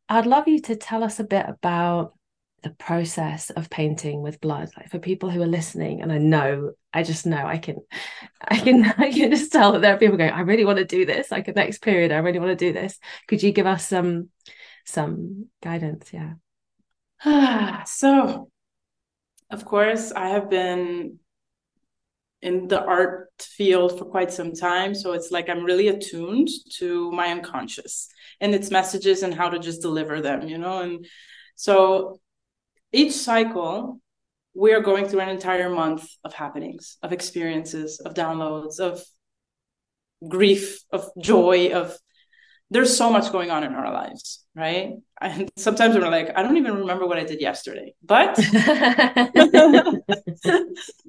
I'd 0.09 0.27
love 0.27 0.49
you 0.49 0.61
to 0.63 0.77
tell 0.77 1.03
us 1.03 1.21
a 1.21 1.25
bit 1.25 1.47
about 1.49 2.15
the 2.65 2.71
process 2.71 3.51
of 3.51 3.71
painting 3.71 4.23
with 4.23 4.41
blood. 4.41 4.71
Like 4.77 4.91
for 4.91 4.99
people 4.99 5.31
who 5.31 5.43
are 5.43 5.47
listening 5.47 6.01
and 6.03 6.11
i 6.11 6.19
know 6.19 6.73
i 6.93 7.03
just 7.03 7.27
know 7.27 7.47
i 7.47 7.59
can 7.59 7.77
i 8.41 8.59
can 8.59 8.85
i 8.99 9.13
can 9.13 9.31
just 9.31 9.53
tell 9.53 9.73
that 9.73 9.83
there 9.83 9.95
are 9.95 9.99
people 9.99 10.17
going 10.17 10.33
i 10.33 10.41
really 10.41 10.65
want 10.65 10.79
to 10.79 10.85
do 10.85 11.07
this. 11.07 11.31
Like 11.31 11.47
the 11.47 11.53
next 11.53 11.83
period 11.83 12.11
i 12.11 12.17
really 12.17 12.41
want 12.41 12.59
to 12.59 12.67
do 12.67 12.73
this. 12.73 12.99
Could 13.29 13.43
you 13.43 13.53
give 13.53 13.67
us 13.67 13.87
some 13.87 14.31
some 14.85 15.47
guidance? 15.63 16.11
Yeah. 16.13 16.35
So 17.87 18.51
of 19.51 19.65
course 19.65 20.11
i 20.11 20.29
have 20.29 20.49
been 20.49 21.19
in 22.41 22.67
the 22.67 22.83
art 22.83 23.31
field 23.41 23.99
for 23.99 24.07
quite 24.07 24.33
some 24.33 24.53
time 24.53 24.95
so 24.95 25.13
it's 25.13 25.31
like 25.31 25.49
i'm 25.49 25.65
really 25.65 25.89
attuned 25.89 26.49
to 26.79 27.11
my 27.13 27.29
unconscious 27.29 28.09
and 28.41 28.55
its 28.55 28.71
messages 28.71 29.23
and 29.23 29.35
how 29.35 29.49
to 29.51 29.59
just 29.59 29.83
deliver 29.83 30.21
them 30.21 30.49
you 30.49 30.59
know? 30.59 30.81
And 30.81 31.07
so 31.55 32.21
each 32.95 33.13
cycle 33.13 34.01
we 34.55 34.73
are 34.73 34.81
going 34.81 35.07
through 35.07 35.21
an 35.21 35.29
entire 35.29 35.69
month 35.69 36.09
of 36.25 36.33
happenings 36.33 36.97
of 37.03 37.13
experiences 37.13 38.01
of 38.01 38.15
downloads 38.15 38.79
of 38.79 39.03
grief 40.29 40.81
of 40.91 41.11
joy 41.21 41.73
of 41.73 41.97
there's 42.71 42.97
so 42.97 43.11
much 43.11 43.31
going 43.31 43.51
on 43.51 43.65
in 43.65 43.75
our 43.75 43.93
lives 43.93 44.45
right? 44.57 44.95
And 45.21 45.51
sometimes 45.57 45.97
we're 45.97 46.09
like 46.09 46.37
i 46.37 46.43
don't 46.43 46.57
even 46.57 46.79
remember 46.79 47.07
what 47.07 47.19
i 47.19 47.25
did 47.25 47.41
yesterday 47.41 47.95
but 48.03 48.37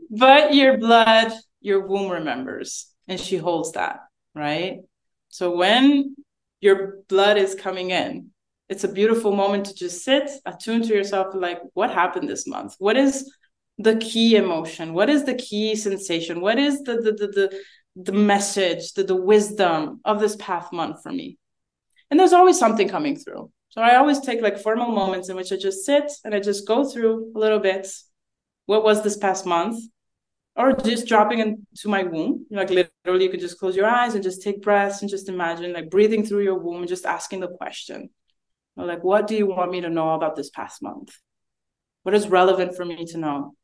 but 0.09 0.53
your 0.53 0.77
blood 0.77 1.31
your 1.61 1.87
womb 1.87 2.11
remembers 2.11 2.87
and 3.07 3.19
she 3.19 3.37
holds 3.37 3.71
that 3.73 3.99
right? 4.35 4.81
So 5.29 5.55
when 5.55 6.15
your 6.61 6.99
blood 7.07 7.37
is 7.37 7.55
coming 7.55 7.89
in 7.89 8.31
it's 8.69 8.83
a 8.83 8.91
beautiful 8.91 9.35
moment 9.35 9.67
to 9.67 9.75
just 9.75 10.03
sit, 10.03 10.29
attune 10.45 10.81
to 10.83 10.93
yourself, 10.93 11.35
like 11.35 11.59
what 11.73 11.91
happened 11.91 12.27
this 12.27 12.47
month? 12.47 12.75
What 12.79 12.97
is 12.97 13.31
the 13.77 13.97
key 13.97 14.35
emotion? 14.35 14.93
What 14.93 15.09
is 15.09 15.23
the 15.23 15.35
key 15.35 15.75
sensation? 15.75 16.41
What 16.41 16.57
is 16.57 16.81
the 16.81 16.95
the 16.95 17.11
the 17.11 17.27
the, 17.27 17.63
the 17.95 18.11
message, 18.11 18.93
the, 18.93 19.03
the 19.03 19.15
wisdom 19.15 20.01
of 20.03 20.19
this 20.19 20.35
path 20.37 20.71
month 20.71 21.03
for 21.03 21.11
me? 21.11 21.37
And 22.09 22.19
there's 22.19 22.33
always 22.33 22.57
something 22.57 22.87
coming 22.87 23.17
through. 23.17 23.51
So 23.69 23.81
I 23.81 23.97
always 23.97 24.19
take 24.21 24.41
like 24.41 24.57
formal 24.57 24.91
moments 24.91 25.29
in 25.29 25.35
which 25.35 25.51
I 25.51 25.57
just 25.57 25.85
sit 25.85 26.11
and 26.23 26.33
I 26.33 26.39
just 26.39 26.67
go 26.67 26.89
through 26.89 27.33
a 27.35 27.39
little 27.39 27.59
bit. 27.59 27.87
What 28.67 28.83
was 28.83 29.03
this 29.03 29.17
past 29.17 29.45
month? 29.45 29.83
Or 30.55 30.71
just 30.71 31.07
dropping 31.07 31.39
into 31.39 31.89
my 31.89 32.03
womb. 32.03 32.45
Like 32.49 32.69
literally, 32.69 33.25
you 33.25 33.29
could 33.29 33.41
just 33.41 33.59
close 33.59 33.75
your 33.75 33.87
eyes 33.87 34.15
and 34.15 34.23
just 34.23 34.41
take 34.41 34.61
breaths 34.61 35.01
and 35.01 35.09
just 35.09 35.27
imagine 35.27 35.73
like 35.73 35.89
breathing 35.89 36.25
through 36.25 36.43
your 36.43 36.57
womb 36.57 36.77
and 36.77 36.87
just 36.87 37.05
asking 37.05 37.41
the 37.41 37.49
question 37.49 38.09
or 38.77 38.85
like, 38.85 39.03
what 39.03 39.27
do 39.27 39.35
you 39.35 39.47
want 39.47 39.71
me 39.71 39.81
to 39.81 39.89
know 39.89 40.13
about 40.13 40.35
this 40.35 40.49
past 40.49 40.81
month? 40.81 41.15
What 42.03 42.15
is 42.15 42.27
relevant 42.27 42.75
for 42.75 42.85
me 42.85 43.05
to 43.05 43.17
know? 43.17 43.55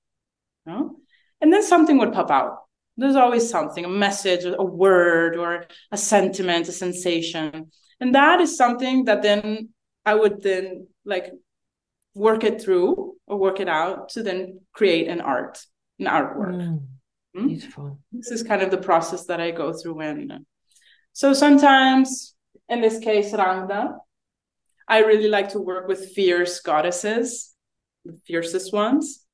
You 0.65 0.71
know? 0.71 0.95
And 1.41 1.51
then 1.51 1.63
something 1.63 1.97
would 1.97 2.13
pop 2.13 2.31
out. 2.31 2.57
There's 2.97 3.15
always 3.15 3.49
something, 3.49 3.85
a 3.85 3.89
message, 3.89 4.45
a 4.45 4.63
word, 4.63 5.35
or 5.37 5.65
a 5.91 5.97
sentiment, 5.97 6.67
a 6.67 6.71
sensation. 6.71 7.71
And 7.99 8.15
that 8.15 8.41
is 8.41 8.57
something 8.57 9.05
that 9.05 9.21
then 9.21 9.69
I 10.05 10.15
would 10.15 10.41
then 10.41 10.87
like 11.05 11.31
work 12.13 12.43
it 12.43 12.61
through 12.61 13.15
or 13.27 13.37
work 13.37 13.59
it 13.59 13.69
out 13.69 14.09
to 14.09 14.23
then 14.23 14.61
create 14.73 15.07
an 15.07 15.21
art, 15.21 15.59
an 15.99 16.05
artwork. 16.05 16.55
Mm, 16.55 16.83
hmm? 17.35 17.47
Beautiful. 17.47 17.99
This 18.11 18.31
is 18.31 18.43
kind 18.43 18.61
of 18.61 18.71
the 18.71 18.77
process 18.77 19.25
that 19.25 19.39
I 19.39 19.51
go 19.51 19.73
through 19.73 19.95
when. 19.95 20.45
So 21.13 21.33
sometimes, 21.33 22.35
in 22.69 22.81
this 22.81 22.99
case, 22.99 23.31
Rangda, 23.31 23.97
I 24.91 24.99
really 24.99 25.29
like 25.29 25.49
to 25.53 25.59
work 25.59 25.87
with 25.87 26.11
fierce 26.11 26.59
goddesses, 26.59 27.55
the 28.03 28.17
fiercest 28.27 28.73
ones, 28.73 29.25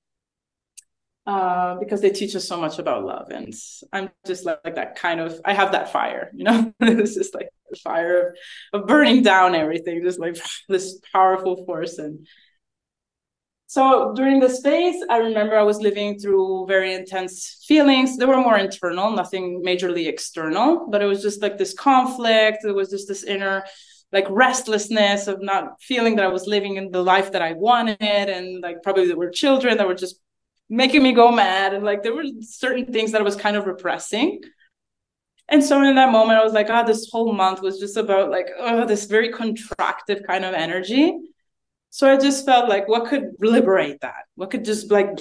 uh, 1.26 1.80
because 1.80 2.00
they 2.00 2.12
teach 2.12 2.36
us 2.36 2.48
so 2.48 2.62
much 2.62 2.78
about 2.78 3.04
love. 3.04 3.32
And 3.32 3.52
I'm 3.92 4.12
just 4.28 4.46
like, 4.46 4.60
like 4.64 4.76
that 4.76 4.98
kind 4.98 5.20
of, 5.20 5.42
I 5.44 5.54
have 5.54 5.72
that 5.72 5.92
fire, 5.92 6.30
you 6.36 6.44
know, 6.44 6.72
it's 6.80 7.16
just 7.16 7.34
like 7.34 7.50
the 7.72 7.76
fire 7.78 8.36
of, 8.74 8.82
of 8.82 8.88
burning 8.88 9.24
down 9.24 9.56
everything, 9.56 10.04
just 10.04 10.20
like 10.20 10.38
this 10.70 11.00
powerful 11.12 11.66
force. 11.66 11.98
And 11.98 12.28
so 13.66 14.14
during 14.16 14.40
the 14.40 14.50
space, 14.50 15.04
I 15.10 15.18
remember 15.18 15.58
I 15.58 15.64
was 15.64 15.82
living 15.82 16.20
through 16.20 16.68
very 16.68 16.94
intense 16.94 17.66
feelings. 17.68 18.16
They 18.16 18.26
were 18.28 18.38
more 18.38 18.60
internal, 18.60 19.10
nothing 19.10 19.64
majorly 19.66 20.06
external, 20.08 20.88
but 20.88 21.02
it 21.02 21.06
was 21.08 21.24
just 21.24 21.42
like 21.42 21.58
this 21.58 21.74
conflict. 21.74 22.60
It 22.64 22.76
was 22.76 22.92
just 22.92 23.08
this 23.08 23.24
inner 23.24 23.64
like 24.12 24.26
restlessness 24.30 25.28
of 25.28 25.42
not 25.42 25.82
feeling 25.82 26.16
that 26.16 26.26
I 26.26 26.30
was 26.30 26.48
living 26.48 26.78
in 26.78 26.92
the 26.92 27.04
life 27.04 27.32
that 27.34 27.42
I 27.42 27.54
wanted, 27.54 28.02
and 28.02 28.62
like 28.62 28.82
probably 28.84 29.08
there 29.08 29.18
were 29.18 29.30
children 29.30 29.78
that 29.78 29.88
were 29.88 29.96
just 29.96 30.20
making 30.70 31.04
me 31.04 31.14
go 31.14 31.32
mad, 31.32 31.74
and 31.74 31.84
like 31.84 32.04
there 32.04 32.16
were 32.16 32.26
certain 32.42 32.86
things 32.92 33.12
that 33.12 33.22
I 33.22 33.24
was 33.24 33.36
kind 33.36 33.58
of 33.58 33.68
repressing. 33.68 34.42
And 35.50 35.64
so 35.64 35.82
in 35.82 35.96
that 35.96 36.12
moment, 36.12 36.40
I 36.40 36.44
was 36.44 36.54
like, 36.54 36.68
oh, 36.70 36.86
this 36.86 37.10
whole 37.10 37.32
month 37.32 37.62
was 37.62 37.80
just 37.80 37.96
about 37.96 38.30
like, 38.30 38.48
oh, 38.60 38.86
this 38.86 39.06
very 39.06 39.32
contractive 39.32 40.26
kind 40.28 40.44
of 40.44 40.54
energy. 40.54 41.18
So 41.90 42.12
I 42.12 42.18
just 42.18 42.46
felt 42.46 42.68
like, 42.68 42.90
what 42.90 43.08
could 43.08 43.32
liberate 43.40 44.02
that? 44.02 44.26
What 44.36 44.52
could 44.52 44.66
just 44.66 44.92
like, 44.92 45.18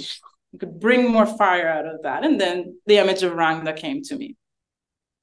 could 0.58 0.80
bring 0.80 1.12
more 1.12 1.26
fire 1.26 1.68
out 1.68 1.86
of 1.86 2.02
that? 2.02 2.24
And 2.24 2.40
then 2.40 2.76
the 2.86 2.98
image 2.98 3.22
of 3.22 3.34
Rangda 3.34 3.76
came 3.76 4.02
to 4.02 4.16
me. 4.16 4.36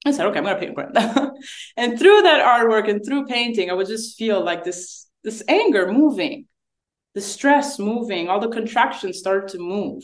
I 0.04 0.10
said, 0.10 0.26
okay, 0.26 0.38
I'm 0.38 0.44
gonna 0.44 0.58
paint 0.58 0.76
Rangda. 0.76 1.30
and 1.76 1.98
through 1.98 2.22
that 2.22 2.44
artwork 2.44 2.88
and 2.88 3.04
through 3.04 3.26
painting, 3.26 3.70
I 3.70 3.74
would 3.74 3.86
just 3.86 4.18
feel 4.18 4.44
like 4.44 4.64
this 4.64 5.08
this 5.22 5.42
anger 5.48 5.90
moving, 5.90 6.46
the 7.14 7.20
stress 7.20 7.78
moving, 7.78 8.28
all 8.28 8.40
the 8.40 8.48
contractions 8.48 9.18
start 9.18 9.48
to 9.48 9.58
move. 9.58 10.02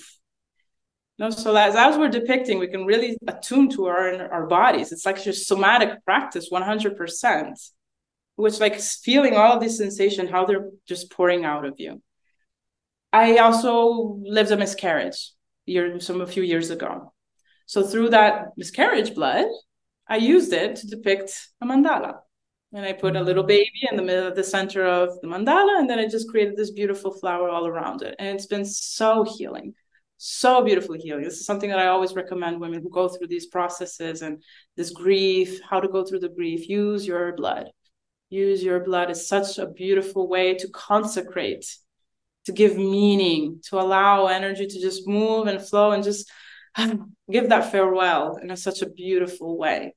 You 1.18 1.26
know, 1.26 1.30
so 1.30 1.54
as, 1.54 1.76
as 1.76 1.98
we're 1.98 2.08
depicting, 2.08 2.58
we 2.58 2.68
can 2.68 2.86
really 2.86 3.18
attune 3.26 3.68
to 3.70 3.86
our 3.86 4.32
our 4.32 4.46
bodies. 4.46 4.90
It's 4.92 5.04
like 5.04 5.22
just 5.22 5.46
somatic 5.46 6.02
practice, 6.04 6.48
100%, 6.50 7.70
which 8.36 8.58
like 8.58 8.80
feeling 8.80 9.34
all 9.34 9.52
of 9.52 9.60
these 9.60 9.76
sensation, 9.76 10.28
how 10.28 10.46
they're 10.46 10.70
just 10.88 11.10
pouring 11.10 11.44
out 11.44 11.66
of 11.66 11.74
you. 11.78 12.02
I 13.12 13.38
also 13.38 14.18
lived 14.22 14.50
a 14.50 14.56
miscarriage 14.56 15.32
year, 15.66 16.00
some 16.00 16.20
a 16.20 16.26
few 16.26 16.42
years 16.42 16.70
ago. 16.70 17.12
So 17.66 17.82
through 17.82 18.10
that 18.10 18.48
miscarriage 18.56 19.14
blood, 19.14 19.46
I 20.10 20.16
used 20.16 20.52
it 20.52 20.74
to 20.76 20.88
depict 20.88 21.50
a 21.60 21.66
mandala. 21.66 22.16
And 22.72 22.84
I 22.84 22.92
put 22.92 23.16
a 23.16 23.22
little 23.22 23.44
mm. 23.44 23.48
baby 23.48 23.88
in 23.90 23.96
the 23.96 24.02
middle 24.02 24.26
of 24.26 24.34
the 24.34 24.44
center 24.44 24.84
of 24.84 25.20
the 25.20 25.28
mandala, 25.28 25.78
and 25.78 25.88
then 25.88 26.00
I 26.00 26.08
just 26.08 26.28
created 26.28 26.56
this 26.56 26.72
beautiful 26.72 27.12
flower 27.12 27.48
all 27.48 27.66
around 27.66 28.02
it. 28.02 28.16
And 28.18 28.36
it's 28.36 28.46
been 28.46 28.64
so 28.64 29.24
healing, 29.24 29.74
so 30.18 30.62
beautifully 30.64 30.98
healing. 30.98 31.22
This 31.22 31.38
is 31.38 31.46
something 31.46 31.70
that 31.70 31.78
I 31.78 31.86
always 31.86 32.14
recommend 32.14 32.60
women 32.60 32.82
who 32.82 32.90
go 32.90 33.08
through 33.08 33.28
these 33.28 33.46
processes 33.46 34.22
and 34.22 34.42
this 34.76 34.90
grief, 34.90 35.60
how 35.68 35.78
to 35.78 35.88
go 35.88 36.04
through 36.04 36.20
the 36.20 36.28
grief. 36.28 36.68
Use 36.68 37.06
your 37.06 37.32
blood. 37.34 37.70
Use 38.30 38.62
your 38.62 38.80
blood 38.80 39.10
is 39.10 39.26
such 39.26 39.58
a 39.58 39.66
beautiful 39.66 40.28
way 40.28 40.54
to 40.54 40.68
consecrate, 40.68 41.66
to 42.46 42.52
give 42.52 42.76
meaning, 42.76 43.60
to 43.68 43.80
allow 43.80 44.26
energy 44.26 44.66
to 44.66 44.80
just 44.80 45.06
move 45.06 45.46
and 45.46 45.60
flow 45.60 45.92
and 45.92 46.02
just 46.02 46.30
give 47.30 47.48
that 47.48 47.72
farewell 47.72 48.36
in 48.36 48.50
a, 48.50 48.56
such 48.56 48.82
a 48.82 48.90
beautiful 48.90 49.56
way 49.56 49.94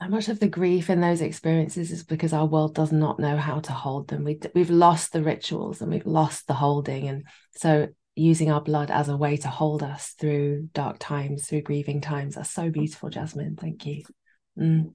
so 0.00 0.08
much 0.08 0.28
of 0.28 0.38
the 0.38 0.48
grief 0.48 0.90
in 0.90 1.00
those 1.00 1.20
experiences 1.20 1.90
is 1.90 2.04
because 2.04 2.32
our 2.32 2.46
world 2.46 2.74
does 2.74 2.92
not 2.92 3.18
know 3.18 3.36
how 3.36 3.58
to 3.60 3.72
hold 3.72 4.08
them. 4.08 4.24
We, 4.24 4.38
we've 4.54 4.70
lost 4.70 5.12
the 5.12 5.22
rituals 5.22 5.80
and 5.80 5.90
we've 5.90 6.06
lost 6.06 6.46
the 6.46 6.54
holding. 6.54 7.08
And 7.08 7.24
so 7.56 7.88
using 8.14 8.50
our 8.50 8.60
blood 8.60 8.90
as 8.90 9.08
a 9.08 9.16
way 9.16 9.36
to 9.38 9.48
hold 9.48 9.82
us 9.82 10.14
through 10.18 10.68
dark 10.72 10.98
times, 11.00 11.48
through 11.48 11.62
grieving 11.62 12.00
times, 12.00 12.36
that's 12.36 12.50
so 12.50 12.70
beautiful, 12.70 13.10
Jasmine. 13.10 13.56
Thank 13.56 13.86
you. 13.86 14.04
Mm. 14.58 14.92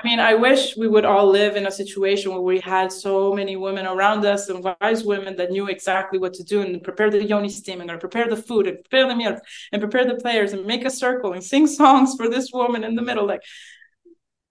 I 0.00 0.06
mean, 0.06 0.20
I 0.20 0.34
wish 0.34 0.76
we 0.76 0.86
would 0.86 1.04
all 1.04 1.26
live 1.28 1.56
in 1.56 1.66
a 1.66 1.72
situation 1.72 2.30
where 2.30 2.40
we 2.40 2.60
had 2.60 2.92
so 2.92 3.32
many 3.32 3.56
women 3.56 3.84
around 3.84 4.24
us 4.24 4.48
and 4.48 4.64
wise 4.80 5.02
women 5.02 5.34
that 5.36 5.50
knew 5.50 5.68
exactly 5.68 6.20
what 6.20 6.34
to 6.34 6.44
do 6.44 6.60
and 6.60 6.82
prepare 6.82 7.10
the 7.10 7.24
yoni 7.24 7.48
steam 7.48 7.80
and 7.80 8.00
prepare 8.00 8.28
the 8.28 8.36
food 8.36 8.68
and 8.68 8.78
prepare 8.84 9.08
the 9.08 9.16
meals 9.16 9.40
and 9.72 9.82
prepare 9.82 10.04
the 10.04 10.14
players 10.14 10.52
and 10.52 10.66
make 10.66 10.84
a 10.84 10.90
circle 10.90 11.32
and 11.32 11.42
sing 11.42 11.66
songs 11.66 12.14
for 12.16 12.28
this 12.28 12.52
woman 12.52 12.84
in 12.84 12.94
the 12.94 13.02
middle. 13.02 13.26
Like 13.26 13.42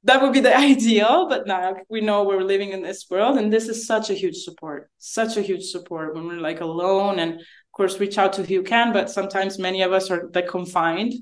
that 0.08 0.22
would 0.22 0.34
be 0.34 0.40
the 0.40 0.58
ideal 0.72 1.28
but 1.30 1.48
now 1.48 1.76
we 1.90 2.02
know 2.02 2.24
we're 2.24 2.42
living 2.42 2.72
in 2.72 2.82
this 2.82 3.06
world 3.10 3.38
and 3.38 3.54
this 3.54 3.68
is 3.68 3.86
such 3.86 4.10
a 4.10 4.14
huge 4.14 4.38
support 4.38 4.90
such 4.98 5.38
a 5.38 5.42
huge 5.42 5.66
support 5.66 6.16
when 6.16 6.28
we're 6.28 6.40
like 6.40 6.62
alone 6.62 7.20
and 7.20 7.34
of 7.34 7.72
course 7.72 8.00
reach 8.00 8.18
out 8.18 8.34
to 8.34 8.44
who 8.44 8.56
you 8.56 8.64
can 8.64 8.92
but 8.92 9.10
sometimes 9.10 9.60
many 9.60 9.82
of 9.82 9.94
us 9.94 10.10
are 10.10 10.30
like 10.34 10.48
confined 10.48 11.14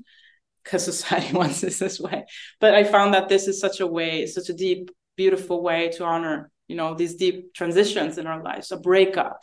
because 0.66 0.84
society 0.84 1.32
wants 1.36 1.60
this 1.62 1.78
this 1.78 1.98
way. 1.98 2.26
But 2.60 2.74
I 2.74 2.84
found 2.84 3.14
that 3.14 3.28
this 3.28 3.48
is 3.48 3.58
such 3.58 3.80
a 3.80 3.86
way, 3.86 4.26
such 4.26 4.50
a 4.50 4.54
deep, 4.54 4.90
beautiful 5.16 5.62
way 5.62 5.88
to 5.96 6.04
honor, 6.04 6.50
you 6.68 6.76
know, 6.76 6.94
these 6.94 7.14
deep 7.14 7.54
transitions 7.54 8.18
in 8.18 8.26
our 8.26 8.42
lives. 8.42 8.72
A 8.72 8.76
breakup, 8.76 9.42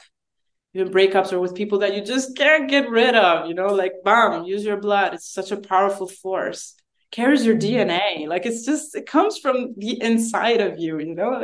even 0.73 0.91
breakups 0.91 1.33
are 1.33 1.39
with 1.39 1.55
people 1.55 1.79
that 1.79 1.95
you 1.95 2.03
just 2.03 2.37
can't 2.37 2.69
get 2.69 2.89
rid 2.89 3.15
of, 3.15 3.47
you 3.47 3.55
know, 3.55 3.67
like 3.67 3.93
bam, 4.03 4.43
use 4.43 4.63
your 4.63 4.77
blood. 4.77 5.13
It's 5.13 5.31
such 5.31 5.51
a 5.51 5.57
powerful 5.57 6.07
force. 6.07 6.75
Carries 7.13 7.45
your. 7.45 7.55
DNA. 7.55 8.27
Like 8.27 8.47
it's 8.47 8.65
just, 8.65 8.95
it 8.95 9.05
comes 9.05 9.37
from 9.37 9.75
the 9.77 10.01
inside 10.01 10.61
of 10.61 10.79
you, 10.79 10.99
you 10.99 11.13
know? 11.13 11.35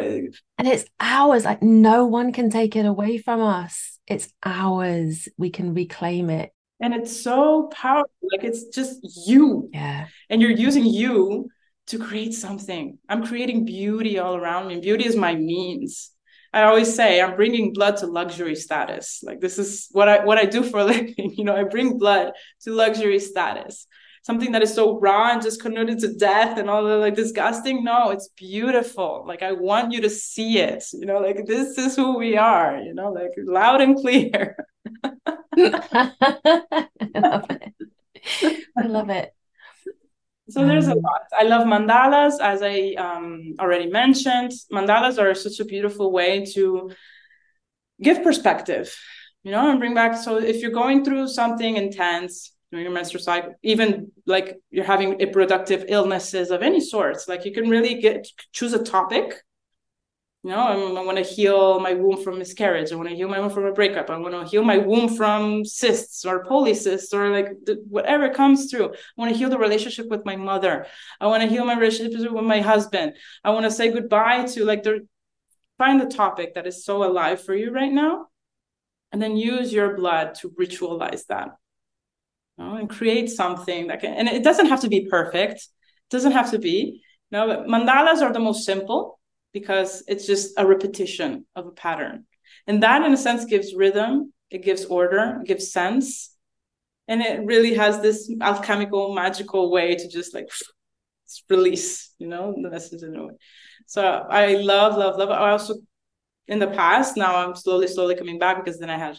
And 0.58 0.68
it's 0.68 0.86
ours. 1.00 1.46
Like 1.46 1.62
no 1.62 2.06
one 2.06 2.34
can 2.34 2.50
take 2.50 2.76
it 2.76 2.88
away 2.88 3.20
from 3.20 3.40
us. 3.40 4.00
It's 4.08 4.34
ours. 4.44 5.28
We 5.38 5.52
can 5.52 5.76
reclaim 5.76 6.32
it. 6.32 6.52
And 6.82 6.96
it's 6.96 7.22
so 7.22 7.70
powerful. 7.72 8.10
Like 8.32 8.44
it's 8.44 8.66
just 8.66 9.00
you. 9.28 9.70
Yeah. 9.72 10.08
And 10.32 10.42
you're 10.42 10.50
using 10.50 10.86
you 10.86 11.50
to 11.88 12.00
create 12.00 12.34
something. 12.34 12.98
I'm 13.08 13.24
creating 13.28 13.66
beauty 13.66 14.18
all 14.18 14.36
around 14.36 14.70
me. 14.70 14.80
Beauty 14.80 15.06
is 15.06 15.16
my 15.16 15.36
means 15.36 16.12
I 16.52 16.64
always 16.64 16.94
say 16.94 17.22
I'm 17.22 17.36
bringing 17.36 17.74
blood 17.74 17.98
to 17.98 18.08
luxury 18.08 18.56
status. 18.56 19.22
Like 19.24 19.40
this 19.40 19.60
is 19.60 19.88
what 19.92 20.10
I 20.10 20.26
what 20.26 20.40
I 20.40 20.46
do 20.46 20.64
for 20.64 20.80
a 20.80 20.84
living. 20.84 21.14
You 21.38 21.44
know, 21.44 21.56
I 21.56 21.64
bring 21.64 21.98
blood 21.98 22.34
to 22.64 22.72
luxury 22.72 23.20
status. 23.20 23.86
Something 24.30 24.52
that 24.52 24.62
is 24.62 24.76
so 24.76 25.00
raw 25.00 25.32
and 25.32 25.42
just 25.42 25.60
connoted 25.60 25.98
to 26.02 26.14
death 26.14 26.60
and 26.60 26.70
all 26.70 26.84
the 26.84 26.98
like 26.98 27.16
disgusting. 27.16 27.84
No, 27.84 28.12
it's 28.12 28.30
beautiful. 28.38 29.24
Like 29.26 29.42
I 29.42 29.54
want 29.54 29.92
you 29.92 30.02
to 30.02 30.10
see 30.10 30.60
it. 30.60 30.84
You 30.94 31.08
know, 31.08 31.18
like 31.18 31.48
this 31.48 31.80
is 31.80 31.96
who 31.96 32.16
we 32.16 32.38
are. 32.38 32.78
You 32.78 32.94
know, 32.94 33.12
like 33.12 33.32
loud 33.44 33.82
and 33.82 33.96
clear. 33.98 34.56
I 35.04 36.12
love 37.16 37.50
it. 37.50 37.74
I 38.78 38.86
love 38.86 39.10
it. 39.10 39.34
So 40.52 40.66
there's 40.66 40.88
a 40.88 40.96
mm. 40.96 41.04
lot. 41.04 41.22
I 41.32 41.44
love 41.44 41.66
mandalas, 41.68 42.40
as 42.42 42.62
I 42.64 42.96
um, 42.98 43.56
already 43.60 43.88
mentioned. 43.88 44.52
Mandalas 44.72 45.22
are 45.22 45.34
such 45.36 45.60
a 45.60 45.66
beautiful 45.66 46.12
way 46.12 46.46
to 46.54 46.92
give 48.02 48.24
perspective, 48.24 48.96
you 49.44 49.52
know, 49.52 49.70
and 49.70 49.80
bring 49.80 49.94
back. 49.94 50.18
So 50.18 50.38
if 50.38 50.62
you're 50.62 50.80
going 50.84 51.04
through 51.06 51.28
something 51.30 51.78
intense 51.78 52.52
your 52.72 52.92
menstrual 52.92 53.24
cycle, 53.24 53.56
even 53.64 54.12
like 54.26 54.58
you're 54.70 54.86
having 54.86 55.18
reproductive 55.18 55.86
illnesses 55.88 56.52
of 56.52 56.62
any 56.62 56.80
sorts, 56.80 57.28
like 57.28 57.46
you 57.46 57.52
can 57.52 57.70
really 57.70 57.96
get 57.96 58.28
choose 58.52 58.74
a 58.74 58.84
topic 58.84 59.44
you 60.44 60.52
know, 60.52 60.96
I 60.96 61.04
want 61.04 61.18
to 61.18 61.24
heal 61.24 61.82
my 61.82 61.94
womb 61.94 62.24
from 62.24 62.40
miscarriage. 62.40 62.94
I 62.94 62.96
want 62.96 63.10
to 63.10 63.16
heal 63.16 63.28
my 63.28 63.42
womb 63.42 63.50
from 63.50 63.66
a 63.66 63.74
breakup. 63.74 64.10
I 64.10 64.18
want 64.18 64.34
to 64.34 64.46
heal 64.46 64.64
my 64.64 64.78
womb 64.78 65.10
from 65.10 65.66
cysts 65.66 66.24
or 66.24 66.46
polycysts 66.46 67.14
or 67.14 67.30
like 67.30 67.50
whatever 67.90 68.30
comes 68.30 68.72
through. 68.72 68.86
I 68.86 68.96
want 69.18 69.34
to 69.34 69.38
heal 69.38 69.50
the 69.50 69.58
relationship 69.58 70.08
with 70.08 70.24
my 70.24 70.38
mother. 70.38 70.86
I 71.20 71.28
want 71.28 71.44
to 71.44 71.50
heal 71.50 71.66
my 71.66 71.78
relationship 71.78 72.22
with 72.32 72.46
my 72.46 72.62
husband. 72.62 73.16
I 73.44 73.50
want 73.50 73.66
to 73.66 73.72
say 73.72 73.92
goodbye 73.92 74.46
to 74.46 74.64
like 74.64 74.84
the 74.84 75.06
find 75.78 76.00
the 76.00 76.06
topic 76.06 76.54
that 76.54 76.66
is 76.66 76.86
so 76.86 77.04
alive 77.04 77.44
for 77.44 77.54
you 77.54 77.72
right 77.72 77.92
now, 77.92 78.28
and 79.12 79.22
then 79.22 79.36
use 79.36 79.74
your 79.74 79.98
blood 79.98 80.36
to 80.36 80.52
ritualize 80.52 81.26
that. 81.28 81.50
Know, 82.60 82.76
and 82.76 82.90
create 82.90 83.30
something 83.30 83.88
that 83.88 84.02
can. 84.02 84.14
And 84.14 84.28
it 84.28 84.44
doesn't 84.44 84.66
have 84.66 84.82
to 84.82 84.90
be 84.90 85.08
perfect. 85.10 85.56
It 85.56 86.10
doesn't 86.10 86.34
have 86.34 86.52
to 86.52 86.60
be. 86.60 87.02
You 87.32 87.38
know, 87.38 87.64
mandalas 87.66 88.22
are 88.22 88.34
the 88.34 88.40
most 88.40 88.66
simple 88.66 89.18
because 89.54 90.04
it's 90.10 90.28
just 90.28 90.54
a 90.58 90.68
repetition 90.68 91.46
of 91.56 91.68
a 91.68 91.72
pattern. 91.72 92.26
And 92.68 92.84
that, 92.84 93.06
in 93.06 93.14
a 93.14 93.18
sense, 93.18 93.46
gives 93.46 93.74
rhythm, 93.74 94.34
it 94.50 94.62
gives 94.62 94.84
order, 94.84 95.40
it 95.42 95.48
gives 95.48 95.72
sense. 95.72 96.36
And 97.08 97.22
it 97.22 97.46
really 97.46 97.76
has 97.76 98.02
this 98.02 98.30
alchemical, 98.42 99.14
magical 99.14 99.72
way 99.72 99.96
to 99.96 100.10
just 100.10 100.34
like 100.34 100.50
release, 101.50 102.14
you 102.20 102.28
know, 102.28 102.54
the 102.62 102.70
message 102.70 103.04
in 103.04 103.16
a 103.16 103.28
way. 103.28 103.34
So 103.86 104.04
I 104.04 104.56
love, 104.56 104.98
love, 104.98 105.18
love. 105.18 105.30
I 105.30 105.52
also, 105.52 105.76
in 106.48 106.60
the 106.60 106.68
past, 106.68 107.16
now 107.16 107.38
I'm 107.38 107.56
slowly, 107.56 107.88
slowly 107.88 108.16
coming 108.16 108.38
back 108.38 108.64
because 108.64 108.80
then 108.80 108.90
I 108.90 108.98
had 108.98 109.18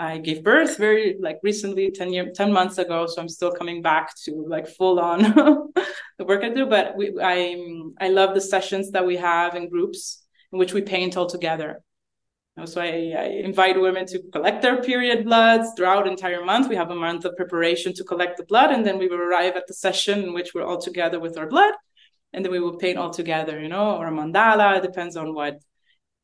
I 0.00 0.18
gave 0.18 0.44
birth 0.44 0.78
very 0.78 1.16
like 1.20 1.40
recently, 1.42 1.90
10 1.90 2.12
year 2.12 2.30
10 2.32 2.52
months 2.52 2.78
ago. 2.78 3.06
So 3.06 3.20
I'm 3.20 3.28
still 3.28 3.50
coming 3.50 3.82
back 3.82 4.14
to 4.24 4.46
like 4.48 4.68
full 4.68 5.00
on 5.00 5.22
the 6.18 6.24
work 6.24 6.44
I 6.44 6.50
do. 6.50 6.66
But 6.66 6.96
we 6.96 7.12
I 7.20 7.60
I 8.00 8.08
love 8.08 8.34
the 8.34 8.40
sessions 8.40 8.92
that 8.92 9.04
we 9.04 9.16
have 9.16 9.56
in 9.56 9.68
groups 9.68 10.22
in 10.52 10.58
which 10.58 10.72
we 10.72 10.82
paint 10.82 11.16
all 11.16 11.26
together. 11.26 11.82
So 12.64 12.80
I, 12.80 13.14
I, 13.16 13.24
invite 13.44 13.80
women 13.80 14.04
to 14.06 14.20
collect 14.32 14.62
their 14.62 14.82
period 14.82 15.24
bloods 15.24 15.68
throughout 15.76 16.08
entire 16.08 16.44
month. 16.44 16.68
We 16.68 16.74
have 16.74 16.90
a 16.90 16.94
month 16.94 17.24
of 17.24 17.36
preparation 17.36 17.94
to 17.94 18.02
collect 18.02 18.36
the 18.36 18.44
blood, 18.44 18.72
and 18.72 18.84
then 18.84 18.98
we 18.98 19.06
will 19.06 19.20
arrive 19.20 19.54
at 19.54 19.68
the 19.68 19.74
session 19.74 20.24
in 20.24 20.34
which 20.34 20.54
we're 20.54 20.64
all 20.64 20.80
together 20.80 21.20
with 21.20 21.38
our 21.38 21.46
blood, 21.46 21.72
and 22.32 22.44
then 22.44 22.50
we 22.50 22.58
will 22.58 22.76
paint 22.76 22.98
all 22.98 23.10
together, 23.10 23.60
you 23.60 23.68
know, 23.68 23.96
or 23.96 24.08
a 24.08 24.10
mandala. 24.10 24.82
Depends 24.82 25.16
on 25.16 25.34
what 25.34 25.60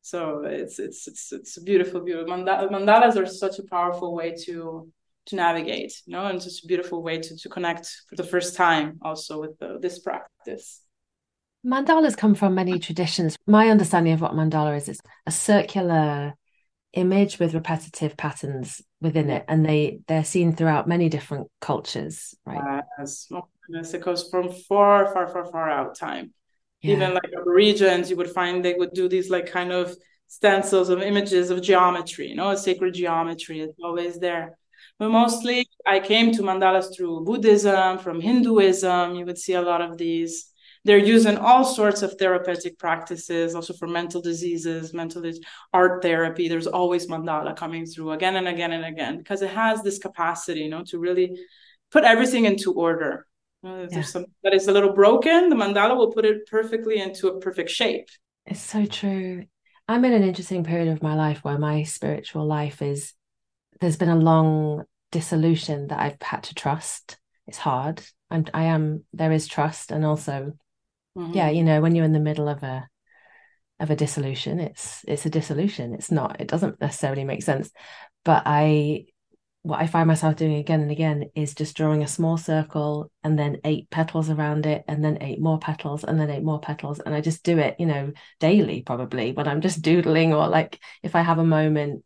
so 0.05 0.43
it's 0.45 0.77
it's 0.77 1.07
it's 1.07 1.31
it's 1.31 1.57
a 1.57 1.63
beautiful 1.63 1.99
view. 1.99 2.17
mandalas 2.27 3.15
are 3.15 3.25
such 3.25 3.57
a 3.57 3.63
powerful 3.63 4.13
way 4.13 4.35
to 4.45 4.87
to 5.25 5.35
navigate, 5.35 5.93
you 6.05 6.13
know, 6.13 6.27
and 6.27 6.39
just 6.39 6.63
a 6.63 6.67
beautiful 6.67 7.01
way 7.01 7.17
to 7.17 7.35
to 7.35 7.49
connect 7.49 7.87
for 8.07 8.15
the 8.15 8.23
first 8.23 8.55
time 8.55 8.99
also 9.01 9.41
with 9.41 9.57
the, 9.57 9.79
this 9.81 9.97
practice. 9.97 10.83
Mandalas 11.65 12.15
come 12.15 12.35
from 12.35 12.53
many 12.53 12.77
traditions. 12.77 13.35
My 13.47 13.69
understanding 13.69 14.13
of 14.13 14.21
what 14.21 14.33
mandala 14.33 14.77
is 14.77 14.89
is 14.89 14.99
a 15.25 15.31
circular 15.31 16.35
image 16.93 17.39
with 17.39 17.55
repetitive 17.55 18.15
patterns 18.15 18.83
within 19.01 19.31
it, 19.31 19.43
and 19.47 19.65
they 19.65 20.01
they're 20.07 20.23
seen 20.23 20.55
throughout 20.55 20.87
many 20.87 21.09
different 21.09 21.47
cultures, 21.61 22.35
right? 22.45 22.85
Yes, 22.99 23.27
oh 23.33 23.47
goodness, 23.65 23.95
it 23.95 24.03
goes 24.03 24.29
from 24.29 24.51
far, 24.51 25.11
far, 25.11 25.27
far, 25.27 25.45
far 25.45 25.67
out 25.67 25.97
time 25.97 26.31
yeah. 26.81 26.93
even 26.95 27.13
like 27.13 27.31
regions 27.45 28.09
you 28.09 28.15
would 28.15 28.29
find 28.29 28.63
they 28.63 28.73
would 28.73 28.93
do 28.93 29.07
these 29.07 29.29
like 29.29 29.51
kind 29.51 29.71
of 29.71 29.95
stencils 30.27 30.89
of 30.89 31.01
images 31.01 31.49
of 31.49 31.61
geometry 31.61 32.27
you 32.27 32.35
know 32.35 32.55
sacred 32.55 32.93
geometry 32.93 33.59
is 33.59 33.71
always 33.83 34.19
there. 34.19 34.57
But 34.99 35.09
mostly 35.09 35.67
i 35.85 35.99
came 35.99 36.31
to 36.33 36.41
mandalas 36.41 36.95
through 36.95 37.25
buddhism 37.25 37.97
from 37.99 38.21
hinduism 38.21 39.15
you 39.15 39.25
would 39.25 39.37
see 39.37 39.53
a 39.53 39.61
lot 39.61 39.81
of 39.81 39.97
these. 39.97 40.51
They're 40.85 40.99
used 40.99 41.25
in 41.25 41.37
all 41.37 41.65
sorts 41.65 42.03
of 42.03 42.13
therapeutic 42.13 42.77
practices 42.77 43.55
also 43.55 43.73
for 43.73 43.87
mental 43.87 44.21
diseases 44.21 44.93
mental 44.93 45.23
art 45.73 46.01
therapy. 46.03 46.47
There's 46.47 46.67
always 46.67 47.07
mandala 47.07 47.55
coming 47.55 47.85
through 47.87 48.11
again 48.11 48.35
and 48.35 48.47
again 48.47 48.71
and 48.71 48.85
again 48.85 49.17
because 49.17 49.41
it 49.41 49.49
has 49.49 49.81
this 49.81 49.97
capacity 49.97 50.61
you 50.61 50.69
know 50.69 50.83
to 50.85 50.99
really 50.99 51.27
put 51.91 52.03
everything 52.03 52.45
into 52.45 52.71
order 52.73 53.25
if 53.65 53.89
yeah. 53.89 53.95
there's 53.95 54.11
something 54.11 54.33
that 54.43 54.53
is 54.53 54.67
a 54.67 54.71
little 54.71 54.93
broken, 54.93 55.49
the 55.49 55.55
mandala 55.55 55.97
will 55.97 56.11
put 56.11 56.25
it 56.25 56.47
perfectly 56.47 56.99
into 56.99 57.27
a 57.27 57.39
perfect 57.39 57.69
shape. 57.69 58.09
It's 58.45 58.61
so 58.61 58.85
true. 58.85 59.45
I'm 59.87 60.05
in 60.05 60.13
an 60.13 60.23
interesting 60.23 60.63
period 60.63 60.87
of 60.89 61.03
my 61.03 61.15
life 61.15 61.43
where 61.43 61.57
my 61.57 61.83
spiritual 61.83 62.45
life 62.45 62.81
is 62.81 63.13
there's 63.81 63.97
been 63.97 64.09
a 64.09 64.15
long 64.15 64.83
dissolution 65.11 65.87
that 65.87 65.99
I've 65.99 66.21
had 66.21 66.43
to 66.43 66.55
trust. 66.55 67.17
It's 67.47 67.57
hard. 67.57 68.01
I'm 68.31 68.45
I 68.53 68.65
am 68.65 69.03
there 69.13 69.31
is 69.31 69.47
trust 69.47 69.91
and 69.91 70.05
also 70.05 70.53
mm-hmm. 71.17 71.33
yeah, 71.33 71.49
you 71.49 71.63
know, 71.63 71.81
when 71.81 71.95
you're 71.95 72.05
in 72.05 72.13
the 72.13 72.19
middle 72.19 72.47
of 72.47 72.63
a 72.63 72.87
of 73.79 73.89
a 73.89 73.95
dissolution, 73.95 74.59
it's 74.59 75.03
it's 75.07 75.25
a 75.25 75.29
dissolution. 75.29 75.93
It's 75.93 76.11
not, 76.11 76.39
it 76.39 76.47
doesn't 76.47 76.79
necessarily 76.79 77.23
make 77.23 77.43
sense. 77.43 77.71
But 78.23 78.43
I 78.45 79.05
what 79.65 79.81
I 79.81 79.87
find 79.87 80.07
myself 80.07 80.35
doing 80.35 80.57
again 80.57 80.81
and 80.81 80.91
again 80.91 81.31
is 81.33 81.55
just 81.55 81.75
drawing 81.75 82.03
a 82.03 82.07
small 82.07 82.37
circle 82.37 83.11
and 83.23 83.37
then 83.37 83.61
eight 83.63 83.89
petals 83.89 84.29
around 84.29 84.67
it, 84.67 84.85
and 84.87 85.03
then 85.03 85.17
eight 85.21 85.41
more 85.41 85.57
petals, 85.57 86.03
and 86.03 86.19
then 86.19 86.29
eight 86.29 86.43
more 86.43 86.59
petals. 86.59 86.99
And 86.99 87.15
I 87.15 87.21
just 87.21 87.43
do 87.43 87.57
it, 87.57 87.75
you 87.79 87.87
know, 87.87 88.13
daily 88.39 88.83
probably 88.83 89.31
when 89.31 89.47
I'm 89.47 89.61
just 89.61 89.81
doodling 89.81 90.35
or 90.35 90.47
like 90.47 90.79
if 91.01 91.15
I 91.15 91.21
have 91.21 91.39
a 91.39 91.43
moment. 91.43 92.03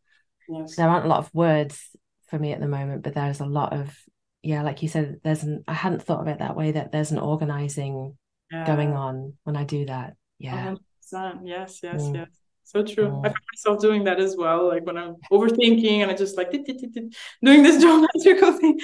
Yes. 0.47 0.77
There 0.77 0.87
aren't 0.87 1.05
a 1.05 1.09
lot 1.09 1.19
of 1.19 1.33
words 1.33 1.89
for 2.29 2.39
me 2.39 2.53
at 2.53 2.61
the 2.61 2.67
moment, 2.67 3.03
but 3.03 3.13
there's 3.13 3.41
a 3.41 3.45
lot 3.45 3.73
of, 3.73 3.93
yeah, 4.41 4.63
like 4.63 4.81
you 4.81 4.87
said, 4.87 5.19
there's 5.23 5.43
an, 5.43 5.65
I 5.67 5.73
hadn't 5.73 6.01
thought 6.01 6.21
of 6.21 6.27
it 6.27 6.39
that 6.39 6.55
way, 6.55 6.71
that 6.71 6.93
there's 6.93 7.11
an 7.11 7.19
organizing 7.19 8.17
yeah. 8.51 8.65
going 8.65 8.93
on 8.93 9.33
when 9.43 9.57
I 9.57 9.65
do 9.65 9.85
that. 9.85 10.15
Yeah. 10.39 10.75
100%. 11.13 11.41
Yes, 11.43 11.81
yes, 11.83 12.01
mm. 12.01 12.15
yes. 12.15 12.29
So 12.69 12.83
true. 12.83 13.07
I 13.07 13.09
oh. 13.09 13.21
find 13.23 13.35
myself 13.51 13.81
doing 13.81 14.03
that 14.03 14.19
as 14.19 14.37
well. 14.37 14.67
Like 14.67 14.85
when 14.85 14.95
I'm 14.95 15.15
overthinking 15.31 16.01
and 16.01 16.11
I 16.11 16.13
just 16.13 16.37
like 16.37 16.51
doing 16.51 17.63
this 17.63 17.81
geometrical 17.81 18.53
thing. 18.53 18.79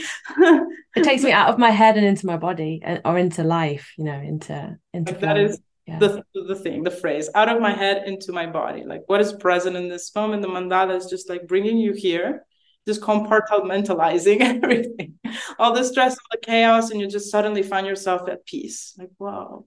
it 0.96 1.04
takes 1.04 1.22
me 1.22 1.32
out 1.40 1.50
of 1.50 1.60
my 1.60 1.70
head 1.70 1.96
and 1.96 2.04
into 2.04 2.26
my 2.26 2.36
body 2.36 2.82
and, 2.84 3.00
or 3.06 3.16
into 3.20 3.44
life, 3.44 3.94
you 3.96 4.04
know, 4.06 4.20
into 4.20 4.76
into 4.92 5.12
like 5.12 5.22
that 5.22 5.38
is 5.38 5.62
yeah. 5.86 6.00
the 6.00 6.24
the 6.34 6.56
thing, 6.56 6.82
the 6.82 6.90
phrase, 6.90 7.30
out 7.36 7.48
of 7.48 7.62
my 7.62 7.74
head 7.74 8.08
into 8.08 8.32
my 8.32 8.48
body. 8.48 8.84
Like 8.84 9.04
what 9.06 9.22
is 9.22 9.34
present 9.34 9.76
in 9.76 9.88
this 9.88 10.16
moment? 10.16 10.42
The 10.42 10.48
mandala 10.48 10.98
is 10.98 11.06
just 11.06 11.30
like 11.30 11.48
bringing 11.48 11.78
you 11.78 11.94
here, 11.94 12.44
just 12.88 13.02
compartmentalizing 13.02 14.40
everything, 14.64 15.20
all 15.60 15.74
the 15.76 15.84
stress, 15.84 16.14
all 16.14 16.28
the 16.32 16.40
chaos, 16.40 16.90
and 16.90 17.00
you 17.00 17.06
just 17.06 17.30
suddenly 17.30 17.62
find 17.62 17.86
yourself 17.86 18.28
at 18.30 18.48
peace. 18.48 18.96
Like 18.98 19.12
wow, 19.20 19.66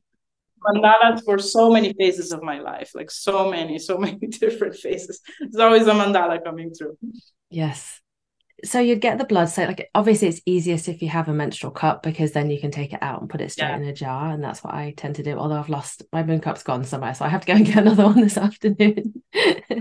mandalas 0.67 1.23
for 1.25 1.39
so 1.39 1.71
many 1.71 1.93
phases 1.93 2.33
of 2.33 2.43
my 2.43 2.61
life, 2.61 2.93
like 2.95 3.11
so 3.11 3.51
many, 3.51 3.79
so 3.79 3.99
many 4.07 4.19
different 4.19 4.77
phases. 4.77 5.21
There's 5.41 5.57
always 5.57 5.87
a 5.87 5.93
mandala 5.93 6.43
coming 6.43 6.73
through. 6.73 6.97
Yes. 7.51 8.01
so 8.65 8.81
you'd 8.81 9.01
get 9.01 9.19
the 9.19 9.25
blood 9.25 9.47
so 9.47 9.65
like 9.65 9.89
obviously 9.95 10.29
it's 10.29 10.41
easiest 10.45 10.89
if 10.89 11.01
you 11.01 11.09
have 11.09 11.29
a 11.29 11.33
menstrual 11.33 11.71
cup 11.71 12.03
because 12.03 12.33
then 12.33 12.51
you 12.51 12.61
can 12.61 12.71
take 12.71 12.93
it 12.93 13.03
out 13.03 13.21
and 13.21 13.31
put 13.31 13.41
it 13.41 13.51
straight 13.53 13.69
yeah. 13.69 13.77
in 13.77 13.85
a 13.85 13.93
jar 13.93 14.31
and 14.31 14.43
that's 14.43 14.65
what 14.65 14.75
i 14.75 14.93
tend 14.97 15.15
to 15.15 15.23
do 15.23 15.39
although 15.39 15.57
i've 15.57 15.69
lost 15.69 16.03
my 16.13 16.23
moon 16.23 16.41
cup's 16.41 16.63
gone 16.63 16.85
somewhere 16.85 17.15
so 17.15 17.25
i 17.25 17.29
have 17.29 17.41
to 17.41 17.47
go 17.47 17.53
and 17.55 17.67
get 17.73 17.79
another 17.79 18.05
one 18.05 18.21
this 18.21 18.37
afternoon 18.37 19.23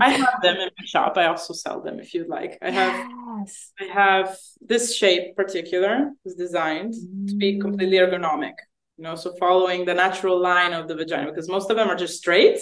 i 0.00 0.10
have 0.10 0.42
them 0.42 0.56
in 0.56 0.70
my 0.78 0.84
shop 0.84 1.16
i 1.16 1.26
also 1.26 1.52
sell 1.52 1.80
them 1.82 1.98
if 1.98 2.14
you'd 2.14 2.28
like 2.28 2.56
i 2.62 2.70
have 2.70 3.10
yes. 3.40 3.72
i 3.80 3.84
have 3.84 4.36
this 4.60 4.94
shape 4.94 5.34
particular 5.34 6.10
is 6.24 6.34
designed 6.34 6.94
mm. 6.94 7.26
to 7.26 7.34
be 7.34 7.58
completely 7.58 7.96
mm. 7.96 8.08
ergonomic 8.08 8.54
you 8.98 9.04
know 9.04 9.14
so 9.14 9.34
following 9.38 9.84
the 9.84 9.94
natural 9.94 10.38
line 10.38 10.72
of 10.72 10.88
the 10.88 10.94
vagina 10.94 11.30
because 11.30 11.48
most 11.48 11.70
of 11.70 11.76
them 11.76 11.88
are 11.88 11.96
just 11.96 12.18
straight 12.18 12.58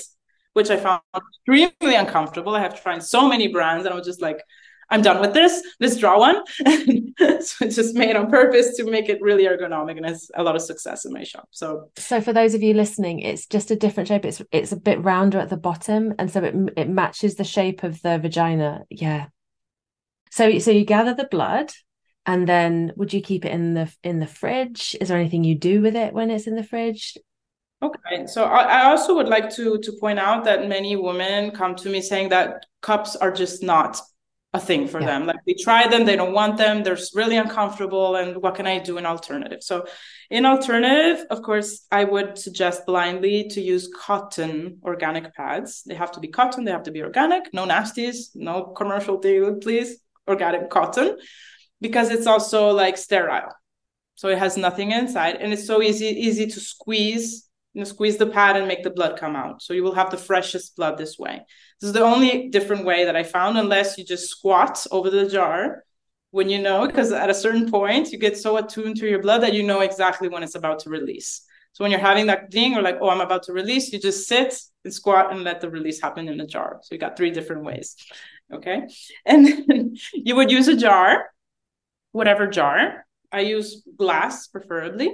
which 0.53 0.71
i 0.71 0.77
found 0.77 1.01
extremely 1.17 1.97
uncomfortable 1.97 2.55
i 2.55 2.61
have 2.61 2.81
tried 2.81 3.03
so 3.03 3.29
many 3.29 3.49
brands 3.49 3.85
and 3.85 3.93
i 3.93 3.97
was 3.97 4.07
just 4.07 4.23
like 4.23 4.41
I'm 4.89 5.03
done 5.03 5.21
with 5.21 5.35
this. 5.35 5.63
Let's 5.81 5.97
draw 5.97 6.19
one. 6.19 6.47
so 6.57 6.65
it's 7.19 7.75
just 7.75 7.95
made 7.95 8.15
on 8.15 8.31
purpose 8.31 8.77
to 8.77 8.85
make 8.85 9.09
it 9.09 9.21
really 9.21 9.45
ergonomic 9.45 9.97
and 9.97 10.07
has 10.07 10.31
a 10.35 10.43
lot 10.43 10.55
of 10.55 10.63
success 10.63 11.05
in 11.05 11.13
my 11.13 11.25
shop. 11.25 11.49
So 11.51 11.91
So 11.97 12.21
for 12.21 12.33
those 12.33 12.55
of 12.55 12.63
you 12.63 12.73
listening, 12.73 13.21
it's 13.21 13.47
just 13.47 13.71
a 13.71 13.77
different 13.77 14.09
shape. 14.09 14.25
It's 14.25 14.41
it's 14.53 14.73
a 14.73 14.77
bit 14.77 15.03
rounder 15.03 15.39
at 15.39 15.51
the 15.51 15.57
bottom 15.57 16.15
and 16.19 16.31
so 16.31 16.43
it 16.45 16.55
it 16.77 16.89
matches 16.89 17.35
the 17.35 17.45
shape 17.45 17.83
of 17.83 18.01
the 18.03 18.19
vagina. 18.19 18.85
Yeah. 18.89 19.27
So 20.31 20.59
so 20.61 20.71
you 20.71 20.85
gather 20.85 21.15
the 21.15 21.29
blood 21.29 21.73
and 22.27 22.49
then 22.49 22.93
would 22.97 23.13
you 23.13 23.21
keep 23.23 23.45
it 23.45 23.53
in 23.53 23.75
the 23.75 23.93
in 24.03 24.19
the 24.19 24.27
fridge? 24.27 24.97
Is 25.01 25.09
there 25.09 25.19
anything 25.19 25.45
you 25.45 25.55
do 25.55 25.81
with 25.81 25.97
it 25.97 26.13
when 26.13 26.31
it's 26.31 26.47
in 26.47 26.57
the 26.57 26.65
fridge? 26.65 27.17
Okay, 27.83 28.27
so 28.27 28.45
I, 28.45 28.63
I 28.63 28.85
also 28.87 29.15
would 29.15 29.29
like 29.29 29.51
to 29.55 29.79
to 29.79 29.93
point 30.01 30.19
out 30.19 30.45
that 30.45 30.69
many 30.69 30.97
women 30.97 31.53
come 31.53 31.77
to 31.77 31.89
me 31.89 32.01
saying 32.01 32.31
that 32.31 32.67
cups 32.83 33.17
are 33.17 33.31
just 33.31 33.63
not 33.63 34.01
a 34.57 34.61
thing 34.61 34.89
for 34.89 35.01
yeah. 35.01 35.07
them. 35.07 35.27
Like 35.27 35.37
they 35.47 35.55
try 35.55 35.87
them, 35.87 36.05
they 36.05 36.17
don't 36.17 36.33
want 36.33 36.57
them, 36.57 36.83
they're 36.83 36.99
really 37.15 37.37
uncomfortable. 37.37 38.17
And 38.17 38.43
what 38.43 38.55
can 38.57 38.67
I 38.67 38.79
do 38.79 38.99
in 38.99 39.07
alternative? 39.07 39.63
So, 39.63 39.87
in 40.31 40.45
alternative, 40.47 41.27
of 41.31 41.43
course, 41.43 41.87
I 41.93 42.05
would 42.05 42.39
suggest 42.39 42.87
blindly 42.87 43.49
to 43.51 43.61
use 43.61 43.89
cotton 43.95 44.81
organic 44.83 45.35
pads. 45.35 45.83
They 45.85 45.95
have 45.95 46.13
to 46.13 46.21
be 46.21 46.29
cotton, 46.29 46.65
they 46.65 46.73
have 46.73 46.85
to 46.85 46.91
be 46.91 47.03
organic, 47.03 47.53
no 47.53 47.67
nasties, 47.67 48.35
no 48.35 48.65
commercial 48.65 49.19
deal, 49.19 49.55
please. 49.57 49.99
Organic 50.29 50.71
cotton, 50.71 51.19
because 51.81 52.11
it's 52.11 52.27
also 52.27 52.71
like 52.71 52.97
sterile. 52.97 53.53
So 54.15 54.29
it 54.29 54.39
has 54.39 54.57
nothing 54.57 54.93
inside, 54.93 55.37
and 55.37 55.53
it's 55.53 55.67
so 55.67 55.83
easy 55.83 56.07
easy 56.07 56.47
to 56.47 56.61
squeeze 56.61 57.47
you 57.77 57.81
know, 57.81 57.85
squeeze 57.85 58.17
the 58.17 58.27
pad 58.27 58.57
and 58.57 58.67
make 58.67 58.83
the 58.83 58.91
blood 58.91 59.19
come 59.19 59.37
out. 59.37 59.61
So 59.61 59.75
you 59.75 59.83
will 59.83 59.95
have 59.95 60.11
the 60.11 60.17
freshest 60.17 60.77
blood 60.77 60.97
this 60.97 61.19
way. 61.19 61.43
This 61.79 61.89
is 61.89 61.93
the 61.93 62.01
only 62.01 62.49
different 62.49 62.87
way 62.87 63.05
that 63.05 63.17
I 63.17 63.23
found, 63.23 63.59
unless 63.59 63.99
you 63.99 64.05
just 64.05 64.31
squat 64.31 64.87
over 64.91 65.11
the 65.11 65.29
jar 65.29 65.85
when 66.31 66.49
you 66.49 66.59
know, 66.59 66.87
because 66.87 67.13
at 67.13 67.29
a 67.29 67.35
certain 67.35 67.71
point 67.71 68.13
you 68.13 68.19
get 68.19 68.39
so 68.39 68.57
attuned 68.57 68.97
to 68.97 69.07
your 69.07 69.21
blood 69.21 69.43
that 69.43 69.53
you 69.53 69.63
know 69.63 69.81
exactly 69.81 70.29
when 70.29 70.43
it's 70.43 70.55
about 70.55 70.79
to 70.81 70.91
release. 70.91 71.43
So 71.73 71.85
when 71.85 71.91
you're 71.91 72.01
having 72.01 72.29
that 72.29 72.51
thing 72.51 72.75
or 72.75 72.81
like, 72.81 72.97
oh, 73.03 73.11
I'm 73.11 73.21
about 73.21 73.43
to 73.45 73.53
release, 73.53 73.93
you 73.93 74.01
just 74.01 74.27
sit 74.27 74.59
and 74.85 74.95
squat 74.95 75.31
and 75.31 75.45
let 75.45 75.61
the 75.61 75.69
release 75.69 76.01
happen 76.01 76.29
in 76.31 76.41
a 76.41 76.47
jar. 76.47 76.81
So 76.83 76.95
you 76.95 76.99
got 76.99 77.19
three 77.19 77.31
different 77.31 77.65
ways. 77.65 77.97
Okay. 78.51 78.89
And 79.27 79.99
you 80.15 80.35
would 80.35 80.51
use 80.51 80.69
a 80.69 80.77
jar, 80.77 81.27
whatever 82.17 82.47
jar. 82.47 83.07
I 83.31 83.41
use 83.41 83.83
glass 83.97 84.47
preferably, 84.49 85.11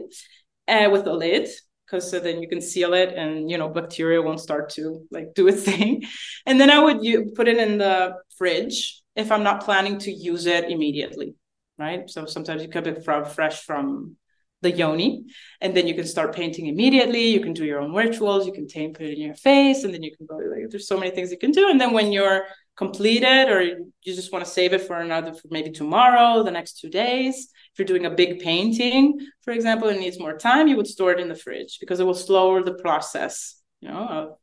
uh, 0.69 0.89
with 0.93 1.07
a 1.07 1.13
lid 1.13 1.49
because 1.87 2.11
so 2.11 2.21
then 2.21 2.41
you 2.41 2.49
can 2.49 2.61
seal 2.61 2.95
it 2.95 3.11
and 3.15 3.51
you 3.51 3.59
know 3.59 3.69
bacteria 3.69 4.23
won't 4.23 4.41
start 4.41 4.71
to 4.71 5.07
like 5.11 5.35
do 5.35 5.49
its 5.49 5.63
thing. 5.71 6.03
And 6.47 6.61
then 6.61 6.71
i 6.71 6.79
would 6.79 7.05
you 7.05 7.33
put 7.37 7.49
it 7.49 7.59
in 7.59 7.79
the 7.79 8.15
fridge 8.39 9.03
if 9.15 9.31
i'm 9.33 9.43
not 9.43 9.65
planning 9.65 9.99
to 9.99 10.11
use 10.11 10.47
it 10.47 10.71
immediately 10.71 11.35
right? 11.83 12.09
So 12.09 12.27
sometimes 12.27 12.63
you 12.63 12.69
keep 12.69 12.87
it 12.87 13.05
from 13.05 13.25
fresh 13.25 13.63
from 13.63 14.17
the 14.63 14.71
yoni 14.71 15.25
and 15.61 15.77
then 15.77 15.89
you 15.89 15.95
can 15.95 16.07
start 16.07 16.35
painting 16.35 16.67
immediately. 16.67 17.29
You 17.29 17.41
can 17.41 17.53
do 17.53 17.65
your 17.65 17.81
own 17.81 17.93
rituals. 17.93 18.47
You 18.47 18.53
can 18.53 18.67
paint 18.67 18.97
put 18.97 19.07
it 19.07 19.15
in 19.19 19.23
your 19.23 19.35
face 19.35 19.83
and 19.83 19.93
then 19.93 20.03
you 20.03 20.17
can 20.17 20.27
go 20.27 20.37
like 20.37 20.71
there's 20.71 20.87
so 20.87 20.99
many 20.99 21.11
things 21.11 21.31
you 21.33 21.39
can 21.39 21.51
do. 21.51 21.69
And 21.69 21.81
then 21.81 21.93
when 21.93 22.13
you're 22.13 22.45
completed 22.77 23.49
or 23.49 23.62
you 23.62 23.93
just 24.05 24.33
want 24.33 24.45
to 24.45 24.51
save 24.51 24.73
it 24.73 24.83
for 24.83 24.97
another 24.97 25.35
for 25.35 25.49
maybe 25.51 25.70
tomorrow 25.70 26.43
the 26.43 26.51
next 26.51 26.81
two 26.81 26.89
days 26.89 27.53
if 27.73 27.79
you're 27.79 27.87
doing 27.87 28.05
a 28.05 28.14
big 28.14 28.41
painting, 28.41 29.18
for 29.43 29.53
example, 29.53 29.89
it 29.89 29.99
needs 29.99 30.18
more 30.18 30.37
time, 30.37 30.68
you 30.68 30.77
would 30.77 30.87
store 30.87 31.12
it 31.12 31.20
in 31.20 31.29
the 31.29 31.35
fridge 31.35 31.79
because 31.81 32.01
it 32.01 32.05
will 32.05 32.14
slower 32.14 32.62
the 32.62 32.75
process, 32.75 33.59
you 33.81 33.89
know, 33.89 34.37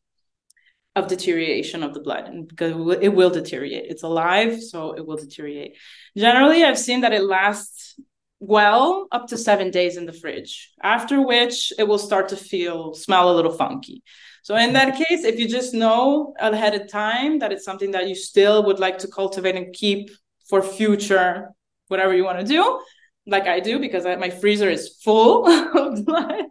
of, 0.95 1.03
of 1.03 1.09
deterioration 1.09 1.83
of 1.83 1.93
the 1.93 1.99
blood 1.99 2.25
and 2.25 2.47
because 2.47 2.71
it 3.01 3.09
will 3.09 3.29
deteriorate. 3.29 3.85
It's 3.87 4.01
alive, 4.01 4.63
so 4.63 4.93
it 4.93 5.05
will 5.05 5.17
deteriorate. 5.17 5.77
Generally, 6.17 6.63
I've 6.63 6.79
seen 6.79 7.01
that 7.01 7.13
it 7.13 7.23
lasts 7.23 7.99
well 8.39 9.07
up 9.11 9.27
to 9.27 9.37
seven 9.37 9.69
days 9.69 9.95
in 9.95 10.07
the 10.07 10.13
fridge, 10.13 10.71
after 10.81 11.21
which 11.21 11.71
it 11.77 11.87
will 11.87 11.99
start 11.99 12.29
to 12.29 12.35
feel, 12.35 12.95
smell 12.95 13.31
a 13.31 13.35
little 13.35 13.51
funky. 13.51 14.01
So 14.49 14.55
in 14.55 14.73
that 14.73 14.95
case, 14.95 15.25
if 15.25 15.39
you 15.39 15.47
just 15.47 15.75
know 15.75 16.33
ahead 16.39 16.73
of 16.73 16.87
time 16.89 17.37
that 17.37 17.51
it's 17.51 17.63
something 17.63 17.91
that 17.91 18.07
you 18.07 18.15
still 18.15 18.65
would 18.65 18.79
like 18.79 18.97
to 18.97 19.07
cultivate 19.07 19.55
and 19.55 19.71
keep 19.71 20.09
for 20.49 20.63
future, 20.63 21.49
whatever 21.87 22.15
you 22.15 22.23
want 22.23 22.39
to 22.39 22.45
do, 22.45 22.81
like 23.27 23.45
I 23.45 23.59
do 23.59 23.77
because 23.77 24.07
I, 24.07 24.15
my 24.15 24.31
freezer 24.31 24.67
is 24.67 24.97
full 25.03 25.45
of 25.77 26.03
blood. 26.03 26.45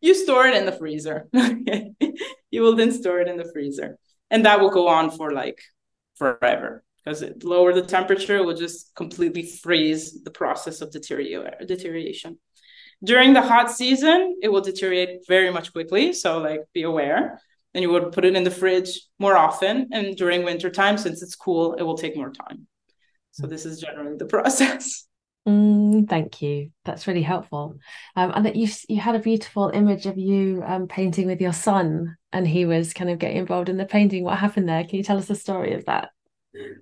You 0.00 0.14
store 0.14 0.46
it 0.46 0.54
in 0.54 0.66
the 0.66 0.78
freezer. 0.78 1.28
you 2.52 2.62
will 2.62 2.76
then 2.76 2.92
store 2.92 3.18
it 3.18 3.26
in 3.26 3.38
the 3.38 3.50
freezer, 3.52 3.98
and 4.30 4.46
that 4.46 4.60
will 4.60 4.70
go 4.70 4.86
on 4.86 5.10
for 5.10 5.32
like 5.32 5.60
forever 6.14 6.84
because 6.98 7.22
it 7.22 7.42
lower 7.42 7.72
the 7.72 7.82
temperature 7.82 8.36
it 8.36 8.44
will 8.44 8.54
just 8.54 8.94
completely 8.94 9.42
freeze 9.42 10.22
the 10.22 10.30
process 10.30 10.80
of 10.80 10.92
deterioration. 10.92 12.38
During 13.04 13.32
the 13.32 13.42
hot 13.42 13.70
season, 13.70 14.36
it 14.42 14.48
will 14.48 14.60
deteriorate 14.60 15.26
very 15.26 15.50
much 15.50 15.72
quickly. 15.72 16.12
So 16.12 16.38
like 16.38 16.60
be 16.72 16.82
aware. 16.82 17.40
And 17.74 17.82
you 17.82 17.90
would 17.90 18.12
put 18.12 18.24
it 18.24 18.36
in 18.36 18.44
the 18.44 18.50
fridge 18.50 19.00
more 19.18 19.36
often. 19.36 19.88
And 19.92 20.16
during 20.16 20.44
winter 20.44 20.70
time, 20.70 20.98
since 20.98 21.22
it's 21.22 21.34
cool, 21.34 21.74
it 21.74 21.82
will 21.82 21.96
take 21.96 22.16
more 22.16 22.30
time. 22.30 22.66
So 23.32 23.46
this 23.46 23.64
is 23.64 23.80
generally 23.80 24.16
the 24.16 24.26
process. 24.36 25.06
Mm, 25.48 26.08
thank 26.08 26.40
you. 26.40 26.70
That's 26.84 27.08
really 27.08 27.22
helpful. 27.22 27.78
Um, 28.14 28.32
and 28.34 28.46
that 28.46 28.54
you 28.54 28.68
you 28.88 29.00
had 29.00 29.16
a 29.16 29.20
beautiful 29.20 29.70
image 29.74 30.06
of 30.06 30.16
you 30.16 30.62
um, 30.64 30.86
painting 30.86 31.26
with 31.26 31.40
your 31.40 31.52
son, 31.52 32.16
and 32.32 32.46
he 32.46 32.64
was 32.64 32.94
kind 32.94 33.10
of 33.10 33.18
getting 33.18 33.38
involved 33.38 33.68
in 33.68 33.76
the 33.76 33.84
painting. 33.84 34.22
What 34.22 34.38
happened 34.38 34.68
there? 34.68 34.84
Can 34.84 34.98
you 34.98 35.02
tell 35.02 35.18
us 35.18 35.26
the 35.26 35.34
story 35.34 35.74
of 35.74 35.86
that? 35.86 36.10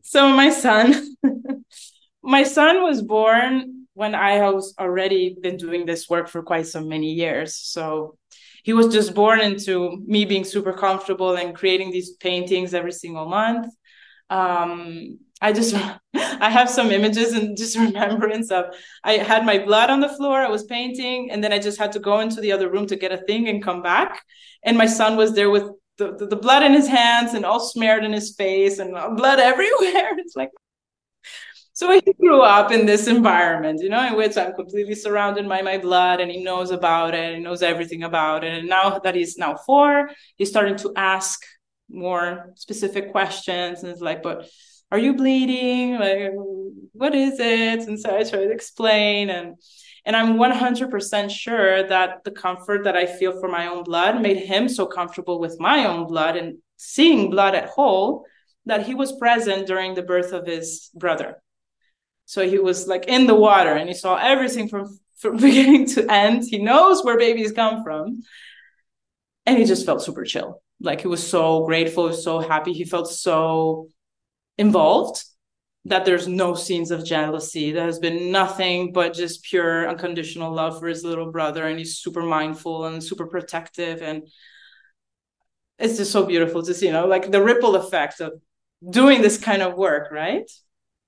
So 0.02 0.28
my 0.28 0.50
son, 0.50 1.16
my 2.22 2.42
son 2.42 2.82
was 2.82 3.00
born 3.00 3.79
when 4.00 4.14
I 4.14 4.50
was 4.50 4.74
already 4.78 5.36
been 5.42 5.58
doing 5.58 5.84
this 5.84 6.08
work 6.08 6.26
for 6.30 6.42
quite 6.42 6.66
so 6.66 6.80
many 6.82 7.12
years. 7.12 7.54
So 7.54 8.16
he 8.62 8.72
was 8.72 8.88
just 8.88 9.14
born 9.14 9.42
into 9.42 10.02
me 10.06 10.24
being 10.24 10.44
super 10.44 10.72
comfortable 10.72 11.36
and 11.36 11.54
creating 11.54 11.90
these 11.90 12.12
paintings 12.16 12.72
every 12.72 12.92
single 12.92 13.28
month. 13.28 13.66
Um, 14.30 15.18
I 15.42 15.52
just 15.52 15.74
I 16.46 16.48
have 16.48 16.70
some 16.70 16.90
images 16.90 17.34
and 17.34 17.58
just 17.58 17.76
remembrance 17.86 18.50
of 18.50 18.74
I 19.04 19.18
had 19.18 19.44
my 19.44 19.58
blood 19.58 19.90
on 19.90 20.00
the 20.00 20.08
floor, 20.08 20.40
I 20.40 20.48
was 20.48 20.64
painting, 20.64 21.30
and 21.30 21.44
then 21.44 21.52
I 21.52 21.58
just 21.58 21.78
had 21.78 21.92
to 21.92 22.00
go 22.00 22.20
into 22.20 22.40
the 22.40 22.52
other 22.52 22.70
room 22.70 22.86
to 22.86 22.96
get 22.96 23.12
a 23.12 23.24
thing 23.28 23.48
and 23.48 23.62
come 23.62 23.82
back. 23.82 24.24
And 24.64 24.78
my 24.78 24.86
son 24.86 25.18
was 25.18 25.34
there 25.34 25.50
with 25.50 25.66
the, 25.98 26.16
the, 26.16 26.26
the 26.26 26.36
blood 26.44 26.62
in 26.62 26.72
his 26.72 26.88
hands 26.88 27.34
and 27.34 27.44
all 27.44 27.60
smeared 27.60 28.04
in 28.04 28.14
his 28.14 28.34
face 28.34 28.78
and 28.78 28.92
blood 29.18 29.40
everywhere. 29.50 30.12
It's 30.16 30.36
like 30.36 30.52
so 31.80 31.90
he 31.90 32.12
grew 32.12 32.42
up 32.42 32.70
in 32.70 32.84
this 32.84 33.06
environment, 33.06 33.80
you 33.82 33.88
know, 33.88 34.06
in 34.06 34.14
which 34.14 34.36
I'm 34.36 34.52
completely 34.52 34.94
surrounded 34.94 35.48
by 35.48 35.62
my 35.62 35.78
blood 35.78 36.20
and 36.20 36.30
he 36.30 36.44
knows 36.44 36.70
about 36.70 37.14
it, 37.14 37.36
he 37.36 37.40
knows 37.40 37.62
everything 37.62 38.02
about 38.02 38.44
it. 38.44 38.52
And 38.52 38.68
now 38.68 38.98
that 38.98 39.14
he's 39.14 39.38
now 39.38 39.56
four, 39.56 40.10
he's 40.36 40.50
starting 40.50 40.76
to 40.76 40.92
ask 40.94 41.42
more 41.88 42.52
specific 42.56 43.12
questions. 43.12 43.82
And 43.82 43.90
it's 43.90 44.02
like, 44.02 44.22
but 44.22 44.46
are 44.92 44.98
you 44.98 45.14
bleeding? 45.14 45.98
Like 45.98 46.32
what 46.92 47.14
is 47.14 47.40
it? 47.40 47.88
And 47.88 47.98
so 47.98 48.14
i 48.14 48.24
try 48.24 48.44
to 48.44 48.50
explain. 48.50 49.30
And 49.30 49.56
and 50.04 50.16
i'm 50.16 50.36
100% 50.36 51.30
sure 51.30 51.88
that 51.88 52.24
the 52.24 52.30
comfort 52.30 52.84
that 52.84 52.96
i 52.96 53.04
feel 53.04 53.38
for 53.38 53.48
my 53.48 53.66
own 53.66 53.84
blood 53.84 54.20
made 54.20 54.38
him 54.38 54.66
so 54.66 54.86
comfortable 54.86 55.38
with 55.38 55.56
my 55.60 55.84
own 55.84 56.06
blood 56.06 56.36
and 56.36 56.56
seeing 56.78 57.30
blood 57.30 57.54
at 57.54 57.68
whole 57.68 58.24
that 58.64 58.86
he 58.86 58.94
was 58.94 59.18
present 59.18 59.66
during 59.66 59.94
the 59.94 60.02
birth 60.02 60.32
of 60.32 60.46
his 60.46 60.88
brother 60.94 61.36
so 62.30 62.48
he 62.48 62.60
was 62.60 62.86
like 62.86 63.06
in 63.08 63.26
the 63.26 63.34
water 63.34 63.72
and 63.72 63.88
he 63.88 63.94
saw 63.94 64.14
everything 64.14 64.68
from 64.68 65.00
from 65.18 65.36
beginning 65.48 65.84
to 65.86 66.08
end. 66.08 66.44
He 66.48 66.58
knows 66.58 67.04
where 67.04 67.18
babies 67.18 67.50
come 67.50 67.82
from. 67.82 68.22
And 69.46 69.58
he 69.58 69.64
just 69.64 69.84
felt 69.84 70.00
super 70.00 70.24
chill. 70.24 70.62
Like 70.80 71.00
he 71.00 71.08
was 71.08 71.26
so 71.26 71.66
grateful 71.66 72.12
so 72.12 72.38
happy. 72.38 72.72
He 72.72 72.84
felt 72.84 73.10
so 73.10 73.88
involved 74.58 75.24
that 75.86 76.04
there's 76.04 76.28
no 76.28 76.54
scenes 76.54 76.92
of 76.92 77.04
jealousy. 77.04 77.72
There 77.72 77.86
has 77.86 77.98
been 77.98 78.30
nothing 78.30 78.92
but 78.92 79.12
just 79.12 79.42
pure 79.42 79.88
unconditional 79.88 80.54
love 80.54 80.78
for 80.78 80.86
his 80.86 81.02
little 81.02 81.32
brother 81.32 81.66
and 81.66 81.80
he's 81.80 81.98
super 81.98 82.22
mindful 82.22 82.84
and 82.84 83.02
super 83.02 83.26
protective 83.26 84.02
and 84.02 84.28
it's 85.80 85.96
just 85.96 86.12
so 86.12 86.24
beautiful 86.24 86.62
to 86.62 86.74
see 86.74 86.86
you 86.86 86.92
know? 86.92 87.08
Like 87.08 87.32
the 87.32 87.42
ripple 87.42 87.74
effect 87.74 88.20
of 88.20 88.34
doing 88.88 89.20
this 89.20 89.36
kind 89.36 89.62
of 89.62 89.74
work 89.74 90.12
right 90.12 90.48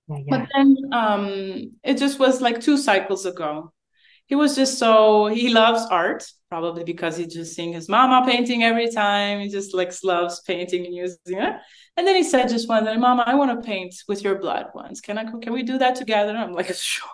Yeah, 0.09 0.17
yeah. 0.27 0.39
But 0.39 0.49
then 0.55 0.77
um, 0.93 1.73
it 1.83 1.99
just 1.99 2.19
was 2.19 2.41
like 2.41 2.61
two 2.61 2.77
cycles 2.77 3.27
ago. 3.27 3.73
He 4.27 4.35
was 4.35 4.55
just 4.57 4.79
so 4.79 5.27
he 5.27 5.53
loves 5.53 5.85
art, 5.91 6.25
probably 6.49 6.85
because 6.85 7.17
he's 7.17 7.35
just 7.35 7.55
seeing 7.55 7.73
his 7.73 7.89
mama 7.89 8.27
painting 8.27 8.63
every 8.63 8.91
time. 8.91 9.41
He 9.41 9.49
just 9.49 9.75
like 9.75 9.93
loves 10.05 10.41
painting 10.41 10.87
and 10.87 10.95
using 10.95 11.39
it. 11.39 11.55
And 11.97 12.07
then 12.07 12.17
he 12.17 12.23
said 12.23 12.49
just 12.49 12.69
one 12.69 12.85
day, 12.85 12.97
Mama, 12.97 13.25
I 13.27 13.35
want 13.35 13.51
to 13.51 13.67
paint 13.67 13.95
with 14.09 14.23
your 14.23 14.37
blood 14.39 14.67
once. 14.75 15.01
Can 15.01 15.19
I 15.19 15.25
can 15.25 15.53
we 15.53 15.63
do 15.63 15.79
that 15.79 15.97
together? 15.97 16.31
And 16.31 16.39
I'm 16.39 16.53
like, 16.53 16.73
sure, 16.75 17.09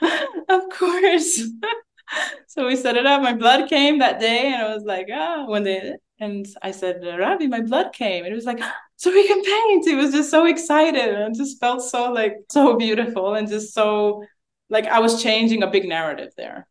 of 0.48 0.62
course. 0.72 1.42
so 2.46 2.66
we 2.66 2.76
set 2.76 2.96
it 2.96 3.06
up. 3.06 3.22
My 3.22 3.34
blood 3.34 3.68
came 3.68 3.98
that 3.98 4.20
day, 4.20 4.52
and 4.52 4.62
I 4.62 4.74
was 4.74 4.84
like, 4.84 5.08
ah, 5.12 5.44
when 5.46 5.64
they 5.64 5.96
and 6.22 6.46
I 6.62 6.70
said, 6.70 7.02
Rabbi, 7.04 7.46
my 7.46 7.60
blood 7.60 7.92
came. 7.92 8.24
And 8.24 8.32
it 8.32 8.36
was 8.36 8.44
like, 8.44 8.60
so 9.02 9.10
we 9.10 9.26
can 9.26 9.42
paint. 9.42 9.84
He 9.84 9.96
was 9.96 10.12
just 10.12 10.30
so 10.30 10.46
excited 10.46 11.12
and 11.12 11.34
just 11.34 11.58
felt 11.58 11.82
so 11.82 12.12
like 12.12 12.36
so 12.48 12.76
beautiful 12.76 13.34
and 13.34 13.48
just 13.48 13.74
so 13.74 14.22
like 14.70 14.86
I 14.86 15.00
was 15.00 15.20
changing 15.20 15.64
a 15.64 15.66
big 15.66 15.88
narrative 15.88 16.30
there. 16.36 16.68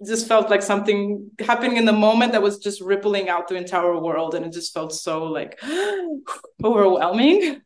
It 0.00 0.08
just 0.08 0.26
felt 0.26 0.50
like 0.50 0.60
something 0.60 1.30
happening 1.38 1.76
in 1.76 1.84
the 1.84 1.92
moment 1.92 2.32
that 2.32 2.42
was 2.42 2.58
just 2.58 2.80
rippling 2.80 3.28
out 3.28 3.46
the 3.46 3.54
entire 3.54 3.96
world. 3.96 4.34
And 4.34 4.44
it 4.44 4.52
just 4.52 4.74
felt 4.74 4.92
so 4.92 5.26
like 5.26 5.60
overwhelming. 6.64 7.62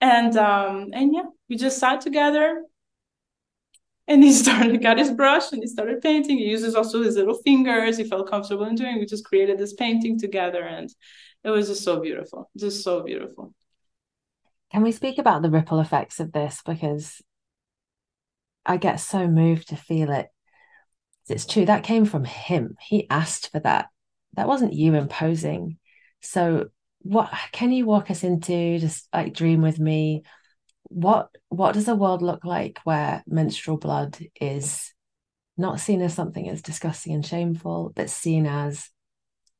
And 0.00 0.36
um, 0.36 0.90
and 0.92 1.12
yeah, 1.12 1.24
we 1.48 1.56
just 1.56 1.80
sat 1.80 2.02
together 2.02 2.62
and 4.06 4.22
he 4.22 4.32
started 4.44 4.80
got 4.80 4.98
his 4.98 5.10
brush 5.10 5.50
and 5.50 5.60
he 5.60 5.66
started 5.66 6.00
painting 6.02 6.36
he 6.36 6.44
uses 6.44 6.74
also 6.74 7.02
his 7.02 7.16
little 7.16 7.38
fingers 7.42 7.96
he 7.96 8.04
felt 8.04 8.28
comfortable 8.28 8.66
in 8.66 8.74
doing 8.74 8.98
we 8.98 9.06
just 9.06 9.24
created 9.24 9.56
this 9.56 9.72
painting 9.72 10.18
together 10.18 10.62
and 10.62 10.94
it 11.44 11.50
was 11.50 11.68
just 11.68 11.84
so 11.84 12.00
beautiful 12.00 12.50
just 12.56 12.82
so 12.82 13.02
beautiful. 13.02 13.54
Can 14.72 14.82
we 14.82 14.92
speak 14.92 15.18
about 15.18 15.42
the 15.42 15.50
ripple 15.50 15.78
effects 15.78 16.18
of 16.18 16.32
this? 16.32 16.60
Because 16.66 17.22
i 18.66 18.76
get 18.76 18.96
so 18.96 19.28
moved 19.28 19.68
to 19.68 19.76
feel 19.76 20.10
it. 20.10 20.28
It's 21.28 21.46
true 21.46 21.64
that 21.66 21.84
came 21.84 22.06
from 22.06 22.24
him. 22.24 22.76
He 22.80 23.08
asked 23.08 23.52
for 23.52 23.60
that. 23.60 23.86
That 24.34 24.48
wasn't 24.48 24.72
you 24.72 24.94
imposing. 24.94 25.78
So 26.20 26.70
what 27.00 27.30
can 27.52 27.70
you 27.70 27.86
walk 27.86 28.10
us 28.10 28.24
into 28.24 28.78
just 28.78 29.08
like 29.12 29.34
dream 29.34 29.62
with 29.62 29.78
me? 29.78 30.22
What 30.84 31.28
what 31.48 31.74
does 31.74 31.88
a 31.88 31.94
world 31.94 32.22
look 32.22 32.44
like 32.44 32.80
where 32.84 33.22
menstrual 33.26 33.76
blood 33.76 34.18
is 34.40 34.92
not 35.56 35.80
seen 35.80 36.02
as 36.02 36.14
something 36.14 36.48
as 36.48 36.62
disgusting 36.62 37.14
and 37.14 37.24
shameful, 37.24 37.92
but 37.94 38.10
seen 38.10 38.46
as 38.46 38.90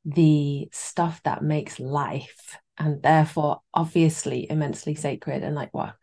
the 0.05 0.69
stuff 0.71 1.21
that 1.23 1.43
makes 1.43 1.79
life 1.79 2.57
and 2.77 3.01
therefore 3.01 3.61
obviously 3.73 4.49
immensely 4.49 4.95
sacred 4.95 5.43
and 5.43 5.55
like 5.55 5.73
what 5.73 5.95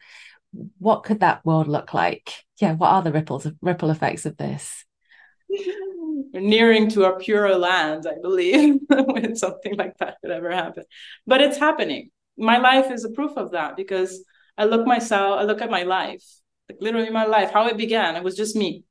what 0.79 1.05
could 1.05 1.21
that 1.21 1.45
world 1.45 1.69
look 1.69 1.95
like 1.95 2.45
yeah 2.61 2.73
what 2.73 2.91
are 2.91 3.03
the 3.03 3.13
ripples 3.13 3.47
ripple 3.61 3.91
effects 3.91 4.27
of 4.27 4.37
this 4.37 4.85
we're 5.49 6.41
nearing 6.41 6.89
to 6.89 7.05
a 7.05 7.19
purer 7.19 7.57
land 7.57 8.07
i 8.09 8.15
believe 8.21 8.81
when 8.89 9.37
something 9.37 9.77
like 9.77 9.97
that 9.99 10.17
could 10.21 10.31
ever 10.31 10.51
happen 10.51 10.85
but 11.27 11.41
it's 11.41 11.59
happening 11.59 12.11
my 12.37 12.59
life 12.59 12.91
is 12.91 13.05
a 13.05 13.11
proof 13.11 13.37
of 13.37 13.53
that 13.53 13.77
because 13.77 14.25
I 14.57 14.65
look 14.65 14.87
myself, 14.87 15.39
I 15.39 15.45
look 15.45 15.63
at 15.63 15.71
my 15.71 15.83
life, 15.83 16.25
like 16.69 16.79
literally 16.81 17.11
my 17.11 17.25
life, 17.25 17.51
how 17.51 17.67
it 17.69 17.77
began. 17.77 18.17
It 18.17 18.25
was 18.25 18.37
just 18.37 18.57
me 18.57 18.85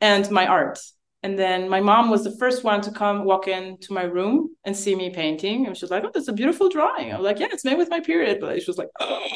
and 0.00 0.30
my 0.30 0.46
art. 0.46 0.78
And 1.22 1.38
then 1.38 1.68
my 1.68 1.80
mom 1.80 2.10
was 2.10 2.24
the 2.24 2.36
first 2.36 2.62
one 2.62 2.80
to 2.82 2.92
come 2.92 3.24
walk 3.24 3.48
into 3.48 3.92
my 3.92 4.02
room 4.02 4.54
and 4.64 4.76
see 4.76 4.94
me 4.94 5.10
painting. 5.10 5.66
And 5.66 5.76
she 5.76 5.84
was 5.84 5.90
like, 5.90 6.04
Oh, 6.04 6.10
that's 6.12 6.28
a 6.28 6.32
beautiful 6.32 6.68
drawing. 6.68 7.12
I 7.12 7.16
was 7.16 7.24
like, 7.24 7.38
Yeah, 7.38 7.48
it's 7.50 7.64
made 7.64 7.78
with 7.78 7.90
my 7.90 8.00
period. 8.00 8.38
But 8.40 8.60
she 8.62 8.70
was 8.70 8.78
like, 8.78 8.90
Oh, 9.00 9.26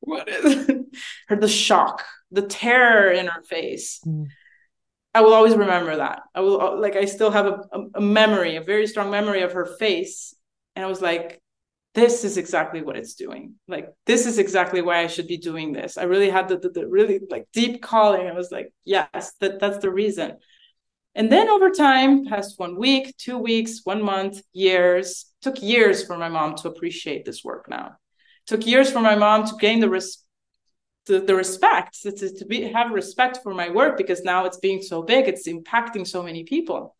what 0.00 0.28
is 0.28 0.68
it? 0.68 0.78
Her 1.28 1.36
the 1.36 1.48
shock, 1.48 2.04
the 2.30 2.42
terror 2.42 3.10
in 3.10 3.26
her 3.26 3.42
face. 3.42 4.00
Mm. 4.06 4.26
I 5.14 5.20
will 5.20 5.34
always 5.34 5.54
remember 5.54 5.96
that. 5.96 6.22
I 6.34 6.40
will 6.40 6.80
like 6.80 6.96
I 6.96 7.04
still 7.04 7.30
have 7.30 7.46
a, 7.46 7.60
a 7.94 8.00
memory, 8.00 8.56
a 8.56 8.62
very 8.62 8.86
strong 8.86 9.10
memory 9.10 9.42
of 9.42 9.52
her 9.52 9.66
face. 9.78 10.34
And 10.74 10.84
I 10.84 10.88
was 10.88 11.02
like, 11.02 11.42
this 11.94 12.24
is 12.24 12.38
exactly 12.38 12.82
what 12.82 12.96
it's 12.96 13.14
doing. 13.14 13.54
Like, 13.68 13.90
this 14.06 14.26
is 14.26 14.38
exactly 14.38 14.80
why 14.80 15.00
I 15.00 15.06
should 15.06 15.26
be 15.26 15.36
doing 15.36 15.72
this. 15.72 15.98
I 15.98 16.04
really 16.04 16.30
had 16.30 16.48
the, 16.48 16.58
the, 16.58 16.70
the 16.70 16.88
really 16.88 17.20
like 17.28 17.46
deep 17.52 17.82
calling. 17.82 18.26
I 18.26 18.32
was 18.32 18.50
like, 18.50 18.72
yes, 18.84 19.34
that, 19.40 19.60
that's 19.60 19.78
the 19.78 19.90
reason. 19.90 20.38
And 21.14 21.30
then 21.30 21.48
over 21.48 21.70
time, 21.70 22.24
past 22.24 22.58
one 22.58 22.76
week, 22.76 23.14
two 23.18 23.38
weeks, 23.38 23.80
one 23.84 24.02
month, 24.02 24.40
years, 24.52 25.26
took 25.42 25.62
years 25.62 26.04
for 26.04 26.16
my 26.16 26.28
mom 26.28 26.56
to 26.56 26.68
appreciate 26.68 27.24
this 27.24 27.44
work 27.44 27.68
now. 27.68 27.96
Took 28.46 28.66
years 28.66 28.90
for 28.90 29.00
my 29.00 29.14
mom 29.14 29.46
to 29.46 29.54
gain 29.60 29.80
the 29.80 29.90
res- 29.90 30.24
the, 31.06 31.20
the 31.20 31.34
respect, 31.34 32.00
to, 32.02 32.12
to 32.12 32.44
be 32.46 32.62
have 32.72 32.92
respect 32.92 33.40
for 33.42 33.52
my 33.52 33.70
work 33.70 33.98
because 33.98 34.22
now 34.22 34.44
it's 34.46 34.58
being 34.58 34.80
so 34.80 35.02
big, 35.02 35.28
it's 35.28 35.48
impacting 35.48 36.06
so 36.06 36.22
many 36.22 36.44
people. 36.44 36.96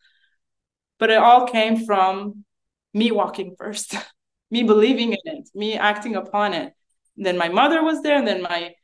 But 0.99 1.11
it 1.11 1.19
all 1.19 1.47
came 1.47 1.87
from 1.87 2.45
me 2.93 3.13
walking 3.13 3.55
first. 3.57 3.95
me 4.53 4.63
believing 4.63 5.13
in 5.15 5.19
it, 5.25 5.49
me 5.55 5.75
acting 5.75 6.15
upon 6.15 6.53
it. 6.53 6.75
And 7.17 7.27
then 7.27 7.39
my 7.39 7.49
mother 7.49 7.83
was 7.83 8.03
there, 8.03 8.17
and 8.17 8.29
then 8.29 8.43
my 8.43 8.75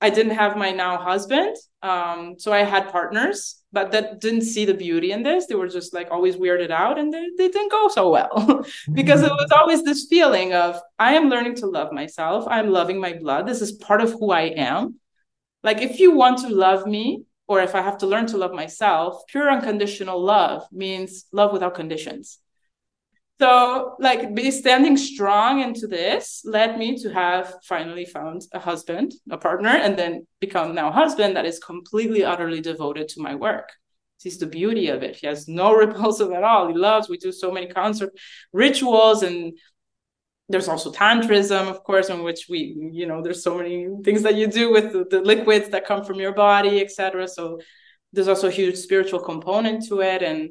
I 0.00 0.10
didn't 0.10 0.34
have 0.34 0.56
my 0.56 0.70
now 0.70 0.98
husband. 0.98 1.56
Um, 1.82 2.34
so 2.38 2.52
I 2.52 2.64
had 2.64 2.90
partners, 2.90 3.62
but 3.72 3.92
that 3.92 4.20
didn't 4.20 4.42
see 4.42 4.64
the 4.64 4.74
beauty 4.74 5.12
in 5.12 5.22
this. 5.22 5.46
They 5.46 5.54
were 5.54 5.68
just 5.68 5.94
like 5.94 6.10
always 6.10 6.36
weirded 6.36 6.70
out 6.70 6.98
and 6.98 7.12
they, 7.12 7.26
they 7.38 7.48
didn't 7.48 7.70
go 7.70 7.88
so 7.88 8.10
well 8.10 8.66
because 8.92 9.22
it 9.22 9.30
was 9.30 9.50
always 9.50 9.82
this 9.82 10.06
feeling 10.08 10.52
of 10.52 10.80
I 10.98 11.14
am 11.14 11.28
learning 11.28 11.56
to 11.56 11.66
love 11.66 11.92
myself. 11.92 12.44
I'm 12.48 12.70
loving 12.70 13.00
my 13.00 13.14
blood. 13.14 13.46
This 13.46 13.62
is 13.62 13.72
part 13.72 14.00
of 14.00 14.12
who 14.12 14.30
I 14.30 14.42
am. 14.42 14.96
Like 15.62 15.80
if 15.80 15.98
you 15.98 16.12
want 16.12 16.38
to 16.40 16.48
love 16.48 16.86
me, 16.86 17.24
or 17.46 17.60
if 17.60 17.74
I 17.74 17.82
have 17.82 17.98
to 17.98 18.06
learn 18.06 18.26
to 18.28 18.38
love 18.38 18.52
myself, 18.52 19.22
pure 19.28 19.50
unconditional 19.50 20.18
love 20.18 20.66
means 20.72 21.26
love 21.30 21.52
without 21.52 21.74
conditions 21.74 22.40
so 23.40 23.96
like 23.98 24.34
be 24.34 24.50
standing 24.50 24.96
strong 24.96 25.60
into 25.60 25.86
this 25.86 26.42
led 26.44 26.78
me 26.78 26.96
to 26.98 27.12
have 27.12 27.54
finally 27.64 28.04
found 28.04 28.42
a 28.52 28.58
husband 28.58 29.12
a 29.30 29.38
partner 29.38 29.70
and 29.70 29.98
then 29.98 30.26
become 30.40 30.74
now 30.74 30.90
husband 30.92 31.36
that 31.36 31.46
is 31.46 31.58
completely 31.58 32.24
utterly 32.24 32.60
devoted 32.60 33.08
to 33.08 33.22
my 33.22 33.34
work. 33.34 33.70
Sees 34.18 34.38
the 34.38 34.46
beauty 34.46 34.88
of 34.88 35.02
it. 35.02 35.16
He 35.16 35.26
has 35.26 35.48
no 35.48 35.74
repulsive 35.84 36.32
at 36.32 36.44
all. 36.44 36.68
He 36.68 36.74
loves 36.74 37.08
we 37.08 37.18
do 37.18 37.32
so 37.32 37.50
many 37.50 37.66
concert 37.66 38.10
rituals 38.52 39.22
and 39.22 39.58
there's 40.48 40.68
also 40.68 40.92
tantrism 40.92 41.68
of 41.68 41.82
course 41.84 42.10
in 42.10 42.22
which 42.22 42.46
we 42.50 42.76
you 42.92 43.06
know 43.06 43.22
there's 43.22 43.42
so 43.42 43.56
many 43.56 43.88
things 44.04 44.22
that 44.22 44.34
you 44.34 44.46
do 44.46 44.70
with 44.70 44.92
the, 44.92 45.06
the 45.10 45.22
liquids 45.22 45.70
that 45.70 45.86
come 45.86 46.04
from 46.04 46.20
your 46.20 46.34
body 46.34 46.82
etc 46.82 47.26
so 47.26 47.58
there's 48.14 48.28
also 48.28 48.46
a 48.46 48.52
huge 48.52 48.76
spiritual 48.76 49.18
component 49.18 49.86
to 49.88 50.00
it. 50.00 50.22
And 50.22 50.50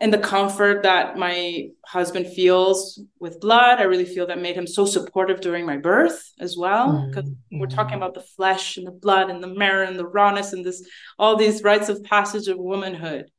and 0.00 0.12
the 0.12 0.18
comfort 0.18 0.82
that 0.82 1.16
my 1.16 1.68
husband 1.86 2.26
feels 2.26 3.00
with 3.18 3.40
blood 3.40 3.78
i 3.78 3.82
really 3.82 4.04
feel 4.04 4.26
that 4.26 4.40
made 4.40 4.56
him 4.56 4.66
so 4.66 4.84
supportive 4.84 5.40
during 5.40 5.64
my 5.64 5.76
birth 5.76 6.32
as 6.38 6.56
well 6.56 7.06
because 7.08 7.28
mm-hmm. 7.28 7.58
we're 7.58 7.66
talking 7.66 7.96
about 7.96 8.14
the 8.14 8.20
flesh 8.20 8.76
and 8.76 8.86
the 8.86 8.92
blood 8.92 9.30
and 9.30 9.42
the 9.42 9.54
marrow 9.54 9.86
and 9.86 9.98
the 9.98 10.06
rawness 10.06 10.52
and 10.52 10.64
this 10.64 10.86
all 11.18 11.36
these 11.36 11.62
rites 11.62 11.88
of 11.88 12.02
passage 12.04 12.48
of 12.48 12.58
womanhood 12.58 13.30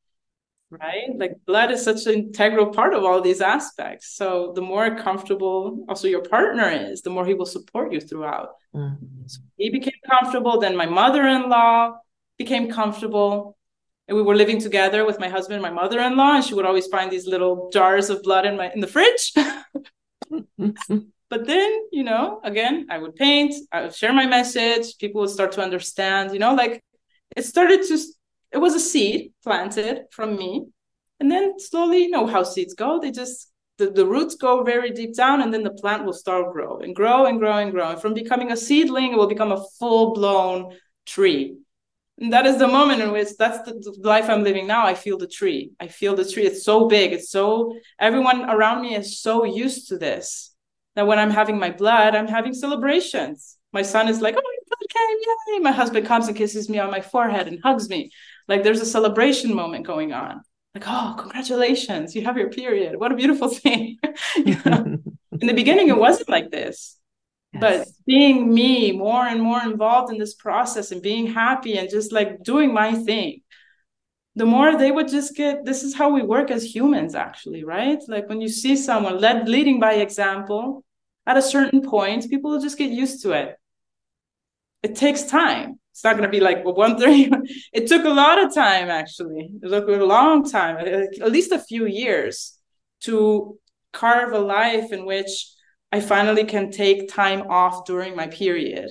right 0.70 1.16
like 1.16 1.32
blood 1.46 1.72
is 1.72 1.84
such 1.84 2.06
an 2.08 2.14
integral 2.14 2.68
part 2.68 2.94
of 2.94 3.04
all 3.04 3.22
these 3.22 3.40
aspects 3.40 4.16
so 4.16 4.52
the 4.56 4.62
more 4.62 4.98
comfortable 4.98 5.86
also 5.88 6.08
your 6.08 6.24
partner 6.24 6.70
is 6.70 7.02
the 7.02 7.10
more 7.10 7.26
he 7.26 7.34
will 7.34 7.46
support 7.46 7.94
you 7.94 8.02
throughout 8.02 8.50
mm-hmm. 8.76 9.28
so 9.28 9.40
he 9.56 9.70
became 9.70 9.94
comfortable 10.10 10.60
then 10.60 10.76
my 10.76 10.86
mother-in-law 10.86 11.98
became 12.38 12.70
comfortable 12.70 13.57
and 14.08 14.16
we 14.16 14.24
were 14.24 14.36
living 14.36 14.60
together 14.60 15.06
with 15.06 15.20
my 15.20 15.28
husband 15.28 15.56
and 15.56 15.64
my 15.64 15.82
mother-in-law 15.82 16.36
and 16.36 16.44
she 16.44 16.54
would 16.54 16.66
always 16.66 16.88
find 16.88 17.12
these 17.12 17.28
little 17.28 17.70
jars 17.72 18.10
of 18.10 18.24
blood 18.24 18.46
in 18.46 18.58
my 18.58 18.72
in 18.74 18.80
the 18.80 18.88
fridge. 18.88 19.34
But 21.30 21.46
then 21.46 21.70
you 21.92 22.04
know 22.04 22.40
again 22.44 22.88
i 22.90 22.98
would 22.98 23.16
paint 23.18 23.54
i 23.74 23.82
would 23.82 23.94
share 23.94 24.14
my 24.14 24.26
message 24.26 24.98
people 24.98 25.20
would 25.20 25.30
start 25.30 25.52
to 25.54 25.62
understand 25.62 26.32
you 26.32 26.40
know 26.40 26.54
like 26.56 26.82
it 27.36 27.44
started 27.44 27.84
to 27.90 27.98
it 28.52 28.58
was 28.60 28.76
a 28.76 28.80
seed 28.80 29.34
planted 29.44 30.06
from 30.12 30.36
me. 30.36 30.68
And 31.20 31.32
then 31.32 31.60
slowly 31.60 32.04
you 32.04 32.10
know 32.10 32.28
how 32.28 32.44
seeds 32.44 32.74
go 32.74 33.00
they 33.00 33.12
just 33.12 33.52
the, 33.78 33.90
the 33.92 34.06
roots 34.06 34.36
go 34.36 34.64
very 34.64 34.92
deep 34.92 35.16
down 35.16 35.42
and 35.42 35.54
then 35.54 35.64
the 35.64 35.72
plant 35.72 36.06
will 36.06 36.14
start 36.14 36.52
grow 36.52 36.80
and 36.80 36.96
grow 36.96 37.26
and 37.26 37.40
grow 37.40 37.58
and 37.58 37.72
grow. 37.72 37.90
And 37.90 38.02
from 38.02 38.14
becoming 38.14 38.52
a 38.52 38.58
seedling 38.58 39.14
it 39.14 39.18
will 39.18 39.28
become 39.28 39.52
a 39.52 39.64
full-blown 39.80 40.76
tree 41.06 41.58
and 42.20 42.34
that 42.34 42.48
is 42.48 42.58
the 42.58 42.68
moment 42.68 43.02
in 43.02 43.12
which 43.12 43.30
that's 43.38 43.60
the 43.62 43.96
life 44.02 44.30
I'm 44.30 44.44
living 44.44 44.66
now. 44.66 44.86
I 44.86 44.96
feel 44.96 45.18
the 45.18 45.28
tree. 45.28 45.72
I 45.80 45.88
feel 45.88 46.16
the 46.16 46.26
tree. 46.26 46.46
It's 46.46 46.64
so 46.64 46.88
big. 46.88 47.14
It's 47.14 47.30
so 47.30 47.76
everyone 48.00 48.50
around 48.50 48.82
me 48.82 48.96
is 48.96 49.20
so 49.20 49.44
used 49.44 49.90
to 49.90 49.98
this 49.98 50.56
that 50.96 51.06
when 51.06 51.20
I'm 51.20 51.30
having 51.30 51.60
my 51.60 51.70
blood, 51.70 52.16
I'm 52.16 52.28
having 52.28 52.54
celebrations. 52.54 53.58
My 53.72 53.84
son 53.84 54.08
is 54.08 54.20
like, 54.20 54.36
"Oh, 54.36 54.42
your 54.42 54.64
blood 54.68 54.90
came! 54.90 55.56
Yay!" 55.56 55.60
My 55.60 55.72
husband 55.72 56.08
comes 56.08 56.28
and 56.28 56.36
kisses 56.36 56.70
me 56.70 56.80
on 56.80 56.90
my 56.90 57.02
forehead 57.02 57.48
and 57.48 57.60
hugs 57.64 57.88
me. 57.88 58.12
Like 58.48 58.64
there's 58.64 58.82
a 58.82 58.86
celebration 58.86 59.54
moment 59.54 59.86
going 59.86 60.12
on. 60.12 60.42
Like, 60.74 60.86
oh, 60.88 61.16
congratulations! 61.20 62.16
You 62.16 62.24
have 62.26 62.38
your 62.38 62.50
period. 62.50 63.00
What 63.00 63.12
a 63.12 63.16
beautiful 63.16 63.50
thing. 63.50 64.00
In 65.40 65.46
the 65.46 65.54
beginning, 65.54 65.90
it 65.90 65.98
wasn't 65.98 66.30
like 66.30 66.50
this 66.50 66.98
Yes. 67.54 67.62
But 67.62 67.88
being 68.06 68.54
me, 68.54 68.92
more 68.92 69.26
and 69.26 69.42
more 69.42 69.62
involved 69.62 70.12
in 70.12 70.20
this 70.20 70.36
process 70.36 70.92
and 70.92 71.02
being 71.02 71.28
happy 71.28 71.78
and 71.78 71.90
just 71.90 72.12
like 72.12 72.44
doing 72.44 72.74
my 72.74 72.94
thing, 72.94 73.42
the 74.36 74.46
more 74.46 74.78
they 74.78 74.92
would 74.92 75.08
just 75.08 75.36
get 75.36 75.66
this 75.66 75.84
is 75.84 75.96
how 75.96 76.10
we 76.10 76.22
work 76.22 76.52
as 76.52 76.64
humans, 76.64 77.16
actually, 77.16 77.64
right? 77.64 78.00
Like 78.08 78.30
when 78.30 78.40
you 78.40 78.50
see 78.50 78.76
someone 78.76 79.20
led 79.20 79.50
leading 79.50 79.80
by 79.80 79.94
example, 79.94 80.84
at 81.26 81.38
a 81.38 81.42
certain 81.42 81.82
point, 81.82 82.30
people 82.30 82.52
will 82.52 82.62
just 82.62 82.78
get 82.78 82.92
used 82.92 83.24
to 83.24 83.32
it. 83.32 83.56
It 84.84 84.96
takes 84.96 85.24
time. 85.24 85.80
It's 85.92 86.04
not 86.04 86.14
going 86.16 86.30
to 86.30 86.38
be 86.38 86.40
like 86.40 86.64
well, 86.64 86.76
one 86.76 86.98
thing. 87.00 87.32
it 87.74 87.88
took 87.88 88.06
a 88.06 88.10
lot 88.10 88.44
of 88.44 88.54
time, 88.54 88.90
actually. 88.90 89.50
It 89.64 89.70
took 89.70 89.88
a 89.88 90.06
long 90.06 90.48
time, 90.48 90.78
at 90.78 91.32
least 91.32 91.52
a 91.52 91.60
few 91.60 91.88
years, 91.88 92.58
to 93.02 93.58
carve 93.92 94.34
a 94.34 94.40
life 94.40 94.92
in 94.92 95.06
which 95.06 95.48
I 95.92 96.02
finally 96.02 96.44
can 96.44 96.72
take 96.72 97.10
time 97.10 97.44
off 97.50 97.86
during 97.86 98.16
my 98.16 98.28
period 98.28 98.90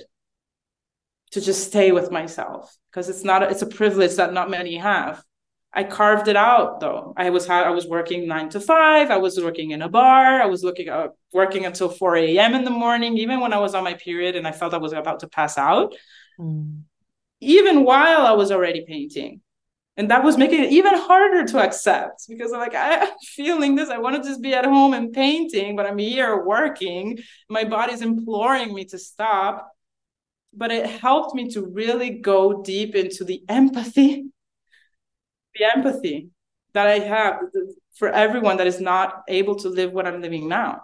to 1.31 1.41
just 1.41 1.67
stay 1.67 1.91
with 1.91 2.11
myself 2.11 2.75
because 2.89 3.09
it's 3.09 3.23
not 3.23 3.43
it's 3.43 3.61
a 3.61 3.67
privilege 3.67 4.15
that 4.15 4.33
not 4.33 4.49
many 4.49 4.77
have. 4.77 5.23
I 5.73 5.83
carved 5.83 6.27
it 6.27 6.35
out 6.35 6.79
though. 6.79 7.13
I 7.17 7.29
was 7.29 7.47
I 7.49 7.69
was 7.69 7.85
working 7.85 8.27
nine 8.27 8.49
to 8.49 8.59
five. 8.59 9.11
I 9.11 9.17
was 9.17 9.39
working 9.39 9.71
in 9.71 9.81
a 9.81 9.89
bar. 9.89 10.41
I 10.41 10.47
was 10.47 10.63
looking 10.63 10.89
uh, 10.89 11.09
working 11.33 11.65
until 11.65 11.89
four 11.89 12.15
a.m. 12.15 12.55
in 12.55 12.63
the 12.63 12.71
morning, 12.71 13.17
even 13.17 13.41
when 13.41 13.53
I 13.53 13.59
was 13.59 13.75
on 13.75 13.83
my 13.83 13.93
period 13.93 14.35
and 14.35 14.47
I 14.47 14.51
felt 14.51 14.73
I 14.73 14.77
was 14.77 14.93
about 14.93 15.19
to 15.19 15.27
pass 15.27 15.57
out. 15.57 15.93
Mm. 16.39 16.83
Even 17.39 17.83
while 17.83 18.21
I 18.21 18.31
was 18.31 18.51
already 18.51 18.85
painting, 18.87 19.41
and 19.97 20.11
that 20.11 20.23
was 20.23 20.37
making 20.37 20.63
it 20.63 20.71
even 20.71 20.95
harder 20.95 21.43
to 21.45 21.59
accept 21.59 22.25
because 22.29 22.53
I'm 22.53 22.59
like 22.59 22.75
I'm 22.75 23.09
feeling 23.21 23.75
this. 23.75 23.89
I 23.89 23.97
want 23.97 24.21
to 24.21 24.29
just 24.29 24.41
be 24.41 24.53
at 24.53 24.65
home 24.65 24.93
and 24.93 25.11
painting, 25.11 25.75
but 25.75 25.85
I'm 25.85 25.97
here 25.97 26.45
working. 26.45 27.17
My 27.49 27.63
body's 27.63 28.01
imploring 28.01 28.73
me 28.73 28.85
to 28.85 28.97
stop. 28.97 29.71
But 30.53 30.71
it 30.71 30.87
helped 30.87 31.35
me 31.35 31.49
to 31.49 31.61
really 31.61 32.09
go 32.09 32.63
deep 32.63 32.95
into 32.95 33.23
the 33.23 33.43
empathy 33.47 34.25
the 35.57 35.65
empathy 35.65 36.29
that 36.73 36.87
I 36.87 36.99
have 36.99 37.39
for 37.95 38.09
everyone 38.09 38.57
that 38.57 38.67
is 38.67 38.79
not 38.79 39.23
able 39.27 39.55
to 39.57 39.69
live 39.69 39.91
what 39.91 40.07
I'm 40.07 40.21
living 40.21 40.47
now. 40.47 40.81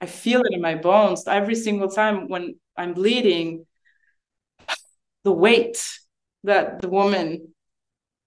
I 0.00 0.06
feel 0.06 0.40
it 0.40 0.52
in 0.52 0.60
my 0.60 0.74
bones 0.74 1.24
every 1.26 1.54
single 1.54 1.88
time 1.88 2.28
when 2.28 2.56
I'm 2.76 2.94
bleeding. 2.94 3.66
The 5.24 5.30
weight 5.30 5.78
that 6.42 6.80
the 6.80 6.88
woman, 6.88 7.51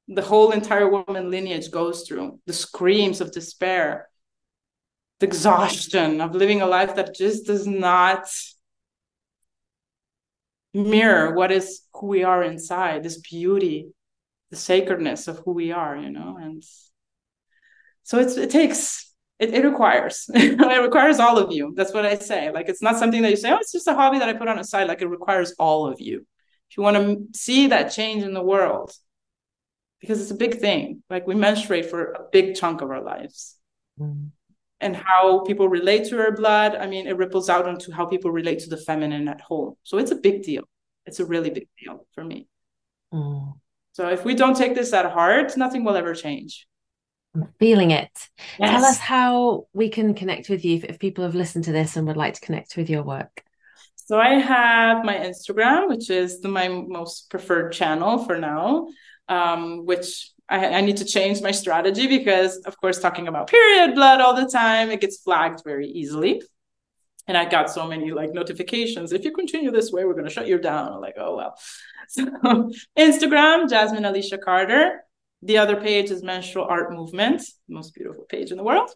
the 0.07 0.21
whole 0.21 0.51
entire 0.51 0.89
woman 0.89 1.31
lineage 1.31 1.71
goes 1.71 2.03
through, 2.07 2.39
the 2.45 2.53
screams 2.53 3.21
of 3.21 3.31
despair, 3.31 4.07
the 5.19 5.25
exhaustion 5.25 6.21
of 6.21 6.35
living 6.35 6.61
a 6.61 6.67
life 6.67 6.95
that 6.95 7.15
just 7.15 7.45
does 7.45 7.65
not 7.65 8.27
mirror 10.73 11.33
what 11.33 11.51
is 11.51 11.81
who 11.93 12.07
we 12.07 12.23
are 12.23 12.43
inside, 12.43 13.03
this 13.03 13.17
beauty 13.19 13.87
the 14.51 14.55
sacredness 14.55 15.27
of 15.27 15.39
who 15.39 15.51
we 15.51 15.71
are 15.71 15.97
you 15.97 16.09
know 16.09 16.37
and 16.39 16.63
so 18.03 18.19
it's 18.19 18.37
it 18.37 18.49
takes 18.49 19.13
it, 19.39 19.53
it 19.53 19.65
requires 19.65 20.29
it 20.33 20.81
requires 20.81 21.19
all 21.19 21.37
of 21.37 21.51
you. 21.51 21.73
That's 21.75 21.93
what 21.93 22.05
i 22.05 22.15
say. 22.15 22.51
Like 22.51 22.69
it's 22.69 22.81
not 22.81 22.97
something 22.97 23.21
that 23.23 23.31
you 23.31 23.35
say 23.35 23.51
oh 23.51 23.57
it's 23.57 23.71
just 23.71 23.87
a 23.87 23.93
hobby 23.93 24.19
that 24.19 24.29
i 24.29 24.33
put 24.33 24.47
on 24.47 24.59
a 24.59 24.63
side. 24.63 24.87
Like 24.87 25.01
it 25.01 25.07
requires 25.07 25.53
all 25.59 25.87
of 25.87 25.99
you. 25.99 26.25
If 26.69 26.77
you 26.77 26.83
want 26.83 26.97
to 26.97 27.37
see 27.37 27.67
that 27.67 27.91
change 27.91 28.23
in 28.23 28.33
the 28.33 28.43
world 28.43 28.93
because 30.01 30.21
it's 30.21 30.31
a 30.31 30.35
big 30.35 30.59
thing 30.59 31.01
like 31.09 31.27
we 31.27 31.35
menstruate 31.35 31.89
for 31.89 32.11
a 32.11 32.21
big 32.31 32.55
chunk 32.55 32.81
of 32.81 32.89
our 32.91 33.01
lives 33.01 33.55
mm. 33.99 34.29
and 34.79 34.95
how 34.95 35.39
people 35.41 35.67
relate 35.67 36.07
to 36.07 36.19
our 36.19 36.31
blood 36.31 36.75
i 36.75 36.85
mean 36.87 37.07
it 37.07 37.17
ripples 37.17 37.49
out 37.49 37.67
into 37.67 37.91
how 37.91 38.05
people 38.05 38.31
relate 38.31 38.59
to 38.59 38.69
the 38.69 38.77
feminine 38.77 39.27
at 39.27 39.41
home 39.41 39.75
so 39.83 39.97
it's 39.97 40.11
a 40.11 40.15
big 40.15 40.43
deal 40.43 40.63
it's 41.05 41.19
a 41.19 41.25
really 41.25 41.49
big 41.49 41.67
deal 41.79 42.05
for 42.13 42.23
me 42.23 42.47
mm. 43.13 43.53
So 43.95 44.09
if 44.09 44.25
we 44.25 44.35
don't 44.35 44.57
take 44.57 44.75
this 44.75 44.91
at 44.91 45.09
heart, 45.09 45.55
nothing 45.55 45.85
will 45.85 45.95
ever 45.95 46.13
change. 46.13 46.67
I'm 47.33 47.47
feeling 47.59 47.91
it. 47.91 48.11
Yes. 48.59 48.71
Tell 48.71 48.83
us 48.83 48.97
how 48.97 49.67
we 49.71 49.87
can 49.87 50.13
connect 50.13 50.49
with 50.49 50.65
you 50.65 50.75
if, 50.75 50.83
if 50.83 50.99
people 50.99 51.23
have 51.23 51.33
listened 51.33 51.63
to 51.65 51.71
this 51.71 51.95
and 51.95 52.05
would 52.07 52.17
like 52.17 52.33
to 52.33 52.41
connect 52.41 52.75
with 52.75 52.89
your 52.89 53.03
work. 53.03 53.41
So 53.95 54.19
I 54.19 54.33
have 54.33 55.05
my 55.05 55.15
Instagram, 55.15 55.87
which 55.87 56.09
is 56.09 56.41
the, 56.41 56.49
my 56.49 56.67
most 56.67 57.29
preferred 57.29 57.71
channel 57.71 58.17
for 58.25 58.37
now, 58.37 58.89
um, 59.27 59.85
which 59.85 60.31
I, 60.47 60.67
I, 60.67 60.81
need 60.81 60.97
to 60.97 61.05
change 61.05 61.41
my 61.41 61.49
strategy 61.51 62.07
because, 62.07 62.57
of 62.59 62.79
course, 62.79 62.99
talking 62.99 63.27
about 63.27 63.47
period 63.47 63.95
blood 63.95 64.21
all 64.21 64.35
the 64.35 64.47
time, 64.47 64.91
it 64.91 65.01
gets 65.01 65.17
flagged 65.17 65.63
very 65.63 65.87
easily. 65.87 66.43
And 67.27 67.35
I 67.35 67.45
got 67.45 67.71
so 67.71 67.87
many 67.87 68.11
like 68.11 68.33
notifications. 68.33 69.11
If 69.11 69.25
you 69.25 69.31
continue 69.31 69.71
this 69.71 69.91
way, 69.91 70.05
we're 70.05 70.13
going 70.13 70.25
to 70.25 70.31
shut 70.31 70.47
you 70.47 70.59
down. 70.59 70.93
I'm 70.93 71.01
like, 71.01 71.15
oh 71.17 71.35
well. 71.35 71.55
So 72.07 72.23
Instagram, 72.95 73.67
Jasmine 73.67 74.05
Alicia 74.05 74.37
Carter. 74.37 75.03
The 75.41 75.57
other 75.57 75.75
page 75.75 76.11
is 76.11 76.21
Menstrual 76.23 76.65
Art 76.65 76.91
Movement, 76.91 77.41
most 77.67 77.95
beautiful 77.95 78.25
page 78.25 78.51
in 78.51 78.57
the 78.57 78.63
world. 78.63 78.91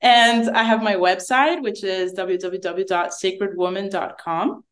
And 0.00 0.50
I 0.50 0.64
have 0.64 0.82
my 0.82 0.94
website, 0.94 1.62
which 1.62 1.84
is 1.84 2.12
www.sacredwoman.com. 2.14 4.64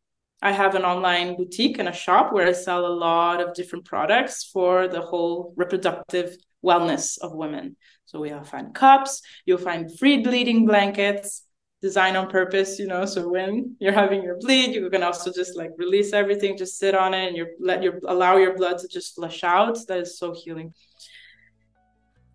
I 0.43 0.51
have 0.51 0.75
an 0.75 0.85
online 0.85 1.37
boutique 1.37 1.79
and 1.79 1.89
a 1.89 1.93
shop 1.93 2.33
where 2.33 2.49
I 2.49 2.53
sell 2.53 2.85
a 2.85 2.89
lot 2.89 3.41
of 3.41 3.55
different 3.55 3.85
products 3.85 4.45
for 4.45 4.89
the 4.89 5.01
whole 5.01 5.55
reproductive 5.57 6.37
wellness 6.65 7.17
of 7.19 7.33
women. 7.33 7.77
So 8.07 8.21
we'll 8.21 8.43
find 8.43 8.75
cups, 8.75 9.23
you'll 9.47 9.59
find 9.59 9.97
free 9.99 10.19
bleeding 10.21 10.67
blankets, 10.67 11.45
designed 11.81 12.17
on 12.17 12.29
purpose, 12.29 12.79
you 12.79 12.89
know. 12.89 13.05
So 13.05 13.29
when 13.29 13.77
you're 13.79 13.93
having 13.93 14.23
your 14.23 14.37
bleed, 14.39 14.75
you 14.75 14.91
can 14.91 15.05
also 15.05 15.33
just 15.33 15.57
like 15.57 15.71
release 15.77 16.13
everything, 16.13 16.57
just 16.57 16.77
sit 16.77 16.95
on 16.95 17.15
it 17.15 17.29
and 17.29 17.37
you 17.37 17.47
let 17.61 17.83
your 17.83 18.01
allow 18.07 18.37
your 18.37 18.57
blood 18.57 18.79
to 18.79 18.89
just 18.89 19.15
flush 19.15 19.45
out. 19.45 19.79
That 19.87 20.01
is 20.01 20.19
so 20.19 20.35
healing. 20.35 20.75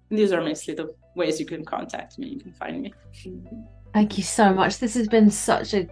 And 0.10 0.18
these 0.18 0.32
are 0.32 0.42
mostly 0.42 0.74
the 0.74 0.96
ways 1.16 1.40
you 1.42 1.46
can 1.46 1.66
contact 1.66 2.18
me. 2.18 2.28
You 2.28 2.40
can 2.40 2.54
find 2.54 2.82
me. 2.82 2.94
Thank 3.94 4.18
you 4.18 4.24
so 4.24 4.54
much. 4.54 4.80
This 4.80 4.94
has 4.94 5.08
been 5.10 5.30
such 5.30 5.74
a 5.74 5.90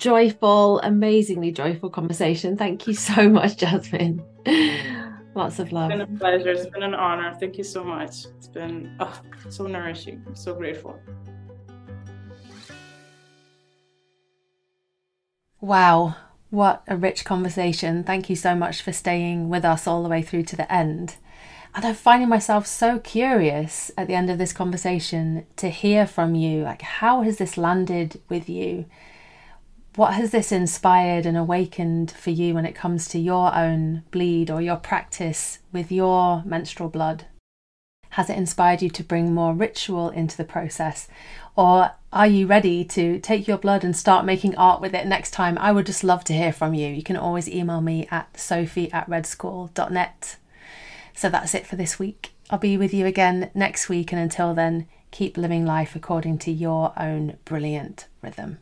joyful, 0.00 0.80
amazingly 0.80 1.52
joyful 1.52 1.90
conversation. 1.90 2.56
Thank 2.56 2.86
you 2.86 2.94
so 2.94 3.28
much, 3.28 3.58
Jasmine. 3.58 4.24
Lots 5.34 5.60
of 5.60 5.70
love. 5.70 5.92
It's 5.92 5.98
been 5.98 6.16
a 6.16 6.18
pleasure. 6.18 6.48
It's 6.48 6.66
been 6.66 6.82
an 6.82 6.94
honor. 6.94 7.36
Thank 7.38 7.58
you 7.58 7.64
so 7.64 7.84
much. 7.84 8.24
It's 8.36 8.48
been 8.48 8.96
oh, 8.98 9.20
so 9.48 9.66
nourishing. 9.66 10.24
I'm 10.26 10.34
so 10.34 10.54
grateful. 10.54 10.98
Wow, 15.60 16.16
what 16.48 16.82
a 16.88 16.96
rich 16.96 17.24
conversation. 17.24 18.02
Thank 18.02 18.30
you 18.30 18.34
so 18.34 18.54
much 18.54 18.80
for 18.80 18.92
staying 18.92 19.50
with 19.50 19.64
us 19.64 19.86
all 19.86 20.02
the 20.02 20.08
way 20.08 20.22
through 20.22 20.44
to 20.44 20.56
the 20.56 20.72
end. 20.72 21.16
And 21.74 21.84
I'm 21.84 21.94
finding 21.94 22.28
myself 22.28 22.66
so 22.66 22.98
curious 22.98 23.92
at 23.96 24.08
the 24.08 24.14
end 24.14 24.30
of 24.30 24.38
this 24.38 24.54
conversation 24.54 25.46
to 25.56 25.68
hear 25.68 26.06
from 26.06 26.34
you. 26.34 26.62
Like, 26.62 26.82
how 26.82 27.20
has 27.22 27.36
this 27.36 27.58
landed 27.58 28.20
with 28.28 28.48
you? 28.48 28.86
What 30.00 30.14
has 30.14 30.30
this 30.30 30.50
inspired 30.50 31.26
and 31.26 31.36
awakened 31.36 32.10
for 32.10 32.30
you 32.30 32.54
when 32.54 32.64
it 32.64 32.74
comes 32.74 33.06
to 33.08 33.18
your 33.18 33.54
own 33.54 34.02
bleed 34.10 34.50
or 34.50 34.62
your 34.62 34.76
practice 34.76 35.58
with 35.74 35.92
your 35.92 36.42
menstrual 36.46 36.88
blood? 36.88 37.26
Has 38.12 38.30
it 38.30 38.38
inspired 38.38 38.80
you 38.80 38.88
to 38.88 39.04
bring 39.04 39.34
more 39.34 39.52
ritual 39.52 40.08
into 40.08 40.38
the 40.38 40.44
process? 40.44 41.06
Or 41.54 41.90
are 42.14 42.26
you 42.26 42.46
ready 42.46 42.82
to 42.82 43.18
take 43.18 43.46
your 43.46 43.58
blood 43.58 43.84
and 43.84 43.94
start 43.94 44.24
making 44.24 44.56
art 44.56 44.80
with 44.80 44.94
it 44.94 45.06
next 45.06 45.32
time? 45.32 45.58
I 45.58 45.70
would 45.70 45.84
just 45.84 46.02
love 46.02 46.24
to 46.24 46.32
hear 46.32 46.54
from 46.54 46.72
you. 46.72 46.88
You 46.88 47.02
can 47.02 47.18
always 47.18 47.46
email 47.46 47.82
me 47.82 48.08
at 48.10 48.40
sophie 48.40 48.90
at 48.92 49.06
redschool.net. 49.06 50.36
So 51.14 51.28
that's 51.28 51.54
it 51.54 51.66
for 51.66 51.76
this 51.76 51.98
week. 51.98 52.32
I'll 52.48 52.58
be 52.58 52.78
with 52.78 52.94
you 52.94 53.04
again 53.04 53.50
next 53.52 53.90
week, 53.90 54.12
and 54.12 54.22
until 54.22 54.54
then, 54.54 54.86
keep 55.10 55.36
living 55.36 55.66
life 55.66 55.94
according 55.94 56.38
to 56.38 56.50
your 56.50 56.94
own 56.98 57.36
brilliant 57.44 58.06
rhythm. 58.22 58.60